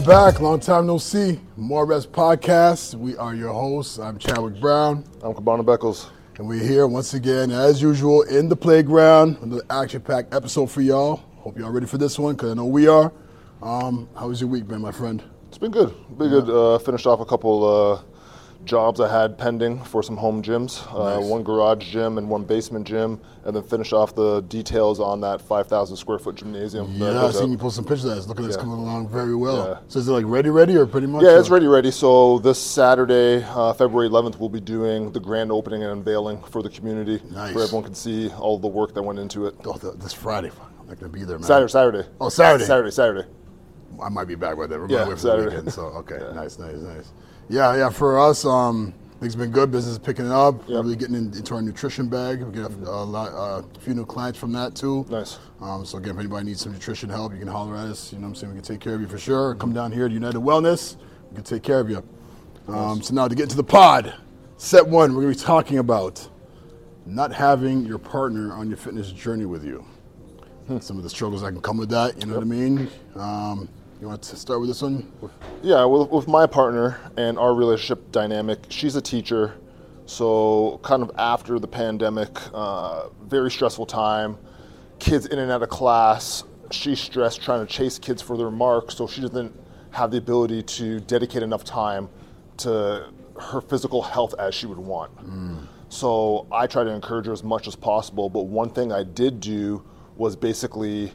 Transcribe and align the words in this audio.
all 0.00 0.06
right. 0.06 0.16
Welcome 0.16 0.34
back. 0.34 0.40
Long 0.40 0.60
time 0.60 0.86
no 0.86 0.98
see. 0.98 1.40
More 1.56 1.86
Reps 1.86 2.06
Podcast. 2.06 2.94
We 2.94 3.16
are 3.16 3.34
your 3.34 3.52
hosts. 3.52 3.98
I'm 3.98 4.18
Chadwick 4.18 4.60
Brown, 4.60 5.04
I'm 5.22 5.34
Cabana 5.34 5.64
Beckles. 5.64 6.08
and 6.38 6.48
we're 6.48 6.62
here 6.62 6.86
once 6.86 7.14
again, 7.14 7.50
as 7.50 7.82
usual, 7.82 8.22
in 8.22 8.48
the 8.48 8.56
playground. 8.56 9.36
Another 9.42 9.62
action-packed 9.68 10.32
episode 10.34 10.70
for 10.70 10.80
y'all. 10.80 11.16
Hope 11.38 11.58
y'all 11.58 11.70
ready 11.70 11.86
for 11.86 11.98
this 11.98 12.18
one, 12.18 12.34
because 12.34 12.52
I 12.52 12.54
know 12.54 12.66
we 12.66 12.88
are. 12.88 13.12
Um, 13.62 14.08
how 14.16 14.28
was 14.28 14.40
your 14.40 14.48
week, 14.48 14.68
man, 14.68 14.80
my 14.80 14.92
friend? 14.92 15.22
It's 15.48 15.58
been 15.58 15.70
good. 15.70 15.94
Been 16.16 16.30
good. 16.30 16.48
Uh, 16.48 16.78
finished 16.78 17.06
off 17.06 17.20
a 17.20 17.26
couple 17.26 17.64
uh, 17.64 18.02
jobs 18.64 19.00
I 19.00 19.08
had 19.10 19.36
pending 19.38 19.82
for 19.84 20.02
some 20.02 20.16
home 20.16 20.42
gyms. 20.42 20.86
Uh, 20.92 21.20
One 21.20 21.42
garage 21.42 21.90
gym 21.90 22.18
and 22.18 22.28
one 22.28 22.44
basement 22.44 22.86
gym, 22.86 23.20
and 23.44 23.56
then 23.56 23.62
finish 23.62 23.92
off 23.92 24.14
the 24.14 24.42
details 24.42 25.00
on 25.00 25.20
that 25.22 25.40
5,000 25.40 25.96
square 25.96 26.18
foot 26.18 26.36
gymnasium. 26.36 26.92
Yeah, 26.94 27.24
I've 27.24 27.34
seen 27.34 27.44
up. 27.44 27.50
you 27.50 27.58
post 27.58 27.76
some 27.76 27.84
pictures 27.84 28.04
of 28.04 28.10
that. 28.10 28.18
It's 28.18 28.26
looking 28.28 28.44
like 28.44 28.50
it's 28.52 28.60
coming 28.60 28.78
along 28.78 29.08
very 29.08 29.34
well. 29.34 29.66
Yeah. 29.68 29.78
So 29.88 29.98
is 29.98 30.08
it 30.08 30.12
like 30.12 30.24
ready, 30.26 30.50
ready, 30.50 30.76
or 30.76 30.86
pretty 30.86 31.06
much? 31.06 31.22
Yeah, 31.22 31.30
or- 31.30 31.38
it's 31.40 31.50
ready, 31.50 31.66
ready. 31.66 31.90
So 31.90 32.38
this 32.40 32.60
Saturday, 32.60 33.42
uh, 33.44 33.72
February 33.72 34.08
11th, 34.08 34.38
we'll 34.38 34.48
be 34.50 34.60
doing 34.60 35.10
the 35.12 35.20
grand 35.20 35.50
opening 35.50 35.82
and 35.82 35.92
unveiling 35.92 36.42
for 36.42 36.62
the 36.62 36.70
community, 36.70 37.20
Nice. 37.30 37.54
where 37.54 37.64
everyone 37.64 37.84
can 37.84 37.94
see 37.94 38.28
all 38.38 38.58
the 38.58 38.68
work 38.68 38.94
that 38.94 39.02
went 39.02 39.18
into 39.18 39.46
it. 39.46 39.54
Oh, 39.64 39.72
th- 39.74 39.94
this 39.98 40.12
Friday. 40.12 40.50
I'm 40.80 40.86
not 40.86 41.00
gonna 41.00 41.10
be 41.12 41.24
there, 41.24 41.38
man. 41.38 41.46
Saturday, 41.46 41.70
Saturday. 41.72 42.08
Oh, 42.20 42.28
Saturday. 42.28 42.64
Saturday, 42.64 42.90
Saturday. 42.90 43.28
I 44.02 44.08
might 44.08 44.28
be 44.28 44.34
back 44.34 44.56
by 44.56 44.66
then. 44.66 44.80
We're 44.80 44.88
Yeah, 44.90 45.04
for 45.06 45.10
the 45.10 45.16
Saturday. 45.18 45.56
weekend, 45.56 45.72
so 45.72 45.82
okay, 45.82 46.18
nice, 46.34 46.58
nice, 46.58 46.76
nice. 46.76 47.12
Yeah, 47.50 47.74
yeah. 47.76 47.90
For 47.90 48.16
us, 48.20 48.44
um, 48.44 48.94
things 49.18 49.34
been 49.34 49.50
good. 49.50 49.72
Business 49.72 49.94
is 49.94 49.98
picking 49.98 50.30
up. 50.30 50.68
We're 50.68 50.74
Yep. 50.76 50.84
really 50.84 50.96
getting 50.96 51.16
in, 51.16 51.34
into 51.34 51.52
our 51.56 51.60
nutrition 51.60 52.06
bag. 52.08 52.44
We 52.44 52.52
get 52.52 52.70
a, 52.70 52.74
a 52.88 53.02
lot, 53.04 53.32
uh, 53.32 53.62
a 53.66 53.80
few 53.80 53.92
new 53.92 54.06
clients 54.06 54.38
from 54.38 54.52
that 54.52 54.76
too. 54.76 55.04
Nice. 55.10 55.40
Um, 55.60 55.84
so 55.84 55.98
again, 55.98 56.12
if 56.14 56.20
anybody 56.20 56.46
needs 56.46 56.60
some 56.60 56.72
nutrition 56.72 57.10
help, 57.10 57.32
you 57.32 57.40
can 57.40 57.48
holler 57.48 57.76
at 57.76 57.86
us. 57.86 58.12
You 58.12 58.18
know, 58.20 58.22
what 58.22 58.28
I'm 58.28 58.34
saying 58.36 58.52
we 58.52 58.60
can 58.60 58.64
take 58.64 58.80
care 58.80 58.94
of 58.94 59.00
you 59.00 59.08
for 59.08 59.18
sure. 59.18 59.56
Come 59.56 59.72
down 59.72 59.90
here 59.90 60.06
to 60.06 60.14
United 60.14 60.38
Wellness. 60.38 60.96
We 61.30 61.34
can 61.34 61.44
take 61.44 61.64
care 61.64 61.80
of 61.80 61.90
you. 61.90 62.04
Um, 62.68 63.02
so 63.02 63.14
now 63.14 63.26
to 63.26 63.34
get 63.34 63.42
into 63.44 63.56
the 63.56 63.64
pod, 63.64 64.14
set 64.56 64.86
one, 64.86 65.12
we're 65.16 65.22
gonna 65.22 65.34
be 65.34 65.40
talking 65.40 65.78
about 65.78 66.28
not 67.04 67.32
having 67.32 67.84
your 67.84 67.98
partner 67.98 68.52
on 68.52 68.68
your 68.68 68.76
fitness 68.76 69.10
journey 69.10 69.44
with 69.46 69.64
you. 69.64 69.84
Some 70.78 70.98
of 70.98 71.02
the 71.02 71.10
struggles 71.10 71.42
that 71.42 71.50
can 71.50 71.60
come 71.60 71.78
with 71.78 71.88
that. 71.88 72.20
You 72.20 72.28
know 72.28 72.34
what 72.34 72.42
I 72.42 72.46
mean? 72.46 72.88
Um, 73.16 73.68
you 74.00 74.08
want 74.08 74.22
to 74.22 74.36
start 74.36 74.60
with 74.60 74.70
this 74.70 74.80
one? 74.80 75.12
Yeah, 75.62 75.84
with, 75.84 76.10
with 76.10 76.26
my 76.26 76.46
partner 76.46 76.98
and 77.16 77.38
our 77.38 77.54
relationship 77.54 78.10
dynamic, 78.12 78.58
she's 78.70 78.96
a 78.96 79.02
teacher. 79.02 79.54
So, 80.06 80.80
kind 80.82 81.02
of 81.02 81.10
after 81.18 81.58
the 81.58 81.68
pandemic, 81.68 82.30
uh, 82.54 83.10
very 83.22 83.50
stressful 83.50 83.86
time, 83.86 84.38
kids 84.98 85.26
in 85.26 85.38
and 85.38 85.52
out 85.52 85.62
of 85.62 85.68
class. 85.68 86.44
She's 86.70 87.00
stressed 87.00 87.42
trying 87.42 87.66
to 87.66 87.72
chase 87.72 87.98
kids 87.98 88.22
for 88.22 88.36
their 88.36 88.50
marks, 88.50 88.96
so 88.96 89.06
she 89.06 89.20
doesn't 89.20 89.54
have 89.90 90.10
the 90.10 90.18
ability 90.18 90.62
to 90.62 91.00
dedicate 91.00 91.42
enough 91.42 91.64
time 91.64 92.08
to 92.58 93.08
her 93.38 93.60
physical 93.60 94.02
health 94.02 94.34
as 94.38 94.54
she 94.54 94.66
would 94.66 94.78
want. 94.78 95.10
So, 95.90 96.46
I 96.50 96.66
try 96.66 96.84
to 96.84 96.90
encourage 96.90 97.26
her 97.26 97.32
as 97.32 97.44
much 97.44 97.68
as 97.68 97.76
possible. 97.76 98.30
But 98.30 98.46
one 98.46 98.70
thing 98.70 98.92
I 98.92 99.04
did 99.04 99.40
do 99.40 99.84
was 100.16 100.36
basically 100.36 101.12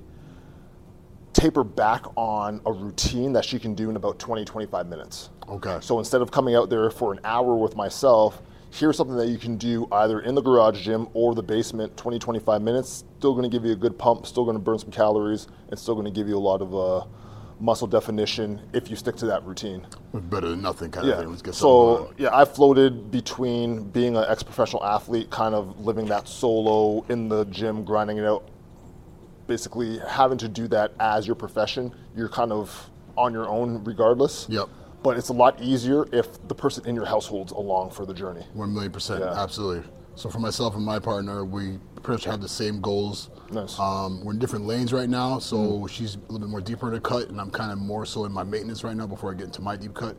taper 1.36 1.66
back 1.66 2.06
on 2.16 2.62
a 2.66 2.72
routine 2.72 3.34
that 3.34 3.44
she 3.44 3.60
can 3.60 3.76
do 3.76 3.90
in 3.90 3.98
about 3.98 4.18
20, 4.18 4.46
25 4.46 4.88
minutes. 4.88 5.30
Okay. 5.50 5.78
So 5.82 6.00
instead 6.00 6.22
of 6.22 6.32
coming 6.32 6.56
out 6.56 6.70
there 6.70 6.90
for 6.90 7.12
an 7.12 7.20
hour 7.26 7.56
with 7.56 7.76
myself, 7.76 8.42
here's 8.72 8.96
something 8.96 9.18
that 9.18 9.28
you 9.28 9.38
can 9.38 9.58
do 9.58 9.86
either 9.92 10.22
in 10.22 10.34
the 10.34 10.42
garage 10.42 10.82
gym 10.84 11.08
or 11.14 11.36
the 11.36 11.44
basement, 11.44 11.96
20, 11.98 12.20
25 12.20 12.62
minutes. 12.62 13.04
Still 13.20 13.34
going 13.34 13.44
to 13.44 13.50
give 13.50 13.66
you 13.66 13.74
a 13.74 13.76
good 13.76 13.98
pump, 13.98 14.26
still 14.26 14.46
going 14.46 14.56
to 14.56 14.64
burn 14.64 14.80
some 14.80 14.92
calories, 14.92 15.48
and 15.70 15.78
still 15.78 15.94
going 15.94 16.06
to 16.06 16.12
give 16.12 16.30
you 16.30 16.38
a 16.38 16.40
lot 16.40 16.62
of 16.62 16.74
uh, 16.74 17.06
muscle 17.60 17.88
definition 17.88 18.62
if 18.72 18.90
you 18.90 18.96
stick 18.96 19.18
to 19.18 19.26
that 19.26 19.44
routine. 19.44 19.86
better 20.14 20.48
than 20.48 20.62
nothing 20.62 20.90
kind 20.90 21.10
of 21.10 21.20
thing. 21.20 21.30
Let's 21.30 21.42
get 21.42 21.54
So 21.56 22.14
yeah, 22.18 22.36
I 22.36 22.46
floated 22.46 23.12
between 23.12 23.90
being 23.90 24.16
an 24.16 24.24
ex-professional 24.30 24.86
athlete, 24.86 25.30
kind 25.32 25.54
of 25.54 25.86
living 25.86 26.06
that 26.06 26.30
solo 26.30 27.06
in 27.10 27.28
the 27.28 27.44
gym, 27.46 27.84
grinding 27.84 28.20
it 28.20 28.26
out. 28.26 28.50
Basically, 29.48 30.00
having 30.00 30.38
to 30.40 30.48
do 30.48 30.68
that 30.70 30.92
as 31.00 31.28
your 31.28 31.36
profession, 31.36 31.94
you're 32.16 32.30
kind 32.30 32.52
of 32.52 32.90
on 33.18 33.32
your 33.34 33.48
own 33.48 33.84
regardless. 33.84 34.48
Yep. 34.50 34.70
But 35.04 35.18
it's 35.18 35.30
a 35.30 35.34
lot 35.34 35.62
easier 35.62 36.06
if 36.12 36.48
the 36.48 36.56
person 36.56 36.86
in 36.88 36.96
your 36.96 37.06
household's 37.06 37.52
along 37.52 37.92
for 37.92 38.06
the 38.06 38.14
journey. 38.14 38.44
One 38.54 38.74
million 38.74 38.92
percent, 38.92 39.22
Yeah. 39.22 39.40
absolutely. 39.42 39.88
So 40.16 40.30
for 40.30 40.40
myself 40.40 40.76
and 40.76 40.84
my 40.84 40.98
partner, 40.98 41.44
we 41.46 41.78
pretty 42.02 42.14
much 42.14 42.24
have 42.26 42.42
the 42.42 42.48
same 42.50 42.82
goals. 42.82 43.30
Nice. 43.52 43.78
Um, 43.78 44.24
we're 44.24 44.34
in 44.34 44.40
different 44.40 44.66
lanes 44.66 44.94
right 44.94 45.10
now, 45.10 45.38
so 45.40 45.86
she's 45.88 46.16
a 46.16 46.20
little 46.32 46.40
bit 46.40 46.50
more 46.50 46.62
deeper 46.62 46.88
in 46.88 46.94
the 46.94 47.00
cut, 47.02 47.30
and 47.30 47.40
I'm 47.40 47.52
kind 47.52 47.72
of 47.72 47.78
more 47.78 48.06
so 48.06 48.26
in 48.26 48.32
my 48.32 48.44
maintenance 48.44 48.84
right 48.84 48.96
now 48.96 49.06
before 49.06 49.32
I 49.32 49.36
get 49.36 49.46
into 49.46 49.62
my 49.62 49.76
deep 49.76 49.94
cut. 49.94 50.16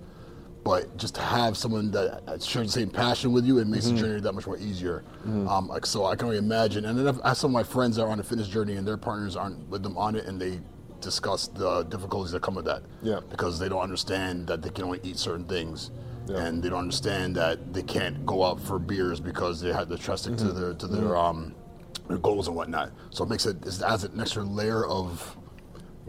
But 0.66 0.96
just 0.96 1.14
to 1.14 1.20
have 1.20 1.56
someone 1.56 1.92
that 1.92 2.42
shares 2.42 2.66
the 2.74 2.80
same 2.80 2.90
passion 2.90 3.30
with 3.32 3.44
you, 3.46 3.58
it 3.58 3.68
makes 3.68 3.86
the 3.86 3.92
journey 3.92 4.20
that 4.20 4.32
much 4.32 4.48
more 4.48 4.58
easier. 4.58 5.04
Um, 5.24 5.68
like, 5.68 5.86
so 5.86 6.06
I 6.06 6.16
can 6.16 6.26
only 6.26 6.38
imagine. 6.38 6.84
And 6.86 6.98
then 6.98 7.06
I've- 7.06 7.36
some 7.36 7.50
of 7.50 7.52
my 7.52 7.62
friends 7.62 7.94
that 7.96 8.02
are 8.02 8.08
on 8.08 8.18
a 8.18 8.24
fitness 8.24 8.48
journey, 8.48 8.74
and 8.74 8.84
their 8.84 8.96
partners 8.96 9.36
aren't 9.36 9.68
with 9.68 9.84
them 9.84 9.96
on 9.96 10.16
it, 10.16 10.26
and 10.26 10.40
they 10.40 10.60
discuss 11.00 11.46
the 11.46 11.84
difficulties 11.84 12.32
that 12.32 12.42
come 12.42 12.56
with 12.56 12.64
that. 12.64 12.82
Yeah. 13.00 13.20
Because 13.30 13.60
they 13.60 13.68
don't 13.68 13.80
understand 13.82 14.48
that 14.48 14.60
they 14.60 14.70
can 14.70 14.82
only 14.86 14.98
eat 15.04 15.18
certain 15.20 15.44
things 15.44 15.92
Yeah. 16.26 16.38
and 16.38 16.60
they 16.60 16.68
don't 16.68 16.80
understand 16.80 17.36
that 17.36 17.72
they 17.72 17.82
can't 17.84 18.26
go 18.26 18.42
out 18.42 18.58
for 18.60 18.80
beers 18.80 19.20
because 19.20 19.60
they 19.60 19.72
have 19.72 19.88
to 19.88 19.96
trust 19.96 20.26
it 20.26 20.36
to 20.38 20.46
Mm-hmm. 20.46 20.60
their 20.60 20.74
to 20.74 20.86
their 20.88 21.16
um 21.16 21.54
their 22.08 22.18
goals 22.18 22.48
and 22.48 22.56
whatnot. 22.56 22.90
So 23.10 23.22
it 23.22 23.30
makes 23.30 23.46
it 23.46 23.64
it 23.64 23.80
adds 23.82 24.02
an 24.02 24.18
extra 24.20 24.42
layer 24.42 24.84
of 24.84 25.35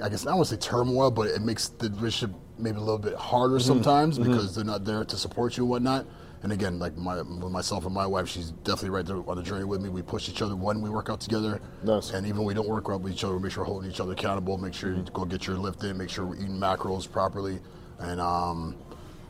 I 0.04 0.10
guess 0.10 0.26
I 0.26 0.30
don't 0.30 0.38
want 0.38 0.50
to 0.50 0.56
say 0.56 0.62
turmoil, 0.62 1.10
but 1.12 1.28
it 1.28 1.42
makes 1.42 1.70
the 1.70 1.90
relationship 1.90 2.36
maybe 2.60 2.78
a 2.78 2.82
little 2.82 2.98
bit 2.98 3.16
harder 3.16 3.56
Mm-hmm. 3.56 3.68
sometimes 3.68 4.20
because 4.20 4.56
they're 4.56 4.64
not 4.66 4.84
there 4.86 5.04
to 5.06 5.18
support 5.18 5.58
you 5.58 5.64
and 5.64 5.70
whatnot. 5.70 6.06
And 6.44 6.52
again, 6.52 6.78
like 6.78 6.96
my 6.96 7.18
with 7.18 7.52
myself 7.52 7.86
and 7.86 7.94
my 7.96 8.06
wife, 8.06 8.28
she's 8.30 8.52
definitely 8.64 8.92
right 8.92 9.06
there 9.06 9.18
on 9.28 9.38
the 9.38 9.44
journey 9.44 9.64
with 9.66 9.82
me. 9.82 9.90
We 9.90 10.04
push 10.04 10.30
each 10.30 10.44
other 10.44 10.56
when 10.56 10.82
we 10.82 10.90
work 10.90 11.10
out 11.10 11.20
together, 11.20 11.60
Nice. 11.84 12.12
and 12.12 12.28
even 12.28 12.38
when 12.38 12.46
we 12.46 12.54
don't 12.54 12.68
work 12.70 12.86
out 12.90 13.02
with 13.02 13.12
each 13.12 13.24
other, 13.24 13.36
we 13.36 13.42
make 13.42 13.52
sure 13.52 13.64
we're 13.64 13.68
holding 13.70 13.90
each 13.90 14.00
other 14.00 14.12
accountable. 14.12 14.56
Make 14.60 14.76
sure 14.76 14.94
you 14.94 15.04
go 15.14 15.26
get 15.26 15.48
your 15.48 15.58
lift 15.58 15.84
in. 15.84 15.98
Make 15.98 16.10
sure 16.12 16.26
we're 16.28 16.36
eating 16.36 16.60
macros 16.60 17.12
properly, 17.12 17.60
and 18.00 18.22
um, 18.22 18.76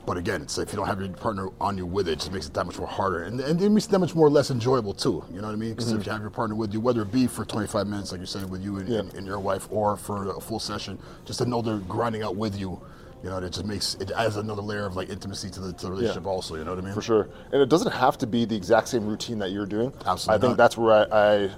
but 0.07 0.15
again, 0.15 0.41
it's 0.41 0.57
if 0.57 0.71
you 0.71 0.77
don't 0.77 0.87
have 0.87 1.01
your 1.01 1.09
partner 1.09 1.49
on 1.59 1.77
you 1.77 1.85
with 1.85 2.07
it, 2.07 2.13
it 2.13 2.19
just 2.19 2.31
makes 2.31 2.47
it 2.47 2.53
that 2.53 2.65
much 2.65 2.79
more 2.79 2.87
harder, 2.87 3.23
and, 3.23 3.41
and 3.41 3.61
it 3.61 3.69
makes 3.69 3.87
it 3.87 3.91
that 3.91 3.99
much 3.99 4.15
more 4.15 4.29
less 4.29 4.49
enjoyable 4.49 4.93
too. 4.93 5.21
You 5.29 5.41
know 5.41 5.47
what 5.47 5.53
I 5.53 5.57
mean? 5.57 5.71
Because 5.71 5.91
if 5.91 5.99
mm-hmm. 5.99 6.05
you 6.05 6.11
have 6.13 6.21
your 6.21 6.29
partner 6.29 6.55
with 6.55 6.73
you, 6.73 6.79
whether 6.79 7.01
it 7.01 7.11
be 7.11 7.27
for 7.27 7.43
25 7.43 7.85
minutes, 7.87 8.13
like 8.13 8.21
you 8.21 8.25
said, 8.25 8.49
with 8.49 8.63
you 8.63 8.77
and, 8.77 8.87
Yeah. 8.87 8.99
and, 8.99 9.13
and 9.15 9.27
your 9.27 9.37
wife, 9.37 9.67
or 9.69 9.97
for 9.97 10.29
a 10.29 10.39
full 10.39 10.61
session, 10.61 10.97
just 11.25 11.39
to 11.39 11.45
know 11.45 11.61
they're 11.61 11.79
grinding 11.79 12.23
out 12.23 12.37
with 12.37 12.57
you, 12.57 12.81
you 13.21 13.29
know, 13.29 13.37
it 13.39 13.51
just 13.51 13.65
makes 13.65 13.95
it 13.95 14.09
adds 14.11 14.37
another 14.37 14.61
layer 14.61 14.85
of 14.85 14.95
like 14.95 15.09
intimacy 15.09 15.49
to 15.49 15.59
the, 15.59 15.73
to 15.73 15.87
the 15.87 15.91
relationship. 15.91 16.25
Also, 16.25 16.55
you 16.55 16.63
know 16.63 16.71
what 16.71 16.79
I 16.79 16.85
mean? 16.85 16.93
For 16.93 17.01
sure. 17.01 17.27
And 17.51 17.61
it 17.61 17.67
doesn't 17.67 17.91
have 17.91 18.17
to 18.19 18.27
be 18.27 18.45
the 18.45 18.55
exact 18.55 18.87
same 18.87 19.05
routine 19.05 19.39
that 19.39 19.51
you're 19.51 19.65
doing. 19.65 19.91
Absolutely 20.05 20.35
I 20.35 20.39
think 20.39 20.51
not. 20.51 20.57
that's 20.57 20.77
where 20.77 21.11
I, 21.13 21.33
I 21.43 21.51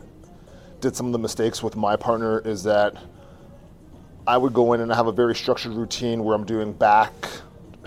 did 0.82 0.96
some 0.96 1.06
of 1.06 1.12
the 1.12 1.20
mistakes 1.20 1.62
with 1.62 1.76
my 1.76 1.96
partner 1.96 2.40
is 2.40 2.64
that 2.64 2.96
I 4.26 4.38
would 4.38 4.54
go 4.54 4.74
in 4.74 4.82
and 4.82 4.92
have 4.92 5.06
a 5.06 5.12
very 5.12 5.36
structured 5.36 5.74
routine 5.74 6.24
where 6.24 6.36
I'm 6.36 6.46
doing 6.46 6.74
back, 6.74 7.14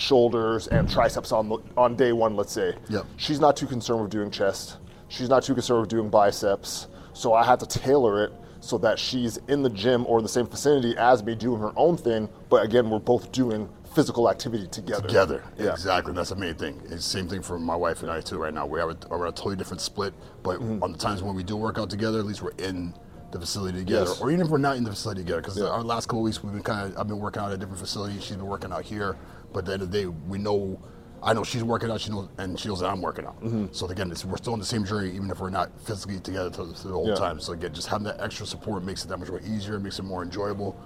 shoulders, 0.02 0.66
and 0.68 0.90
triceps 0.90 1.32
on 1.32 1.48
the, 1.48 1.58
on 1.76 1.96
day 1.96 2.12
one, 2.12 2.36
let's 2.36 2.52
say. 2.52 2.74
Yep. 2.88 3.06
She's 3.16 3.40
not 3.40 3.56
too 3.56 3.66
concerned 3.66 4.02
with 4.02 4.10
doing 4.10 4.30
chest. 4.30 4.78
She's 5.08 5.28
not 5.28 5.42
too 5.44 5.54
concerned 5.54 5.80
with 5.82 5.90
doing 5.90 6.10
biceps. 6.10 6.88
So 7.12 7.32
I 7.34 7.44
had 7.44 7.60
to 7.60 7.66
tailor 7.66 8.24
it 8.24 8.32
so 8.60 8.78
that 8.78 8.98
she's 8.98 9.36
in 9.48 9.62
the 9.62 9.70
gym 9.70 10.04
or 10.06 10.18
in 10.18 10.22
the 10.22 10.28
same 10.28 10.46
vicinity 10.46 10.94
as 10.96 11.22
me 11.22 11.34
doing 11.34 11.60
her 11.60 11.72
own 11.76 11.96
thing. 11.96 12.28
But 12.48 12.64
again, 12.64 12.90
we're 12.90 12.98
both 12.98 13.30
doing 13.32 13.68
physical 13.94 14.30
activity 14.30 14.66
together. 14.68 15.06
together. 15.06 15.44
Yeah. 15.58 15.72
Exactly. 15.72 16.14
That's 16.14 16.30
the 16.30 16.36
main 16.36 16.54
thing. 16.54 16.80
It's 16.84 16.90
the 16.90 17.02
same 17.02 17.28
thing 17.28 17.42
for 17.42 17.58
my 17.58 17.76
wife 17.76 18.02
and 18.02 18.10
I 18.10 18.20
too. 18.22 18.38
Right 18.38 18.54
now, 18.54 18.64
we 18.66 18.80
have 18.80 18.90
a, 18.90 18.96
we're 19.10 19.26
a 19.26 19.32
totally 19.32 19.56
different 19.56 19.80
split. 19.82 20.14
But 20.42 20.60
Mm-hmm. 20.60 20.82
on 20.82 20.92
the 20.92 20.98
times 20.98 21.22
when 21.22 21.34
we 21.36 21.42
do 21.42 21.56
work 21.56 21.78
out 21.78 21.90
together, 21.90 22.18
at 22.18 22.24
least 22.24 22.42
we're 22.42 22.50
in 22.58 22.94
the 23.32 23.40
facility 23.40 23.78
together, 23.80 24.06
Yes. 24.10 24.20
or 24.20 24.30
even 24.30 24.44
if 24.46 24.50
we're 24.50 24.58
not 24.58 24.76
in 24.76 24.84
the 24.84 24.90
facility 24.90 25.22
together. 25.22 25.40
Because 25.42 25.58
Yeah. 25.58 25.66
our 25.68 25.82
last 25.82 26.06
couple 26.06 26.20
of 26.20 26.24
weeks, 26.24 26.42
we've 26.42 26.52
been 26.52 26.62
kind 26.62 26.92
of 26.92 26.98
I've 26.98 27.08
been 27.08 27.18
working 27.18 27.42
out 27.42 27.48
at 27.48 27.54
a 27.54 27.58
different 27.58 27.80
facility. 27.80 28.18
She's 28.20 28.36
been 28.36 28.46
working 28.46 28.72
out 28.72 28.82
here. 28.84 29.16
But 29.52 29.60
at 29.60 29.64
the 29.66 29.72
end 29.74 29.82
of 29.82 29.90
the 29.92 29.98
day, 30.02 30.06
we 30.06 30.38
know. 30.38 30.80
I 31.24 31.32
know 31.34 31.44
she's 31.44 31.62
working 31.62 31.88
out, 31.88 32.00
she 32.00 32.10
knows, 32.10 32.28
and 32.38 32.58
she 32.58 32.66
knows 32.66 32.80
that 32.80 32.88
I'm 32.90 33.00
working 33.00 33.24
out. 33.26 33.40
Mm-hmm. 33.44 33.66
So 33.70 33.86
again, 33.86 34.10
it's, 34.10 34.24
we're 34.24 34.38
still 34.38 34.54
on 34.54 34.58
the 34.58 34.64
same 34.64 34.84
journey, 34.84 35.14
even 35.14 35.30
if 35.30 35.38
we're 35.38 35.50
not 35.50 35.70
physically 35.86 36.18
together 36.18 36.50
the, 36.50 36.64
the 36.64 36.88
whole 36.88 37.06
Yeah. 37.10 37.14
time. 37.14 37.38
So 37.38 37.52
again, 37.52 37.72
just 37.72 37.86
having 37.86 38.02
that 38.06 38.20
extra 38.20 38.44
support 38.44 38.82
makes 38.82 39.04
it 39.04 39.08
that 39.08 39.18
much 39.18 39.28
more 39.28 39.40
easier, 39.46 39.78
makes 39.78 40.00
it 40.00 40.02
more 40.02 40.24
enjoyable. 40.24 40.76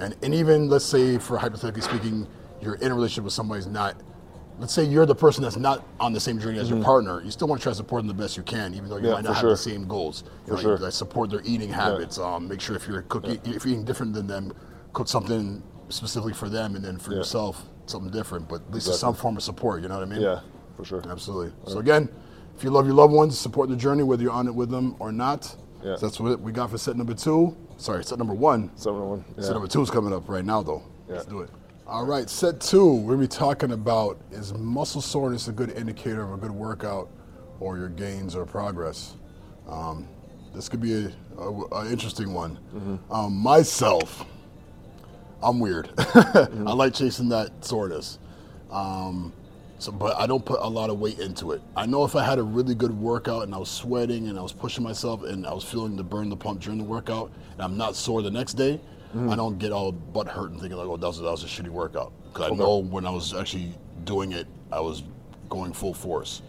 And, 0.00 0.16
and 0.24 0.34
even 0.34 0.68
let's 0.68 0.84
say, 0.84 1.18
for 1.18 1.38
hypothetically 1.38 1.82
speaking, 1.82 2.26
you're 2.60 2.74
in 2.74 2.90
a 2.90 2.94
relationship 2.96 3.22
with 3.22 3.32
somebody 3.32 3.60
who's 3.62 3.68
not. 3.72 3.94
Let's 4.58 4.72
say 4.72 4.82
you're 4.82 5.06
the 5.06 5.14
person 5.14 5.44
that's 5.44 5.56
not 5.56 5.86
on 6.00 6.12
the 6.12 6.18
same 6.18 6.40
journey 6.40 6.58
as 6.58 6.68
your 6.68 6.82
partner. 6.82 7.22
You 7.22 7.30
still 7.30 7.46
want 7.46 7.60
to 7.60 7.62
try 7.62 7.70
to 7.70 7.76
support 7.76 8.00
them 8.00 8.08
the 8.08 8.14
best 8.20 8.36
you 8.36 8.42
can, 8.42 8.74
even 8.74 8.88
though 8.90 8.96
you 8.96 9.02
Mm-hmm. 9.02 9.06
Yeah, 9.06 9.14
might 9.14 9.24
not 9.24 9.34
have 9.34 9.40
sure. 9.42 9.50
the 9.50 9.56
same 9.56 9.86
goals. 9.86 10.24
You 10.24 10.30
For 10.48 10.54
know, 10.54 10.60
sure. 10.62 10.78
like, 10.78 10.92
support 10.94 11.30
their 11.30 11.42
eating 11.44 11.68
habits. 11.68 12.18
Um, 12.18 12.48
make 12.48 12.60
sure 12.60 12.74
if 12.74 12.88
you're 12.88 13.02
cooking, 13.02 13.38
if 13.44 13.64
you're 13.64 13.68
eating 13.74 13.84
different 13.84 14.14
than 14.14 14.26
them, 14.26 14.52
cook 14.94 15.06
something 15.06 15.62
specifically 15.90 16.32
for 16.32 16.48
them, 16.48 16.74
and 16.74 16.84
then 16.84 16.98
for 16.98 17.12
Yeah. 17.12 17.18
yourself 17.18 17.62
something 17.86 18.10
different. 18.10 18.48
But 18.48 18.56
at 18.62 18.72
least 18.72 18.86
it's 18.86 18.96
Exactly. 18.96 18.98
some 18.98 19.14
form 19.14 19.36
of 19.36 19.42
support. 19.42 19.82
You 19.82 19.88
know 19.88 19.94
what 19.98 20.02
I 20.06 20.10
mean? 20.10 20.20
Yeah, 20.20 20.40
for 20.76 20.84
sure. 20.84 21.02
Absolutely. 21.08 21.52
So 21.66 21.78
again, 21.78 22.08
if 22.56 22.64
you 22.64 22.70
love 22.70 22.86
your 22.86 22.94
loved 22.94 23.12
ones, 23.12 23.38
support 23.38 23.68
the 23.68 23.76
journey, 23.76 24.02
whether 24.02 24.22
you're 24.22 24.32
on 24.32 24.46
it 24.48 24.54
with 24.54 24.70
them 24.70 24.96
or 24.98 25.12
not. 25.12 25.54
Yeah. 25.82 25.96
So 25.96 26.06
that's 26.06 26.18
what 26.20 26.40
we 26.40 26.52
got 26.52 26.70
for 26.70 26.78
set 26.78 26.96
number 26.96 27.14
two. 27.14 27.56
Sorry, 27.76 28.02
set 28.04 28.18
number 28.18 28.34
one. 28.34 28.70
Seven 28.76 29.00
one. 29.08 29.24
Set 29.40 29.52
number 29.52 29.68
two 29.68 29.82
is 29.82 29.90
coming 29.90 30.12
up 30.12 30.28
right 30.28 30.44
now, 30.44 30.62
though. 30.62 30.82
Yeah. 31.08 31.14
Let's 31.16 31.26
do 31.26 31.40
it. 31.40 31.50
All 31.86 32.04
right, 32.04 32.28
set 32.28 32.60
two. 32.60 32.94
We're 32.94 33.14
gonna 33.14 33.26
be 33.26 33.28
talking 33.28 33.72
about 33.72 34.18
is 34.32 34.52
muscle 34.54 35.00
soreness 35.00 35.46
a 35.48 35.52
good 35.52 35.70
indicator 35.70 36.22
of 36.22 36.32
a 36.32 36.36
good 36.36 36.50
workout 36.50 37.08
or 37.60 37.76
your 37.78 37.88
gains 37.88 38.34
or 38.34 38.44
progress? 38.44 39.14
Um, 39.68 40.08
this 40.54 40.68
could 40.68 40.80
be 40.80 40.94
an 41.38 41.86
interesting 41.90 42.32
one. 42.32 42.58
Um, 43.10 43.34
myself, 43.36 44.24
I'm 45.42 45.58
weird. 45.60 45.90
I 45.98 46.72
like 46.72 46.94
chasing 46.94 47.28
that 47.30 47.64
soreness. 47.64 48.18
Um, 48.70 49.32
so, 49.78 49.92
but 49.92 50.16
I 50.18 50.26
don't 50.26 50.44
put 50.44 50.60
a 50.60 50.68
lot 50.68 50.88
of 50.88 50.98
weight 50.98 51.18
into 51.18 51.52
it. 51.52 51.60
I 51.76 51.84
know 51.86 52.04
if 52.04 52.16
I 52.16 52.24
had 52.24 52.38
a 52.38 52.42
really 52.42 52.74
good 52.74 52.98
workout 52.98 53.42
and 53.42 53.54
I 53.54 53.58
was 53.58 53.68
sweating 53.68 54.28
and 54.28 54.38
I 54.38 54.42
was 54.42 54.52
pushing 54.52 54.82
myself 54.82 55.22
and 55.22 55.46
I 55.46 55.52
was 55.52 55.64
feeling 55.64 55.96
the 55.96 56.02
burn 56.02 56.30
the 56.30 56.36
pump 56.36 56.60
during 56.60 56.78
the 56.78 56.84
workout 56.84 57.30
and 57.52 57.60
I'm 57.62 57.76
not 57.76 57.94
sore 57.94 58.22
the 58.22 58.30
next 58.30 58.54
day, 58.54 58.80
I 59.30 59.34
don't 59.36 59.58
get 59.58 59.72
all 59.72 59.92
butt 59.92 60.28
hurt 60.28 60.50
and 60.50 60.60
thinking 60.60 60.76
like, 60.76 60.86
oh, 60.88 60.98
that 60.98 61.06
was, 61.06 61.18
that 61.18 61.30
was 61.30 61.42
a 61.42 61.46
shitty 61.46 61.70
workout. 61.70 62.12
Because 62.32 62.52
I 62.52 62.54
know 62.54 62.78
when 62.78 63.06
I 63.06 63.10
was 63.10 63.32
actually 63.32 63.72
doing 64.04 64.32
it, 64.32 64.46
I 64.70 64.80
was 64.80 65.04
going 65.48 65.72
full 65.72 65.94
force. 65.94 66.42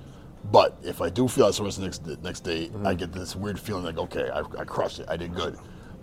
But 0.51 0.77
if 0.83 1.01
I 1.01 1.09
do 1.09 1.27
feel 1.29 1.45
that 1.47 1.53
soreness 1.53 1.77
the 1.77 1.83
next 1.83 2.03
the 2.05 2.17
next 2.17 2.41
day, 2.41 2.69
I 2.83 2.93
get 2.93 3.13
this 3.13 3.35
weird 3.37 3.57
feeling 3.59 3.83
like, 3.85 3.97
okay, 3.97 4.29
I, 4.29 4.39
I 4.39 4.65
crushed 4.65 4.99
it, 4.99 5.05
I 5.09 5.15
did 5.17 5.33
good. 5.33 5.57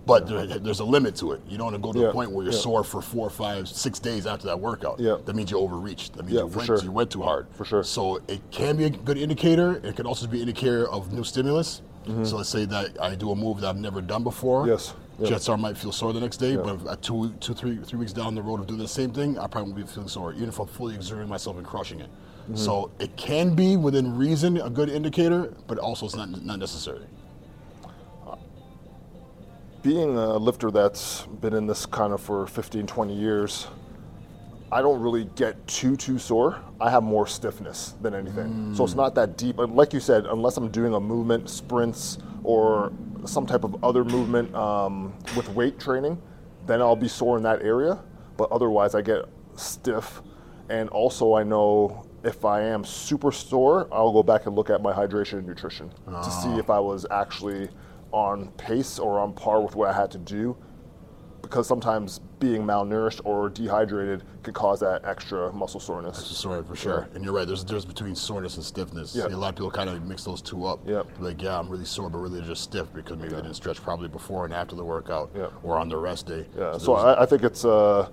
But 0.07 0.27
there, 0.27 0.47
there's 0.47 0.81
a 0.81 0.85
limit 0.85 1.17
to 1.17 1.33
it. 1.33 1.41
You 1.49 1.57
don't 1.57 1.73
want 1.73 1.77
to 1.77 1.83
go 1.83 1.93
to 1.93 1.99
Yeah, 1.99 2.07
the 2.07 2.13
point 2.13 2.31
where 2.31 2.45
you're 2.45 2.53
yeah. 2.53 2.61
sore 2.61 2.85
for 2.85 3.01
four, 3.01 3.31
five, 3.31 3.69
six 3.69 3.99
days 3.99 4.27
after 4.27 4.47
that 4.47 4.61
workout. 4.61 5.01
Yeah. 5.01 5.17
That 5.25 5.35
means 5.35 5.51
you 5.51 5.59
overreached. 5.59 6.15
That 6.15 6.25
means 6.25 6.35
Yeah, 6.35 6.41
you, 6.41 6.47
went, 6.49 6.67
sure. 6.67 6.83
you 6.83 6.93
went 6.93 7.11
too 7.11 7.23
hard. 7.23 7.47
For 7.53 7.65
sure. 7.65 7.83
So 7.85 8.21
it 8.29 8.41
can 8.51 8.77
be 8.77 8.85
a 8.85 8.91
good 8.91 9.17
indicator. 9.17 9.81
It 9.83 9.97
can 9.97 10.07
also 10.07 10.27
be 10.27 10.43
an 10.43 10.49
indicator 10.49 10.89
of 10.89 11.13
new 11.13 11.25
stimulus. 11.25 11.81
Mm-hmm. 12.07 12.25
So 12.25 12.37
let's 12.37 12.51
say 12.51 12.67
that 12.67 13.01
I 13.01 13.15
do 13.15 13.31
a 13.31 13.35
move 13.37 13.63
that 13.63 13.69
I've 13.69 13.77
never 13.79 14.03
done 14.03 14.23
before. 14.25 14.67
Yes. 14.69 14.95
Yeah. 15.19 15.39
Are 15.49 15.57
might 15.57 15.79
feel 15.79 15.93
sore 15.93 16.13
the 16.13 16.21
next 16.21 16.39
day, 16.39 16.57
but 16.57 16.75
if 16.75 16.87
at 16.89 17.01
two, 17.01 17.33
two, 17.39 17.55
three, 17.55 17.77
three 17.77 18.01
weeks 18.01 18.13
down 18.13 18.35
the 18.35 18.43
road 18.43 18.59
of 18.59 18.67
doing 18.67 18.81
the 18.81 18.89
same 18.89 19.13
thing, 19.13 19.39
I 19.39 19.47
probably 19.47 19.73
won't 19.73 19.87
be 19.87 19.93
feeling 19.93 20.09
sore, 20.09 20.33
even 20.33 20.49
if 20.49 20.59
I'm 20.59 20.67
fully 20.67 20.97
exerting 20.97 21.29
myself 21.29 21.57
and 21.57 21.65
crushing 21.65 22.01
it. 22.01 22.11
Mm-hmm. 22.11 22.57
So 22.57 22.91
it 22.99 23.17
can 23.17 23.55
be 23.55 23.77
within 23.77 24.19
reason 24.19 24.61
a 24.61 24.69
good 24.69 24.89
indicator, 24.89 25.55
but 25.69 25.79
also 25.79 26.07
it's 26.07 26.17
not 26.17 26.45
not 26.45 26.59
necessary. 26.59 27.07
Being 29.85 30.17
a 30.17 30.37
lifter 30.39 30.71
that's 30.71 31.27
been 31.43 31.53
in 31.53 31.67
this 31.67 31.85
kind 31.85 32.13
of 32.15 32.21
for 32.21 32.47
15 32.47 32.87
20 32.87 33.15
years 33.15 33.69
i 34.73 34.81
don't 34.81 35.01
really 35.01 35.27
get 35.37 35.65
too 35.69 35.95
too 35.95 36.19
sore. 36.19 36.59
I 36.81 36.91
have 36.91 37.03
more 37.05 37.27
stiffness 37.29 37.95
than 38.03 38.15
anything. 38.15 38.75
So 38.75 38.83
it's 38.83 38.95
not 38.97 39.15
that 39.15 39.37
deep. 39.39 39.57
Like 39.59 39.93
you 39.93 40.01
said 40.01 40.25
unless 40.27 40.57
i'm 40.57 40.69
doing 40.71 40.95
a 40.95 41.01
movement 41.01 41.49
sprints 41.49 42.19
or 42.43 42.93
some 43.25 43.47
type 43.47 43.63
of 43.63 43.85
other 43.85 44.05
movement 44.05 44.53
um, 44.55 45.15
with 45.37 45.49
weight 45.51 45.79
training 45.79 46.21
then 46.67 46.81
i'll 46.81 46.97
be 46.97 47.07
sore 47.09 47.37
in 47.37 47.43
that 47.45 47.63
area. 47.63 48.03
But 48.39 48.51
otherwise 48.51 48.95
i 48.95 49.03
get 49.03 49.27
stiff. 49.55 50.23
And 50.71 50.89
also 50.89 51.35
i 51.35 51.43
know 51.45 52.05
if 52.25 52.45
i 52.47 52.63
am 52.63 52.85
super 52.85 53.31
sore 53.31 53.87
i'll 53.93 54.13
go 54.13 54.23
back 54.23 54.47
and 54.47 54.57
look 54.57 54.71
at 54.71 54.81
my 54.83 54.93
hydration 54.95 55.35
and 55.35 55.47
nutrition 55.47 55.93
to 56.07 56.31
see 56.31 56.57
if 56.59 56.71
i 56.71 56.81
was 56.81 57.05
actually 57.11 57.69
on 58.15 58.49
pace 58.53 58.99
or 59.01 59.19
on 59.19 59.33
par 59.33 59.61
with 59.61 59.75
what 59.75 59.89
I 59.91 59.93
had 59.93 60.11
to 60.13 60.19
do 60.19 60.57
because 61.43 61.67
sometimes 61.67 62.21
being 62.39 62.63
malnourished 62.63 63.21
or 63.25 63.51
dehydrated 63.51 64.23
could 64.43 64.55
cause 64.55 64.81
that 64.81 65.05
extra 65.05 65.53
muscle 65.53 65.79
soreness. 65.81 66.17
Sore 66.25 66.63
for 66.63 66.75
sure. 66.77 67.09
And 67.15 67.23
you're 67.25 67.35
right. 67.35 67.47
There's 67.47 67.63
a 67.63 67.67
difference 67.67 67.85
between 67.85 68.15
soreness 68.15 68.57
and 68.57 68.65
stiffness. 68.65 69.15
Yeah. 69.15 69.27
A 69.27 69.29
lot 69.37 69.51
of 69.51 69.57
people 69.57 69.71
kind 69.71 69.91
of 69.91 70.03
mix 70.07 70.25
those 70.25 70.41
two 70.41 70.65
up. 70.65 70.81
Yeah. 70.87 71.03
Like, 71.19 71.43
yeah, 71.43 71.59
I'm 71.59 71.69
really 71.69 71.85
sore, 71.85 72.09
but 72.09 72.19
really 72.19 72.41
just 72.41 72.63
stiff 72.63 72.87
because 72.95 73.19
maybe 73.19 73.31
they 73.31 73.43
didn't 73.43 73.55
stretch 73.55 73.83
probably 73.83 74.09
before 74.09 74.45
and 74.47 74.55
after 74.55 74.75
the 74.75 74.85
workout 74.85 75.31
Yeah. 75.37 75.49
or 75.63 75.77
on 75.77 75.89
the 75.89 75.97
rest 75.99 76.27
day. 76.27 76.47
Yeah, 76.57 76.79
so 76.79 76.95
there's- 76.97 77.19
I, 77.19 77.23
I 77.23 77.27
think 77.27 77.43
it's 77.43 77.65
uh, 77.65 78.09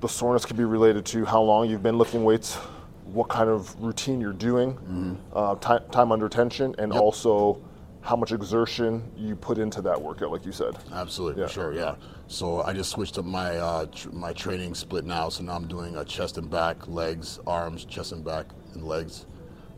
the 0.00 0.08
soreness 0.08 0.44
can 0.44 0.56
be 0.56 0.64
related 0.64 1.04
to 1.06 1.24
how 1.24 1.42
long 1.42 1.68
you've 1.70 1.82
been 1.82 1.96
lifting 1.98 2.24
weights, 2.24 2.56
what 3.04 3.28
kind 3.28 3.48
of 3.48 3.80
routine 3.80 4.20
you're 4.20 4.32
doing, 4.32 5.20
uh, 5.32 5.54
time, 5.56 5.82
time 5.92 6.10
under 6.10 6.28
tension, 6.28 6.74
and 6.78 6.92
also 6.92 7.60
how 8.04 8.14
much 8.14 8.32
exertion 8.32 9.02
you 9.16 9.34
put 9.34 9.56
into 9.56 9.80
that 9.80 10.00
workout, 10.00 10.30
like 10.30 10.44
you 10.44 10.52
said. 10.52 10.76
Absolutely, 10.92 11.40
Yeah. 11.40 11.46
for 11.48 11.52
sure, 11.54 11.72
yeah. 11.72 11.94
So 12.28 12.60
I 12.60 12.74
just 12.74 12.90
switched 12.90 13.16
up 13.18 13.24
my 13.24 13.56
uh, 13.56 13.86
tr- 13.86 14.10
my 14.10 14.32
training 14.34 14.74
split 14.74 15.04
now. 15.06 15.30
So 15.30 15.42
now 15.42 15.54
I'm 15.54 15.66
doing 15.66 15.96
a 15.96 16.04
chest 16.04 16.36
and 16.36 16.48
back, 16.50 16.86
legs, 16.86 17.40
arms, 17.46 17.84
chest 17.86 18.12
and 18.12 18.22
back, 18.22 18.46
and 18.74 18.84
legs. 18.86 19.24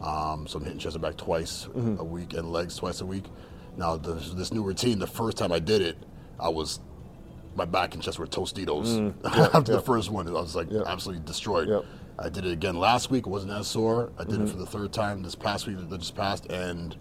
Um, 0.01 0.47
so 0.47 0.59
I'm 0.59 0.65
hitting 0.65 0.79
chest 0.81 0.97
and 0.97 1.03
back 1.03 1.17
twice 1.17 1.67
Mm-hmm. 1.67 2.01
a 2.01 2.05
week 2.05 2.35
and 2.35 2.53
legs 2.53 2.77
twice 2.77 3.01
a 3.01 3.07
week. 3.07 3.25
Now 3.77 3.97
this, 3.97 4.31
this 4.33 4.53
new 4.53 4.63
routine, 4.65 4.99
the 4.99 5.07
first 5.07 5.37
time 5.37 5.53
I 5.53 5.59
did 5.61 5.81
it, 5.81 5.97
I 6.41 6.49
was 6.49 6.81
my 7.55 7.65
back 7.65 7.95
and 7.95 8.03
chest 8.03 8.19
were 8.19 8.27
Tostitos. 8.27 9.15
After 9.55 9.73
the 9.73 9.81
first 9.81 10.11
one, 10.11 10.27
I 10.29 10.33
was 10.33 10.57
like 10.57 10.69
Mm. 10.69 10.81
Yeah. 10.85 10.93
absolutely 10.93 11.25
destroyed. 11.25 11.87
I 12.19 12.29
did 12.29 12.45
it 12.45 12.53
again 12.53 12.77
last 12.77 13.11
week. 13.11 13.27
It 13.27 13.31
wasn't 13.31 13.53
as 13.53 13.69
sore. 13.69 14.11
I 14.19 14.25
did 14.25 14.35
Mm-hmm. 14.35 14.45
it 14.47 14.51
for 14.51 14.57
the 14.57 14.67
third 14.67 14.93
time 14.93 15.23
this 15.23 15.35
past 15.37 15.67
week 15.69 15.77
that 15.79 15.99
just 15.99 16.17
passed, 16.17 16.47
and 16.47 16.97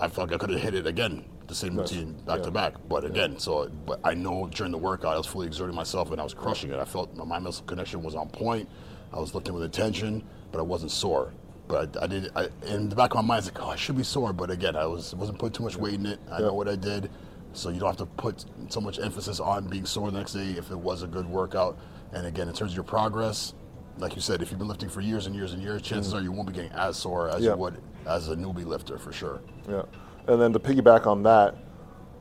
I 0.00 0.08
felt 0.08 0.30
like 0.30 0.36
I 0.36 0.38
could 0.38 0.50
have 0.50 0.60
hit 0.60 0.74
it 0.74 0.86
again, 0.86 1.24
the 1.46 1.54
same 1.54 1.76
routine 1.76 2.14
back 2.26 2.38
Yeah. 2.38 2.44
to 2.44 2.50
back. 2.50 2.74
But 2.88 3.04
again, 3.04 3.38
so 3.38 3.68
but 3.84 4.00
I 4.02 4.14
know 4.14 4.48
during 4.52 4.72
the 4.72 4.78
workout 4.78 5.14
I 5.14 5.18
was 5.18 5.26
fully 5.26 5.46
exerting 5.46 5.76
myself 5.76 6.10
and 6.10 6.20
I 6.20 6.24
was 6.24 6.32
crushing 6.32 6.70
it. 6.70 6.78
I 6.78 6.84
felt 6.86 7.14
my 7.14 7.24
mind 7.24 7.44
muscle 7.44 7.64
connection 7.66 8.02
was 8.02 8.14
on 8.14 8.28
point. 8.30 8.68
I 9.12 9.18
was 9.20 9.34
lifting 9.34 9.52
with 9.54 9.62
intention, 9.62 10.24
but 10.52 10.58
I 10.58 10.62
wasn't 10.62 10.90
sore. 10.90 11.32
But 11.68 11.96
I, 11.98 12.04
I 12.04 12.06
did. 12.06 12.30
I, 12.34 12.48
in 12.66 12.88
the 12.88 12.96
back 12.96 13.10
of 13.10 13.16
my 13.16 13.22
mind, 13.22 13.46
it's 13.46 13.54
like, 13.54 13.62
oh, 13.64 13.70
I 13.70 13.76
should 13.76 13.96
be 13.96 14.02
sore. 14.02 14.32
But 14.32 14.50
again, 14.50 14.74
I 14.74 14.86
was 14.86 15.14
wasn't 15.14 15.38
putting 15.38 15.52
too 15.52 15.64
much 15.64 15.76
weight 15.76 15.94
in 15.94 16.06
it. 16.06 16.18
I 16.32 16.40
know 16.40 16.54
what 16.54 16.68
I 16.68 16.76
did, 16.76 17.10
so 17.52 17.68
you 17.68 17.78
don't 17.78 17.88
have 17.88 17.98
to 17.98 18.06
put 18.06 18.44
so 18.68 18.80
much 18.80 18.98
emphasis 18.98 19.38
on 19.38 19.68
being 19.68 19.84
sore 19.84 20.10
the 20.10 20.18
next 20.18 20.32
day 20.32 20.50
if 20.56 20.70
it 20.70 20.78
was 20.78 21.02
a 21.02 21.06
good 21.06 21.26
workout. 21.26 21.78
And 22.12 22.26
again, 22.26 22.48
in 22.48 22.54
terms 22.54 22.72
of 22.72 22.76
your 22.76 22.84
progress, 22.84 23.54
like 23.98 24.16
you 24.16 24.22
said, 24.22 24.42
if 24.42 24.50
you've 24.50 24.58
been 24.58 24.68
lifting 24.68 24.88
for 24.88 25.00
years 25.00 25.26
and 25.26 25.34
years 25.34 25.52
and 25.52 25.62
years, 25.62 25.82
chances 25.82 26.12
mm-hmm. 26.12 26.22
are 26.22 26.24
you 26.24 26.32
won't 26.32 26.48
be 26.48 26.54
getting 26.54 26.72
as 26.72 26.96
sore 26.96 27.28
as 27.28 27.42
Yeah. 27.42 27.52
you 27.52 27.56
would 27.58 27.80
as 28.06 28.28
a 28.28 28.36
newbie 28.36 28.64
lifter 28.66 28.98
for 28.98 29.12
sure. 29.12 29.40
Yeah. 29.68 29.82
And 30.26 30.40
then 30.40 30.52
to 30.52 30.58
piggyback 30.58 31.06
on 31.06 31.22
that, 31.24 31.54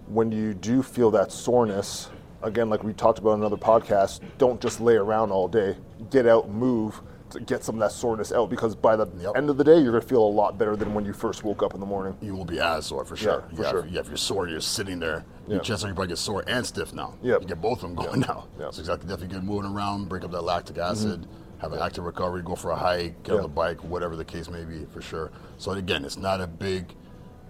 when 0.08 0.32
you 0.32 0.54
do 0.54 0.82
feel 0.82 1.12
that 1.12 1.32
soreness, 1.32 2.10
again, 2.42 2.70
like 2.70 2.84
we 2.84 2.94
talked 2.94 3.20
about 3.20 3.34
in 3.34 3.40
another 3.42 3.58
podcast, 3.58 4.22
don't 4.38 4.60
just 4.60 4.80
lay 4.82 4.96
around 4.96 5.32
all 5.32 5.48
day. 5.48 5.76
Get 6.10 6.26
out, 6.26 6.50
move 6.50 7.02
to 7.32 7.40
get 7.42 7.64
some 7.64 7.76
of 7.76 7.80
that 7.80 7.92
soreness 7.92 8.32
out 8.32 8.50
because 8.50 8.76
by 8.76 8.96
the 8.96 9.08
Yep. 9.20 9.34
end 9.36 9.52
of 9.52 9.58
the 9.58 9.64
day, 9.64 9.78
you're 9.80 9.92
going 9.92 10.02
to 10.02 10.08
feel 10.08 10.24
a 10.24 10.26
lot 10.28 10.58
better 10.58 10.76
than 10.76 10.96
when 10.96 11.06
you 11.06 11.14
first 11.14 11.44
woke 11.44 11.62
up 11.62 11.76
in 11.76 11.80
the 11.80 11.86
morning. 11.86 12.18
you 12.22 12.36
won't 12.36 12.50
be 12.50 12.60
as 12.60 12.88
sore 12.88 13.06
for 13.06 13.16
sure. 13.16 13.44
for 13.56 13.62
yeah, 13.62 13.70
sure. 13.70 13.86
If, 13.86 13.92
yeah, 13.92 14.00
if 14.00 14.08
you're 14.08 14.18
sore, 14.18 14.48
you're 14.48 14.60
sitting 14.62 15.00
there. 15.00 15.24
Yeah. 15.46 15.56
Your 15.56 15.64
chances 15.64 15.86
are 15.86 15.90
you 15.90 15.94
probably 15.94 16.08
get 16.08 16.18
sore 16.18 16.44
and 16.48 16.66
stiff 16.66 16.92
now. 16.92 17.14
Yep. 17.22 17.42
You 17.42 17.48
get 17.48 17.62
both 17.62 17.84
of 17.84 17.94
them 17.94 17.96
going 17.96 18.22
now. 18.22 18.48
Mm-hmm. 18.58 18.72
So 18.72 18.80
exactly, 18.80 19.08
definitely 19.08 19.36
get 19.36 19.44
moving 19.44 19.72
around, 19.72 20.10
break 20.10 20.24
up 20.24 20.32
that 20.32 20.42
lactic 20.42 20.80
acid, 20.80 21.28
have 21.60 21.74
an 21.74 21.80
active 21.80 22.04
recovery, 22.06 22.42
go 22.42 22.56
for 22.56 22.72
a 22.72 22.76
hike, 22.76 23.22
get 23.24 23.34
on 23.34 23.38
Yeah. 23.38 23.42
the 23.44 23.48
bike, 23.50 23.84
whatever 23.84 24.16
the 24.16 24.26
case 24.26 24.50
may 24.50 24.64
be, 24.64 24.86
for 24.86 25.02
sure. 25.02 25.32
So 25.58 25.72
again, 25.72 26.06
it's 26.06 26.18
not 26.18 26.42
a 26.42 26.48
big 26.48 26.96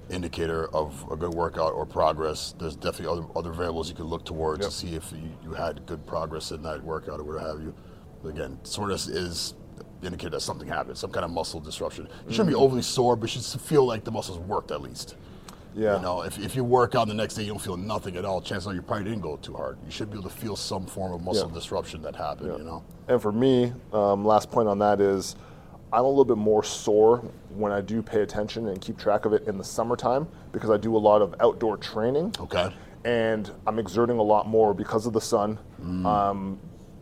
indicator 0.09 0.67
of 0.73 1.05
a 1.11 1.15
good 1.15 1.33
workout 1.33 1.73
or 1.73 1.85
progress. 1.85 2.55
There's 2.57 2.75
definitely 2.75 3.07
other 3.19 3.27
other 3.35 3.51
variables 3.51 3.89
you 3.89 3.95
can 3.95 4.05
look 4.05 4.25
towards 4.25 4.61
Yep. 4.61 4.69
to 4.71 4.75
see 4.75 4.95
if 4.95 5.11
you, 5.11 5.29
you 5.43 5.53
had 5.53 5.85
good 5.85 6.05
progress 6.07 6.51
in 6.51 6.63
that 6.63 6.83
workout 6.83 7.19
or 7.19 7.23
what 7.23 7.41
have 7.41 7.61
you. 7.61 7.73
But 8.23 8.29
again, 8.29 8.59
soreness 8.63 9.07
is 9.07 9.53
the 10.01 10.07
indicator 10.07 10.31
that 10.31 10.41
something 10.41 10.67
happened, 10.67 10.97
some 10.97 11.11
kind 11.11 11.23
of 11.23 11.29
muscle 11.31 11.59
disruption. 11.59 12.07
You 12.27 12.31
shouldn't 12.33 12.49
be 12.49 12.55
overly 12.55 12.81
sore, 12.81 13.15
but 13.15 13.33
you 13.35 13.41
should 13.41 13.61
feel 13.61 13.85
like 13.85 14.03
the 14.03 14.11
muscles 14.11 14.39
worked 14.39 14.71
at 14.71 14.81
least. 14.81 15.15
Yeah. 15.75 15.95
You 15.97 16.01
know, 16.01 16.21
if, 16.23 16.37
if 16.39 16.55
you 16.55 16.63
work 16.63 16.95
out 16.95 17.07
the 17.07 17.13
next 17.13 17.35
day, 17.35 17.43
you 17.43 17.49
don't 17.49 17.61
feel 17.61 17.77
nothing 17.77 18.15
at 18.15 18.25
all. 18.25 18.41
Chances 18.41 18.67
are 18.67 18.73
you 18.73 18.81
probably 18.81 19.05
didn't 19.05 19.21
go 19.21 19.37
too 19.37 19.53
hard. 19.53 19.77
You 19.85 19.91
should 19.91 20.09
be 20.11 20.17
able 20.17 20.29
to 20.29 20.35
feel 20.35 20.55
some 20.55 20.85
form 20.85 21.13
of 21.13 21.21
muscle 21.21 21.47
Yeah. 21.47 21.53
disruption 21.53 22.01
that 22.01 22.15
happened. 22.15 22.57
You 22.57 22.63
know. 22.63 22.83
And 23.07 23.21
for 23.21 23.31
me, 23.31 23.71
um, 23.93 24.25
last 24.25 24.51
point 24.51 24.67
on 24.67 24.79
that 24.79 24.99
is 25.01 25.35
I'm 25.91 26.03
a 26.05 26.07
little 26.09 26.25
bit 26.25 26.37
more 26.37 26.63
sore 26.63 27.17
when 27.49 27.71
I 27.71 27.81
do 27.81 28.01
pay 28.01 28.21
attention 28.21 28.67
and 28.67 28.79
keep 28.79 28.97
track 28.97 29.25
of 29.25 29.33
it 29.33 29.47
in 29.47 29.57
the 29.57 29.63
summertime 29.63 30.27
because 30.51 30.69
I 30.69 30.77
do 30.77 30.95
a 30.95 30.99
lot 30.99 31.21
of 31.21 31.33
outdoor 31.39 31.77
training. 31.77 32.33
Okay. 32.39 32.71
And 33.05 33.51
I'm 33.65 33.79
exerting 33.79 34.17
a 34.19 34.23
lot 34.23 34.47
more 34.47 34.73
because 34.73 35.05
of 35.05 35.13
the 35.13 35.21
sun. 35.21 35.57
Um, 36.05 36.59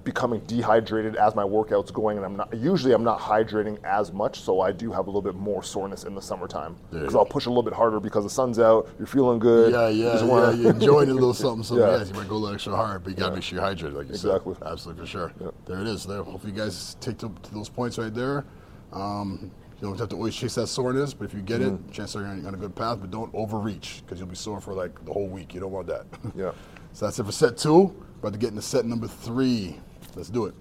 becoming 0.08 0.40
dehydrated 0.48 1.18
as 1.18 1.36
my 1.36 1.44
workout's 1.44 1.92
going, 1.92 2.16
and 2.16 2.26
I'm 2.26 2.38
not 2.38 2.56
usually 2.58 2.94
I'm 2.94 3.04
not 3.04 3.20
hydrating 3.20 3.78
as 3.84 4.14
much, 4.14 4.40
so 4.40 4.62
I 4.62 4.72
do 4.72 4.90
have 4.94 5.08
a 5.08 5.10
little 5.10 5.22
bit 5.22 5.36
more 5.36 5.62
soreness 5.62 6.06
in 6.06 6.16
the 6.16 6.22
summertime 6.22 6.78
because 6.90 7.12
go. 7.12 7.20
I'll 7.20 7.26
push 7.26 7.46
a 7.46 7.50
little 7.50 7.62
bit 7.62 7.74
harder 7.74 8.00
because 8.00 8.24
the 8.24 8.30
sun's 8.30 8.58
out. 8.58 8.88
You're 8.98 9.06
feeling 9.08 9.38
good. 9.38 9.74
Yeah, 9.74 9.90
yeah, 9.90 10.16
yeah. 10.20 10.24
wanna- 10.24 10.56
You're 10.56 10.72
enjoying 10.72 11.10
a 11.10 11.14
little 11.14 11.34
something. 11.46 11.64
So 11.64 11.78
Yeah. 11.78 11.98
yeah, 11.98 12.06
you 12.06 12.14
might 12.14 12.30
go 12.30 12.36
a 12.36 12.38
little 12.38 12.54
extra 12.56 12.74
hard, 12.74 13.04
but 13.04 13.10
you 13.10 13.18
gotta 13.18 13.36
make 13.36 13.44
sure 13.44 13.60
you're 13.60 13.68
hydrated, 13.68 13.94
like 13.96 14.08
you 14.08 14.14
Exactly. 14.14 14.56
said. 14.56 14.64
Absolutely, 14.68 15.04
for 15.04 15.08
sure. 15.08 15.34
Yep. 15.42 15.54
There 15.66 15.82
it 15.82 15.88
is. 15.88 16.06
There. 16.06 16.24
Hopefully, 16.24 16.54
you 16.54 16.58
guys 16.60 16.96
take 17.02 17.18
to, 17.18 17.30
to 17.44 17.54
those 17.54 17.68
points 17.68 17.98
right 17.98 18.14
there. 18.16 18.46
Um, 18.94 19.52
you 19.82 19.88
don't 19.88 20.00
have 20.00 20.10
to 20.10 20.16
always 20.16 20.36
chase 20.36 20.56
that 20.56 20.68
soreness, 20.68 21.14
but 21.14 21.26
if 21.26 21.34
you 21.34 21.42
get 21.42 21.60
Mm-hmm. 21.60 21.90
it, 21.90 21.92
chances 21.92 22.16
are 22.16 22.22
you're 22.22 22.48
on 22.48 22.54
a 22.54 22.58
good 22.58 22.76
path. 22.76 23.00
But 23.02 23.12
don't 23.12 23.30
overreach 23.36 24.02
because 24.06 24.20
you'll 24.20 24.30
be 24.30 24.36
sore 24.36 24.62
for 24.62 24.74
like 24.74 25.04
the 25.06 25.12
whole 25.12 25.28
week. 25.28 25.54
You 25.54 25.60
don't 25.60 25.72
want 25.74 25.88
that. 25.88 26.06
Yeah. 26.34 26.52
So 26.94 27.06
that's 27.06 27.20
it 27.20 27.26
for 27.26 27.32
set 27.32 27.58
two. 27.58 27.94
About 28.18 28.34
to 28.34 28.40
get 28.40 28.50
into 28.50 28.62
set 28.64 28.84
number 28.84 29.08
three. 29.08 29.80
Let's 30.18 30.30
do 30.30 30.46
it. 30.46 30.56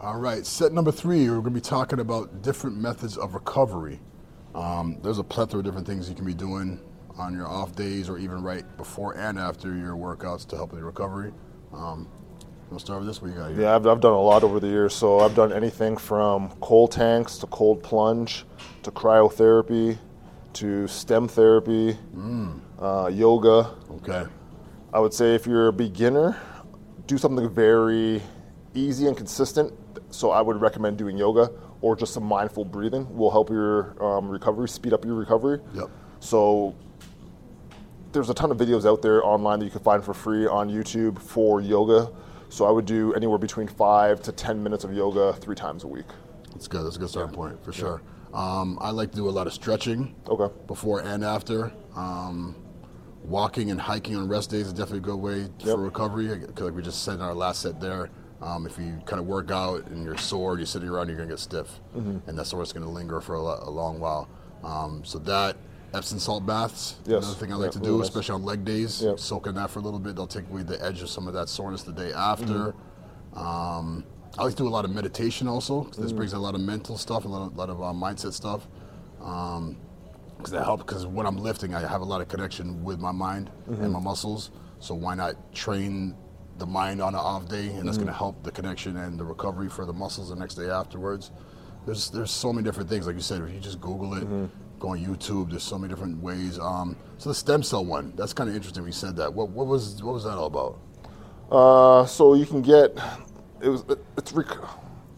All 0.00 0.18
right, 0.18 0.44
set 0.46 0.72
number 0.72 0.92
three, 0.92 1.28
we're 1.28 1.36
going 1.36 1.44
to 1.44 1.50
be 1.50 1.60
talking 1.60 1.98
about 1.98 2.42
different 2.42 2.76
methods 2.76 3.16
of 3.16 3.34
recovery. 3.34 3.98
Um, 4.54 4.98
there's 5.02 5.18
a 5.18 5.24
plethora 5.24 5.60
of 5.60 5.64
different 5.64 5.86
things 5.86 6.08
you 6.08 6.14
can 6.14 6.26
be 6.26 6.34
doing 6.34 6.78
on 7.16 7.34
your 7.34 7.48
off 7.48 7.74
days 7.74 8.08
or 8.08 8.18
even 8.18 8.42
right 8.42 8.64
before 8.76 9.16
and 9.16 9.38
after 9.38 9.74
your 9.74 9.96
workouts 9.96 10.46
to 10.48 10.56
help 10.56 10.70
with 10.70 10.78
your 10.78 10.86
recovery. 10.86 11.32
Um, 11.72 12.06
We'll 12.70 12.78
start 12.78 12.98
with 12.98 13.08
this. 13.08 13.22
What 13.22 13.28
you 13.28 13.34
got 13.34 13.50
here? 13.52 13.62
Yeah, 13.62 13.76
I've, 13.76 13.86
I've 13.86 14.00
done 14.00 14.12
a 14.12 14.20
lot 14.20 14.44
over 14.44 14.60
the 14.60 14.66
years. 14.66 14.94
So 14.94 15.20
I've 15.20 15.34
done 15.34 15.54
anything 15.54 15.96
from 15.96 16.50
cold 16.60 16.92
tanks 16.92 17.38
to 17.38 17.46
cold 17.46 17.82
plunge 17.82 18.44
to 18.82 18.90
cryotherapy 18.90 19.96
to 20.52 20.86
stem 20.86 21.28
therapy, 21.28 21.96
uh, 22.78 23.10
yoga. 23.10 23.70
Okay. 23.90 24.24
I 24.92 25.00
would 25.00 25.14
say 25.14 25.34
if 25.34 25.46
you're 25.46 25.68
a 25.68 25.72
beginner, 25.72 26.36
do 27.06 27.16
something 27.16 27.48
very 27.48 28.22
easy 28.78 29.06
and 29.06 29.16
consistent. 29.16 29.72
So 30.10 30.30
I 30.30 30.40
would 30.40 30.60
recommend 30.60 30.96
doing 30.96 31.16
yoga 31.18 31.50
or 31.80 31.94
just 31.96 32.14
some 32.14 32.24
mindful 32.24 32.64
breathing 32.64 33.14
will 33.16 33.30
help 33.30 33.50
your 33.50 34.02
um, 34.02 34.28
recovery, 34.28 34.68
speed 34.68 34.92
up 34.92 35.04
your 35.04 35.14
recovery. 35.14 35.60
Yep. 35.74 35.90
So 36.20 36.74
there's 38.12 38.30
a 38.30 38.34
ton 38.34 38.50
of 38.50 38.56
videos 38.56 38.86
out 38.86 39.02
there 39.02 39.24
online 39.24 39.58
that 39.58 39.64
you 39.66 39.70
can 39.70 39.80
find 39.82 40.02
for 40.02 40.14
free 40.14 40.46
on 40.46 40.68
YouTube 40.70 41.18
for 41.18 41.60
yoga. 41.60 42.10
So 42.48 42.64
I 42.64 42.70
would 42.70 42.86
do 42.86 43.12
anywhere 43.14 43.38
between 43.38 43.68
five 43.68 44.22
to 44.22 44.32
ten 44.32 44.62
minutes 44.62 44.82
of 44.84 44.92
yoga 44.94 45.34
three 45.34 45.54
times 45.54 45.84
a 45.84 45.86
week. 45.88 46.06
That's 46.52 46.66
good. 46.66 46.84
That's 46.84 46.96
a 46.96 46.98
good 46.98 47.10
starting 47.10 47.34
point 47.34 47.62
for 47.62 47.72
sure. 47.72 48.00
Um, 48.32 48.78
I 48.80 48.90
like 48.90 49.10
to 49.10 49.16
do 49.16 49.28
a 49.28 49.30
lot 49.30 49.46
of 49.46 49.52
stretching 49.52 50.14
Okay. 50.28 50.52
before 50.66 51.00
and 51.00 51.22
after. 51.24 51.72
Um, 51.94 52.56
walking 53.24 53.70
and 53.70 53.78
hiking 53.80 54.16
on 54.16 54.26
rest 54.28 54.50
days 54.50 54.66
is 54.68 54.72
definitely 54.72 54.98
a 54.98 55.02
good 55.02 55.16
way 55.16 55.38
Yep. 55.42 55.50
for 55.60 55.76
recovery. 55.76 56.28
Because 56.38 56.64
like 56.64 56.74
we 56.74 56.82
just 56.82 57.04
said 57.04 57.14
in 57.16 57.20
our 57.20 57.34
last 57.34 57.60
set 57.62 57.80
there, 57.80 58.10
um, 58.42 58.66
if 58.66 58.78
you 58.78 59.00
kind 59.06 59.20
of 59.20 59.26
work 59.26 59.50
out 59.50 59.86
and 59.88 60.04
you're 60.04 60.16
sore, 60.16 60.56
you're 60.58 60.66
sitting 60.66 60.88
around, 60.88 61.08
you're 61.08 61.16
gonna 61.16 61.28
get 61.28 61.38
stiff, 61.38 61.80
Mm-hmm. 61.96 62.28
and 62.28 62.38
that 62.38 62.46
soreness 62.46 62.68
is 62.70 62.72
gonna 62.72 62.90
linger 62.90 63.20
for 63.20 63.34
a, 63.34 63.40
a 63.40 63.70
long 63.70 63.98
while. 64.00 64.28
Um, 64.64 65.02
so 65.04 65.18
that 65.20 65.56
Epsom 65.94 66.18
salt 66.18 66.44
baths, 66.44 66.96
Yes. 67.06 67.24
another 67.24 67.38
thing 67.40 67.52
I 67.52 67.56
like 67.56 67.72
Yeah, 67.74 67.80
to 67.80 67.86
do, 67.86 67.96
nice. 67.98 68.08
especially 68.08 68.34
on 68.34 68.44
leg 68.44 68.64
days. 68.64 69.02
Yep. 69.02 69.18
Soak 69.18 69.46
in 69.46 69.54
that 69.54 69.70
for 69.70 69.78
a 69.78 69.82
little 69.82 69.98
bit. 69.98 70.16
They'll 70.16 70.26
take 70.26 70.48
away 70.50 70.62
the 70.62 70.82
edge 70.84 71.00
of 71.00 71.08
some 71.08 71.26
of 71.26 71.32
that 71.34 71.48
soreness 71.48 71.82
the 71.82 71.92
day 71.92 72.12
after. 72.12 72.74
Mm-hmm. 73.34 73.38
Um, 73.38 74.04
I 74.36 74.44
like 74.44 74.52
to 74.52 74.58
do 74.64 74.68
a 74.68 74.70
lot 74.70 74.84
of 74.84 74.90
meditation 74.92 75.48
also. 75.48 75.84
'cause. 75.84 75.96
This 75.96 76.12
brings 76.12 76.32
a 76.34 76.38
lot 76.38 76.54
of 76.54 76.60
mental 76.60 76.98
stuff, 76.98 77.24
a 77.24 77.28
lot 77.28 77.46
of, 77.46 77.56
lot 77.56 77.70
of 77.70 77.80
uh, 77.82 77.86
mindset 77.86 78.32
stuff. 78.34 78.68
Um, 79.22 79.76
because 80.36 80.52
that 80.52 80.64
helps. 80.64 80.84
Because 80.84 81.06
when 81.06 81.26
I'm 81.26 81.36
lifting, 81.38 81.74
I 81.74 81.80
have 81.80 82.00
a 82.00 82.04
lot 82.04 82.20
of 82.20 82.28
connection 82.28 82.84
with 82.84 83.00
my 83.00 83.10
mind 83.10 83.50
Mm-hmm. 83.68 83.82
and 83.84 83.92
my 83.92 83.98
muscles. 84.00 84.50
So 84.80 84.94
why 84.94 85.14
not 85.14 85.52
train 85.54 86.14
the 86.58 86.66
mind 86.66 87.00
on 87.00 87.14
an 87.14 87.20
off 87.20 87.48
day, 87.48 87.68
and 87.68 87.86
that's 87.86 87.96
Mm-hmm. 87.96 88.06
going 88.06 88.06
to 88.06 88.12
help 88.12 88.42
the 88.42 88.50
connection 88.50 88.96
and 88.96 89.18
the 89.18 89.24
recovery 89.24 89.68
for 89.68 89.84
the 89.84 89.92
muscles 89.92 90.28
the 90.30 90.36
next 90.36 90.54
day 90.54 90.68
afterwards. 90.68 91.30
There's 91.86 92.10
there's 92.10 92.30
so 92.30 92.52
many 92.52 92.64
different 92.64 92.88
things. 92.90 93.06
Like 93.06 93.16
you 93.16 93.22
said, 93.22 93.42
if 93.42 93.52
you 93.52 93.60
just 93.60 93.80
Google 93.80 94.14
it, 94.14 94.24
Mm-hmm. 94.24 94.46
go 94.78 94.88
on 94.88 94.98
YouTube. 95.04 95.50
There's 95.50 95.62
so 95.62 95.78
many 95.78 95.92
different 95.92 96.22
ways. 96.22 96.58
Um, 96.58 96.96
so 97.18 97.30
the 97.30 97.34
stem 97.34 97.62
cell 97.62 97.84
one, 97.84 98.12
that's 98.16 98.32
kind 98.32 98.50
of 98.50 98.56
interesting. 98.56 98.84
We 98.84 98.92
said 98.92 99.16
that. 99.16 99.32
What 99.32 99.50
what 99.50 99.66
was 99.66 100.02
what 100.02 100.14
was 100.14 100.24
that 100.24 100.36
all 100.36 100.46
about? 100.46 100.78
Uh, 101.50 102.06
so 102.06 102.34
you 102.34 102.44
can 102.46 102.60
get 102.62 102.96
it 103.62 103.68
was 103.68 103.84
it's 104.16 104.32
rec- 104.32 104.58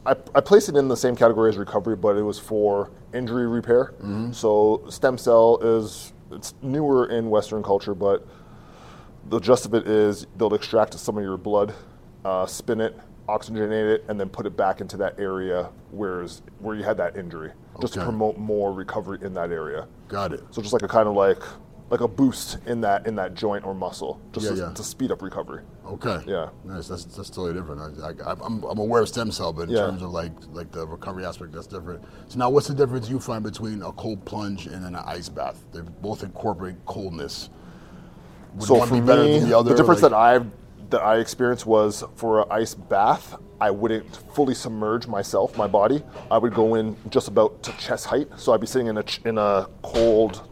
I, 0.06 0.12
I 0.34 0.40
place 0.40 0.68
it 0.68 0.76
in 0.76 0.88
the 0.88 0.96
same 0.96 1.14
category 1.16 1.50
as 1.50 1.58
recovery, 1.58 1.96
but 1.96 2.16
it 2.16 2.22
was 2.22 2.38
for 2.38 2.90
injury 3.12 3.46
repair. 3.46 3.92
So 4.32 4.82
stem 4.88 5.18
cell 5.18 5.58
is 5.62 6.12
it's 6.30 6.54
newer 6.62 7.06
in 7.10 7.28
Western 7.28 7.62
culture, 7.62 7.94
but 7.94 8.26
the 9.30 9.40
gist 9.40 9.64
of 9.64 9.74
it 9.74 9.86
is 9.86 10.26
they'll 10.36 10.54
extract 10.54 10.94
some 10.98 11.16
of 11.16 11.22
your 11.24 11.36
blood, 11.36 11.72
uh, 12.24 12.46
spin 12.46 12.80
it, 12.80 12.98
oxygenate 13.28 13.94
it, 13.94 14.04
and 14.08 14.18
then 14.18 14.28
put 14.28 14.44
it 14.46 14.56
back 14.56 14.80
into 14.80 14.96
that 14.98 15.18
area 15.18 15.70
where 15.92 16.22
is 16.22 16.42
where 16.58 16.74
you 16.76 16.82
had 16.82 16.96
that 16.96 17.16
injury, 17.16 17.52
just 17.80 17.94
to 17.94 18.00
Okay. 18.00 18.06
promote 18.06 18.36
more 18.38 18.72
recovery 18.72 19.18
in 19.22 19.32
that 19.34 19.50
area. 19.50 19.86
Got 20.08 20.32
it. 20.32 20.42
So 20.50 20.60
just 20.60 20.72
like 20.72 20.82
a 20.82 20.88
kind 20.88 21.08
of 21.08 21.14
like 21.14 21.42
like 21.90 22.00
a 22.02 22.06
boost 22.08 22.58
in 22.66 22.80
that 22.82 23.04
in 23.08 23.16
that 23.16 23.34
joint 23.34 23.64
or 23.64 23.74
muscle, 23.74 24.20
just 24.32 24.46
Yeah, 24.46 24.52
to, 24.52 24.56
yeah. 24.58 24.72
to 24.74 24.82
speed 24.82 25.10
up 25.10 25.22
recovery. 25.22 25.62
Okay. 25.86 26.20
Yeah. 26.24 26.50
Nice. 26.64 26.86
That's, 26.86 27.04
that's 27.04 27.30
totally 27.30 27.52
different. 27.52 27.80
I, 28.00 28.30
I, 28.30 28.34
I'm, 28.44 28.62
I'm 28.62 28.78
aware 28.78 29.02
of 29.02 29.08
stem 29.08 29.32
cell, 29.32 29.52
but 29.52 29.62
in 29.62 29.70
Yeah. 29.70 29.86
terms 29.86 30.02
of 30.02 30.10
like 30.12 30.30
like 30.52 30.70
the 30.72 30.86
recovery 30.86 31.24
aspect, 31.24 31.52
that's 31.52 31.66
different. 31.66 32.02
So 32.28 32.38
now, 32.38 32.48
what's 32.50 32.68
the 32.68 32.74
difference 32.74 33.08
you 33.10 33.18
find 33.18 33.42
between 33.42 33.82
a 33.82 33.90
cold 33.92 34.24
plunge 34.24 34.66
and 34.66 34.84
then 34.84 34.94
an 34.94 35.02
ice 35.04 35.28
bath? 35.28 35.64
They 35.72 35.80
both 35.80 36.22
incorporate 36.22 36.76
coldness. 36.86 37.50
Would 38.54 38.62
so 38.64 38.74
one 38.74 38.88
for 38.88 38.94
be 38.94 39.00
better 39.00 39.22
me, 39.24 39.38
than 39.38 39.48
the 39.48 39.58
other? 39.58 39.76
difference 39.76 40.02
Like- 40.02 40.12
that 40.12 40.16
I 40.16 40.40
that 40.90 41.02
I 41.02 41.16
experienced 41.18 41.66
was 41.66 42.02
for 42.16 42.40
an 42.40 42.46
ice 42.50 42.74
bath. 42.74 43.36
I 43.60 43.70
wouldn't 43.70 44.16
fully 44.34 44.54
submerge 44.54 45.06
myself, 45.06 45.56
my 45.56 45.68
body. 45.68 46.02
I 46.30 46.38
would 46.38 46.52
go 46.52 46.74
in 46.74 46.96
just 47.10 47.28
about 47.28 47.62
to 47.62 47.72
chest 47.78 48.06
height, 48.06 48.26
so 48.36 48.52
I'd 48.52 48.60
be 48.60 48.66
sitting 48.66 48.88
in 48.88 48.98
a 48.98 49.04
in 49.24 49.38
a 49.38 49.68
cold, 49.82 50.48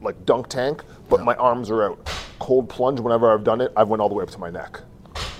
like 0.00 0.24
dunk 0.24 0.48
tank, 0.48 0.82
but 1.10 1.22
my 1.24 1.34
arms 1.34 1.70
are 1.70 1.82
out. 1.84 2.08
Cold 2.38 2.68
plunge. 2.70 3.00
Whenever 3.00 3.30
I've 3.32 3.44
done 3.44 3.60
it, 3.60 3.70
I've 3.76 3.88
went 3.88 4.00
all 4.00 4.08
the 4.08 4.14
way 4.14 4.22
up 4.22 4.30
to 4.30 4.38
my 4.38 4.48
neck. 4.50 4.80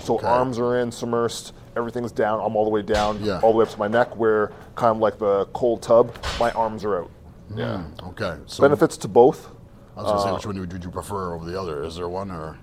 So 0.01 0.15
Okay. 0.15 0.27
arms 0.27 0.59
are 0.59 0.77
in, 0.79 0.89
submersed, 0.91 1.53
everything's 1.75 2.11
down. 2.11 2.39
I'm 2.45 2.55
all 2.55 2.65
the 2.65 2.69
way 2.69 2.81
down, 2.83 3.19
Yeah. 3.23 3.39
all 3.41 3.53
the 3.53 3.57
way 3.59 3.63
up 3.63 3.69
to 3.71 3.79
my 3.79 3.87
neck. 3.87 4.15
Where 4.17 4.51
kind 4.75 4.91
of 4.95 5.01
like 5.01 5.17
the 5.17 5.45
cold 5.53 5.81
tub, 5.81 6.11
my 6.39 6.51
arms 6.51 6.83
are 6.85 6.99
out. 6.99 7.09
Yeah. 7.55 7.83
Okay. 8.09 8.35
So 8.45 8.61
Benefits 8.61 8.97
to 8.97 9.07
both. 9.07 9.49
I 9.95 10.01
was 10.01 10.05
gonna 10.11 10.17
Uh, 10.19 10.23
say, 10.25 10.33
which 10.33 10.45
one 10.45 10.59
would 10.59 10.83
you 10.83 10.89
prefer 10.89 11.33
over 11.33 11.45
the 11.49 11.59
other? 11.59 11.83
Is 11.83 11.95
there 11.95 12.09
one 12.09 12.31
or? 12.31 12.57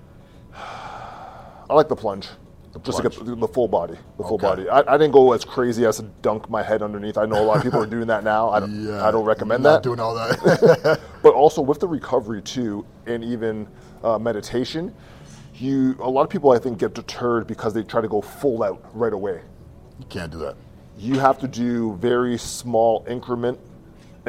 I 0.54 1.74
like 1.74 1.88
the 1.88 1.96
plunge. 1.96 2.28
just 2.82 2.98
to 2.98 3.08
get 3.08 3.24
the, 3.24 3.34
the 3.36 3.48
full 3.48 3.68
body. 3.68 3.94
The 4.16 4.22
full 4.24 4.34
Okay. 4.34 4.46
body. 4.46 4.68
I, 4.68 4.80
I 4.80 4.96
didn't 4.98 5.12
go 5.12 5.32
as 5.32 5.44
crazy 5.44 5.84
as 5.86 5.96
to 5.98 6.04
dunk 6.22 6.48
my 6.50 6.62
head 6.62 6.82
underneath. 6.82 7.18
I 7.18 7.26
know 7.26 7.40
a 7.42 7.44
lot 7.44 7.58
of 7.58 7.62
people 7.62 7.80
are 7.82 7.86
doing 7.86 8.06
that 8.08 8.22
now. 8.24 8.50
I 8.50 8.60
don't. 8.60 8.90
I 8.90 9.10
don't 9.10 9.24
recommend 9.24 9.62
not 9.62 9.82
that. 9.82 9.82
Doing 9.82 10.00
all 10.00 10.14
that. 10.14 11.00
But 11.22 11.34
also 11.34 11.60
with 11.62 11.80
the 11.80 11.88
recovery 11.88 12.42
too, 12.42 12.86
and 13.06 13.22
even 13.22 13.68
uh, 14.02 14.18
meditation, 14.18 14.94
you 15.54 15.94
a 16.00 16.08
lot 16.08 16.22
of 16.22 16.30
people 16.30 16.50
I 16.50 16.58
think 16.58 16.78
get 16.78 16.94
deterred 16.94 17.46
because 17.46 17.74
they 17.74 17.82
try 17.82 18.00
to 18.00 18.08
go 18.08 18.20
full 18.22 18.62
out 18.62 18.84
right 18.94 19.12
away. 19.12 19.42
you 19.98 20.06
can't 20.08 20.32
do 20.32 20.38
that. 20.38 20.56
You 20.98 21.18
have 21.18 21.38
to 21.40 21.48
do 21.48 21.94
very 21.96 22.38
small 22.38 23.04
increment 23.08 23.58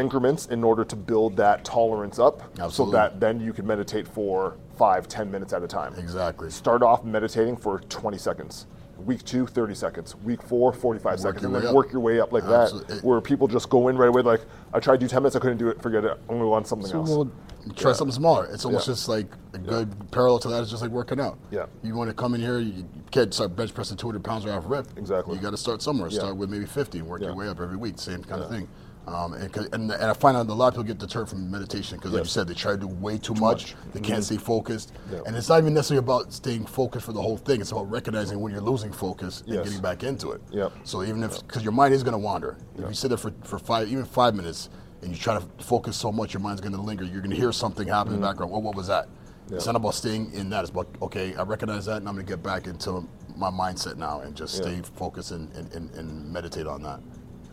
increments 0.02 0.48
in 0.48 0.64
order 0.64 0.84
to 0.84 0.96
build 0.96 1.38
that 1.38 1.64
tolerance 1.64 2.20
up, 2.20 2.42
so 2.70 2.86
that 2.88 3.20
then 3.20 3.40
you 3.40 3.54
can 3.54 3.66
meditate 3.66 4.08
for 4.08 4.58
five, 4.78 5.08
ten 5.08 5.32
minutes 5.32 5.54
at 5.54 5.64
a 5.64 5.68
time. 5.68 5.94
Exactly. 5.98 6.50
Start 6.50 6.82
off 6.84 7.06
meditating 7.06 7.56
for 7.56 7.80
20 7.80 8.18
seconds. 8.18 8.66
Week 8.98 9.24
two, 9.24 9.48
30 9.48 9.74
seconds. 9.74 10.16
Week 10.18 10.44
four, 10.44 10.72
45 10.72 11.20
seconds. 11.20 11.44
And 11.44 11.56
then 11.56 11.66
up. 11.66 11.74
work 11.74 11.92
your 11.92 12.02
way 12.02 12.20
up 12.20 12.32
like 12.32 12.44
Absolutely. 12.44 12.96
that, 12.98 13.04
where 13.04 13.20
people 13.20 13.48
just 13.48 13.68
go 13.70 13.88
in 13.88 13.98
right 13.98 14.10
away, 14.10 14.22
like, 14.22 14.42
I 14.74 14.80
tried 14.80 15.00
to 15.00 15.06
do 15.06 15.08
10 15.08 15.24
minutes, 15.24 15.36
I 15.36 15.40
couldn't 15.40 15.58
do 15.58 15.70
it, 15.70 15.82
forget 15.82 16.06
it, 16.06 16.12
I'm 16.30 16.38
going 16.38 16.42
to 16.42 16.54
on 16.54 16.66
something 16.66 16.88
So 16.88 17.00
else. 17.00 17.10
we'll 17.10 17.32
try 17.76 17.94
something 17.94 18.14
smaller. 18.14 18.46
It's 18.54 18.64
almost 18.64 18.88
Yeah. 18.88 18.94
just 18.94 19.10
like 19.10 19.26
a 19.54 19.58
good 19.58 20.12
parallel 20.12 20.38
to 20.40 20.50
that 20.50 20.62
is 20.62 20.70
just 20.70 20.84
like 20.84 20.92
working 20.92 21.20
out. 21.20 21.40
Yeah. 21.50 21.66
You 21.82 21.96
want 21.96 22.10
to 22.12 22.14
come 22.16 22.36
in 22.36 22.42
here, 22.42 22.60
you 22.60 22.86
can't 23.10 23.34
start 23.34 23.56
bench 23.56 23.74
pressing 23.74 23.98
200 23.98 24.24
pounds 24.24 24.46
right 24.46 24.54
off 24.54 24.66
rip. 24.68 24.86
Exactly. 24.98 25.36
You 25.36 25.42
got 25.42 25.50
to 25.52 25.58
start 25.58 25.82
somewhere. 25.82 26.10
Yeah. 26.10 26.20
Start 26.20 26.36
with 26.38 26.52
maybe 26.52 26.66
50 26.68 27.00
and 27.00 27.08
work 27.08 27.22
your 27.22 27.36
way 27.36 27.48
up 27.48 27.60
every 27.60 27.78
week. 27.78 27.98
Same 27.98 28.24
kind 28.24 28.44
of 28.44 28.52
thing. 28.52 28.68
Um, 29.08 29.34
and, 29.34 29.56
and, 29.58 29.92
and 29.92 29.94
I 29.94 30.14
find 30.14 30.38
out 30.38 30.48
a 30.48 30.54
lot 30.54 30.68
of 30.68 30.74
people 30.76 30.84
get 30.84 31.00
deterred 31.00 31.28
from 31.28 31.50
meditation 31.50 31.98
because, 31.98 32.14
like 32.14 32.24
you 32.24 32.30
said, 32.30 32.48
they 32.48 32.54
try 32.54 32.74
to 32.74 32.78
do 32.78 32.88
way 32.88 33.18
too, 33.18 33.34
much. 33.34 33.74
much. 33.74 33.76
They 33.94 34.00
can't 34.00 34.24
stay 34.24 34.38
focused. 34.38 34.94
Yeah. 35.12 35.22
And 35.26 35.36
it's 35.36 35.50
not 35.50 35.60
even 35.60 35.74
necessarily 35.74 36.04
about 36.06 36.32
staying 36.32 36.66
focused 36.68 37.08
for 37.08 37.12
the 37.12 37.22
whole 37.22 37.38
thing. 37.38 37.62
It's 37.62 37.72
about 37.72 37.90
recognizing 37.90 38.40
when 38.40 38.54
you're 38.54 38.62
losing 38.62 38.92
focus 38.92 39.42
and 39.42 39.56
Yes. 39.56 39.66
getting 39.66 39.82
back 39.82 40.04
into 40.04 40.32
it. 40.32 40.42
Yep. 40.52 40.72
So 40.84 41.04
even 41.04 41.24
if, 41.24 41.42
because 41.46 41.64
your 41.64 41.74
mind 41.74 41.94
is 41.94 42.04
going 42.04 42.14
to 42.14 42.20
wander. 42.20 42.58
If 42.78 42.88
you 42.88 42.94
sit 42.94 43.08
there 43.08 43.18
for, 43.18 43.34
for 43.44 43.58
five, 43.58 43.88
even 43.92 44.06
five 44.06 44.36
minutes, 44.36 44.70
and 45.02 45.12
you 45.12 45.18
try 45.18 45.34
to 45.34 45.44
focus 45.64 45.98
so 45.98 46.12
much, 46.12 46.34
your 46.34 46.42
mind's 46.42 46.62
going 46.62 46.74
to 46.76 46.82
linger. 46.82 47.04
You're 47.04 47.22
going 47.22 47.32
to 47.32 47.36
hear 47.36 47.52
something 47.52 47.88
happen 47.88 48.14
in 48.14 48.22
the 48.22 48.28
background. 48.28 48.52
Well, 48.52 48.62
what 48.62 48.76
was 48.76 48.86
that? 48.88 49.10
It's 49.50 49.66
not 49.66 49.76
about 49.76 49.96
staying 49.96 50.32
in 50.34 50.50
that. 50.52 50.62
It's 50.62 50.70
about, 50.70 50.88
okay, 51.02 51.36
I 51.36 51.42
recognize 51.42 51.86
that, 51.88 51.98
and 51.98 52.08
I'm 52.08 52.14
going 52.14 52.26
to 52.26 52.32
get 52.32 52.44
back 52.44 52.68
into 52.68 53.06
my 53.36 53.50
mindset 53.50 53.98
now 53.98 54.22
and 54.22 54.36
just 54.36 54.56
stay 54.56 54.80
focused 54.96 55.32
and, 55.32 55.52
and, 55.56 55.74
and, 55.74 55.92
and 55.96 56.32
meditate 56.32 56.68
on 56.68 56.84
that. 56.84 57.00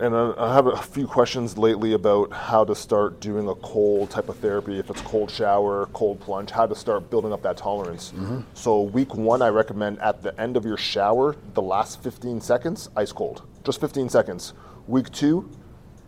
And 0.00 0.14
I 0.14 0.54
have 0.54 0.66
a 0.66 0.76
few 0.76 1.08
questions 1.08 1.58
lately 1.58 1.92
about 1.92 2.32
how 2.32 2.64
to 2.64 2.74
start 2.74 3.18
doing 3.20 3.48
a 3.48 3.54
cold 3.56 4.10
type 4.10 4.28
of 4.28 4.36
therapy, 4.36 4.78
if 4.78 4.90
it's 4.90 5.00
cold 5.00 5.28
shower, 5.28 5.86
cold 5.92 6.20
plunge, 6.20 6.50
how 6.50 6.66
to 6.66 6.74
start 6.74 7.10
building 7.10 7.32
up 7.32 7.42
that 7.42 7.56
tolerance. 7.56 8.12
Mm-hmm. 8.12 8.42
So, 8.54 8.82
week 8.82 9.16
one, 9.16 9.42
I 9.42 9.48
recommend 9.48 9.98
at 9.98 10.22
the 10.22 10.38
end 10.40 10.56
of 10.56 10.64
your 10.64 10.76
shower, 10.76 11.34
the 11.54 11.62
last 11.62 12.00
15 12.02 12.40
seconds, 12.40 12.90
ice 12.96 13.10
cold. 13.10 13.42
Just 13.64 13.80
15 13.80 14.08
seconds. 14.08 14.52
Week 14.86 15.10
two, 15.10 15.50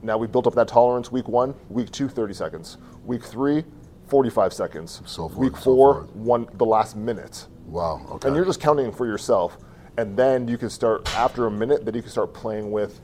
now 0.02 0.16
we 0.16 0.28
built 0.28 0.46
up 0.46 0.54
that 0.54 0.68
tolerance. 0.68 1.10
Week 1.10 1.26
one, 1.26 1.54
week 1.68 1.90
two, 1.90 2.08
30 2.08 2.32
seconds. 2.32 2.78
Week 3.04 3.24
three, 3.24 3.64
45 4.06 4.52
seconds. 4.52 5.02
So 5.04 5.28
forth 5.28 5.36
week 5.36 5.52
and 5.54 5.62
so 5.62 5.74
four, 5.74 5.94
one 6.14 6.46
the 6.54 6.66
last 6.66 6.96
minute. 6.96 7.46
Wow. 7.66 8.06
Okay. 8.08 8.28
And 8.28 8.36
you're 8.36 8.44
just 8.44 8.60
counting 8.60 8.92
for 8.92 9.06
yourself. 9.06 9.58
And 9.98 10.16
then 10.16 10.46
you 10.46 10.56
can 10.56 10.70
start, 10.70 11.12
after 11.16 11.46
a 11.46 11.50
minute, 11.50 11.84
then 11.84 11.94
you 11.94 12.02
can 12.02 12.10
start 12.10 12.32
playing 12.32 12.70
with 12.70 13.00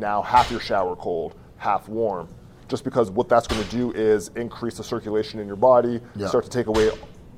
now 0.00 0.22
half 0.22 0.50
your 0.50 0.60
shower 0.60 0.96
cold, 0.96 1.34
half 1.56 1.88
warm. 1.88 2.28
Just 2.68 2.84
because 2.84 3.10
what 3.10 3.28
that's 3.28 3.46
going 3.46 3.62
to 3.62 3.70
do 3.70 3.92
is 3.92 4.28
increase 4.36 4.76
the 4.76 4.84
circulation 4.84 5.38
in 5.40 5.46
your 5.46 5.56
body, 5.56 6.00
start 6.26 6.44
to 6.44 6.50
take 6.50 6.66
away 6.66 6.90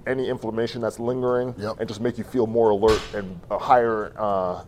any 0.07 0.29
inflammation 0.29 0.81
that's 0.81 1.01
lingering, 1.01 1.55
Yep. 1.59 1.81
and 1.81 1.89
just 1.89 2.01
make 2.01 2.17
you 2.17 2.25
feel 2.25 2.47
more 2.47 2.71
alert 2.71 3.01
and 3.15 3.39
a 3.51 3.59
higher, 3.59 4.13
uh, 4.17 4.63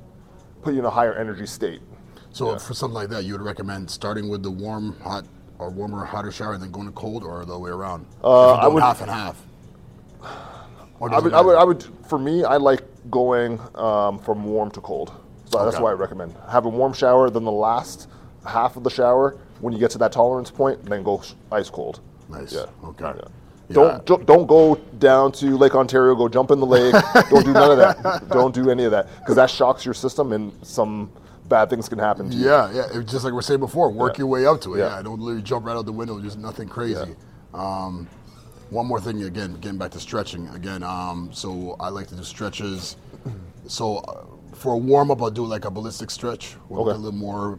put 0.62 0.74
you 0.74 0.80
in 0.80 0.84
a 0.84 0.90
higher 0.90 1.14
energy 1.14 1.46
state. 1.46 1.80
so 2.32 2.52
yeah. 2.52 2.58
for 2.58 2.74
something 2.74 2.94
like 2.94 3.08
that, 3.08 3.24
you 3.24 3.32
would 3.34 3.42
recommend 3.42 3.88
starting 3.88 4.28
with 4.28 4.42
the 4.42 4.50
warm, 4.50 4.98
hot, 5.00 5.24
or 5.60 5.70
warmer, 5.70 6.04
hotter 6.04 6.32
shower, 6.32 6.54
and 6.54 6.62
then 6.62 6.72
going 6.72 6.86
to 6.86 6.92
cold, 6.92 7.22
or 7.22 7.44
the 7.44 7.52
other 7.52 7.58
way 7.60 7.70
around? 7.70 8.04
Uh, 8.22 8.54
I 8.54 8.66
would- 8.66 8.82
half 8.82 9.00
and 9.00 9.10
half. 9.10 9.40
I 11.00 11.20
would, 11.20 11.32
I 11.32 11.40
would. 11.40 11.54
I 11.54 11.62
would, 11.64 11.84
for 12.08 12.18
me, 12.18 12.42
I 12.42 12.56
like 12.56 12.82
going 13.08 13.60
um, 13.76 14.18
from 14.18 14.42
warm 14.44 14.70
to 14.72 14.80
cold. 14.80 15.12
So 15.50 15.64
that's 15.64 15.78
why 15.80 15.90
I 15.90 15.94
recommend 15.94 16.34
have 16.50 16.66
a 16.66 16.68
warm 16.68 16.92
shower. 16.92 17.30
Then 17.30 17.44
the 17.44 17.52
last 17.52 18.08
half 18.46 18.76
of 18.76 18.84
the 18.84 18.90
shower, 18.90 19.36
when 19.60 19.72
you 19.72 19.78
get 19.78 19.90
to 19.92 19.98
that 19.98 20.12
tolerance 20.12 20.50
point, 20.50 20.84
then 20.84 21.02
go 21.02 21.22
ice 21.50 21.70
cold. 21.70 22.00
Nice. 22.28 22.52
Yeah. 22.52 22.66
Okay. 22.84 23.04
Yeah. 23.04 23.14
Yeah. 23.68 23.74
Don't 23.74 24.04
don't 24.06 24.26
don't 24.26 24.46
go 24.46 24.76
down 24.98 25.32
to 25.32 25.56
Lake 25.56 25.74
Ontario. 25.74 26.14
Go 26.14 26.28
jump 26.28 26.50
in 26.50 26.60
the 26.60 26.66
lake. 26.66 26.94
don't 27.30 27.44
do 27.44 27.52
none 27.52 27.70
of 27.70 27.78
that. 27.78 28.28
Don't 28.28 28.54
do 28.54 28.70
any 28.70 28.84
of 28.84 28.90
that 28.92 29.08
because 29.20 29.36
that 29.36 29.50
shocks 29.50 29.84
your 29.84 29.94
system 29.94 30.32
and 30.32 30.52
some 30.66 31.10
bad 31.48 31.70
things 31.70 31.88
can 31.88 31.98
happen 31.98 32.30
to 32.30 32.36
you. 32.36 32.44
Yeah, 32.46 32.70
yeah. 32.72 33.02
Just 33.02 33.24
like 33.24 33.32
we 33.32 33.38
are 33.38 33.42
saying 33.42 33.60
before, 33.60 33.90
work 33.90 34.14
Yeah. 34.14 34.18
your 34.22 34.26
way 34.28 34.46
up 34.46 34.60
to 34.62 34.74
it. 34.74 34.78
Yeah. 34.78 34.96
Yeah, 34.96 35.02
don't 35.02 35.20
literally 35.20 35.42
jump 35.42 35.64
right 35.66 35.76
out 35.76 35.86
the 35.86 35.92
window. 35.92 36.20
Just 36.20 36.38
nothing 36.38 36.68
crazy. 36.68 36.94
Yeah. 36.94 37.14
Um, 37.54 38.06
one 38.70 38.86
more 38.86 39.00
thing, 39.00 39.22
again, 39.22 39.54
getting 39.60 39.78
back 39.78 39.92
to 39.92 40.00
stretching 40.00 40.46
again. 40.48 40.82
Um, 40.82 41.30
so 41.32 41.76
I 41.80 41.88
like 41.88 42.06
to 42.08 42.14
do 42.14 42.22
stretches. 42.22 42.96
So 43.66 43.96
uh, 43.98 44.24
for 44.58 44.72
a 44.74 44.76
warm 44.76 45.10
up, 45.10 45.22
I'll 45.22 45.30
do 45.30 45.44
like 45.44 45.64
a 45.64 45.70
ballistic 45.70 46.10
stretch, 46.10 46.56
with 46.68 46.80
Okay. 46.80 46.90
a 46.90 46.94
little 46.94 47.12
more 47.18 47.58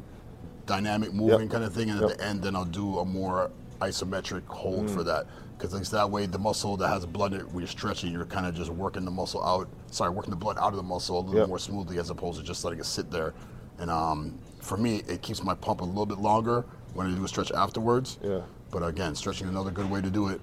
dynamic 0.65 1.13
moving 1.13 1.41
Yep. 1.41 1.50
kind 1.50 1.63
of 1.63 1.74
thing, 1.74 1.89
and 1.89 2.00
Yep. 2.01 2.12
at 2.12 2.18
the 2.18 2.24
end, 2.25 2.41
then 2.44 2.56
I'll 2.56 2.65
do 2.65 3.00
a 3.00 3.06
more 3.06 3.50
isometric 3.82 4.46
hold 4.48 4.86
Mm. 4.86 4.89
for 4.89 5.03
that. 5.03 5.25
Because 5.58 5.74
it's 5.74 5.89
that 5.89 6.10
way, 6.10 6.25
the 6.25 6.39
muscle 6.39 6.77
that 6.77 6.88
has 6.89 7.06
blood, 7.06 7.34
in 7.34 7.41
it, 7.41 7.48
when 7.51 7.60
you're 7.60 7.68
stretching, 7.68 8.12
you're 8.13 8.25
kind 8.25 8.46
of 8.46 8.56
just 8.56 8.70
working 8.70 9.03
the 9.03 9.12
muscle 9.12 9.44
out. 9.44 9.68
Sorry, 9.91 10.10
working 10.10 10.29
the 10.29 10.36
blood 10.38 10.58
out 10.58 10.72
of 10.72 10.77
the 10.77 10.84
muscle 10.84 11.20
a 11.20 11.22
little 11.22 11.36
Yep. 11.41 11.48
more 11.50 11.60
smoothly 11.60 11.98
as 12.00 12.10
opposed 12.10 12.39
to 12.39 12.46
just 12.46 12.63
letting 12.63 12.79
it 12.79 12.86
sit 12.86 13.12
there. 13.12 13.34
And 13.77 13.89
um, 13.89 14.36
for 14.60 14.77
me, 14.77 15.03
it 15.08 15.22
keeps 15.22 15.44
my 15.44 15.53
pump 15.56 15.82
a 15.82 15.86
little 15.86 16.06
bit 16.06 16.20
longer 16.20 16.65
when 16.94 17.08
I 17.08 17.15
do 17.15 17.24
a 17.24 17.27
stretch 17.27 17.51
afterwards. 17.51 18.18
Yeah. 18.24 18.41
But 18.72 18.84
again, 18.84 19.15
stretching 19.15 19.48
is 19.48 19.51
another 19.51 19.72
good 19.72 19.89
way 19.89 20.01
to 20.01 20.10
do 20.10 20.27
it. 20.27 20.39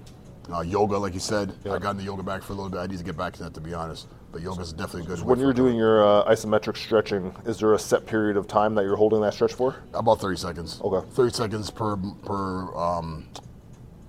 Uh, 0.52 0.60
yoga, 0.60 0.96
like 0.98 1.14
you 1.14 1.20
said, 1.20 1.52
I 1.64 1.78
got 1.78 1.90
into 1.92 2.04
yoga 2.04 2.22
back 2.22 2.42
for 2.42 2.52
a 2.52 2.56
little 2.56 2.70
bit. 2.70 2.78
I 2.80 2.86
need 2.86 2.98
to 2.98 3.04
get 3.04 3.16
back 3.16 3.32
to 3.34 3.42
that, 3.44 3.54
to 3.54 3.60
be 3.60 3.74
honest. 3.74 4.06
But 4.36 4.42
yoga 4.42 4.60
is 4.60 4.74
definitely 4.74 5.10
a 5.10 5.16
good. 5.16 5.24
When 5.24 5.38
you're 5.40 5.54
doing 5.54 5.76
your 5.76 6.04
uh, 6.06 6.24
isometric 6.30 6.76
stretching, 6.76 7.34
is 7.46 7.56
there 7.58 7.72
a 7.72 7.78
set 7.78 8.04
period 8.04 8.36
of 8.36 8.46
time 8.46 8.74
that 8.74 8.82
you're 8.84 8.94
holding 8.96 9.22
that 9.22 9.32
stretch 9.32 9.54
for? 9.54 9.76
about 9.94 10.20
30 10.20 10.36
seconds. 10.36 10.78
Okay. 10.84 11.08
30 11.12 11.34
seconds 11.34 11.70
per 11.70 11.96
per 12.26 12.76
um, 12.76 13.26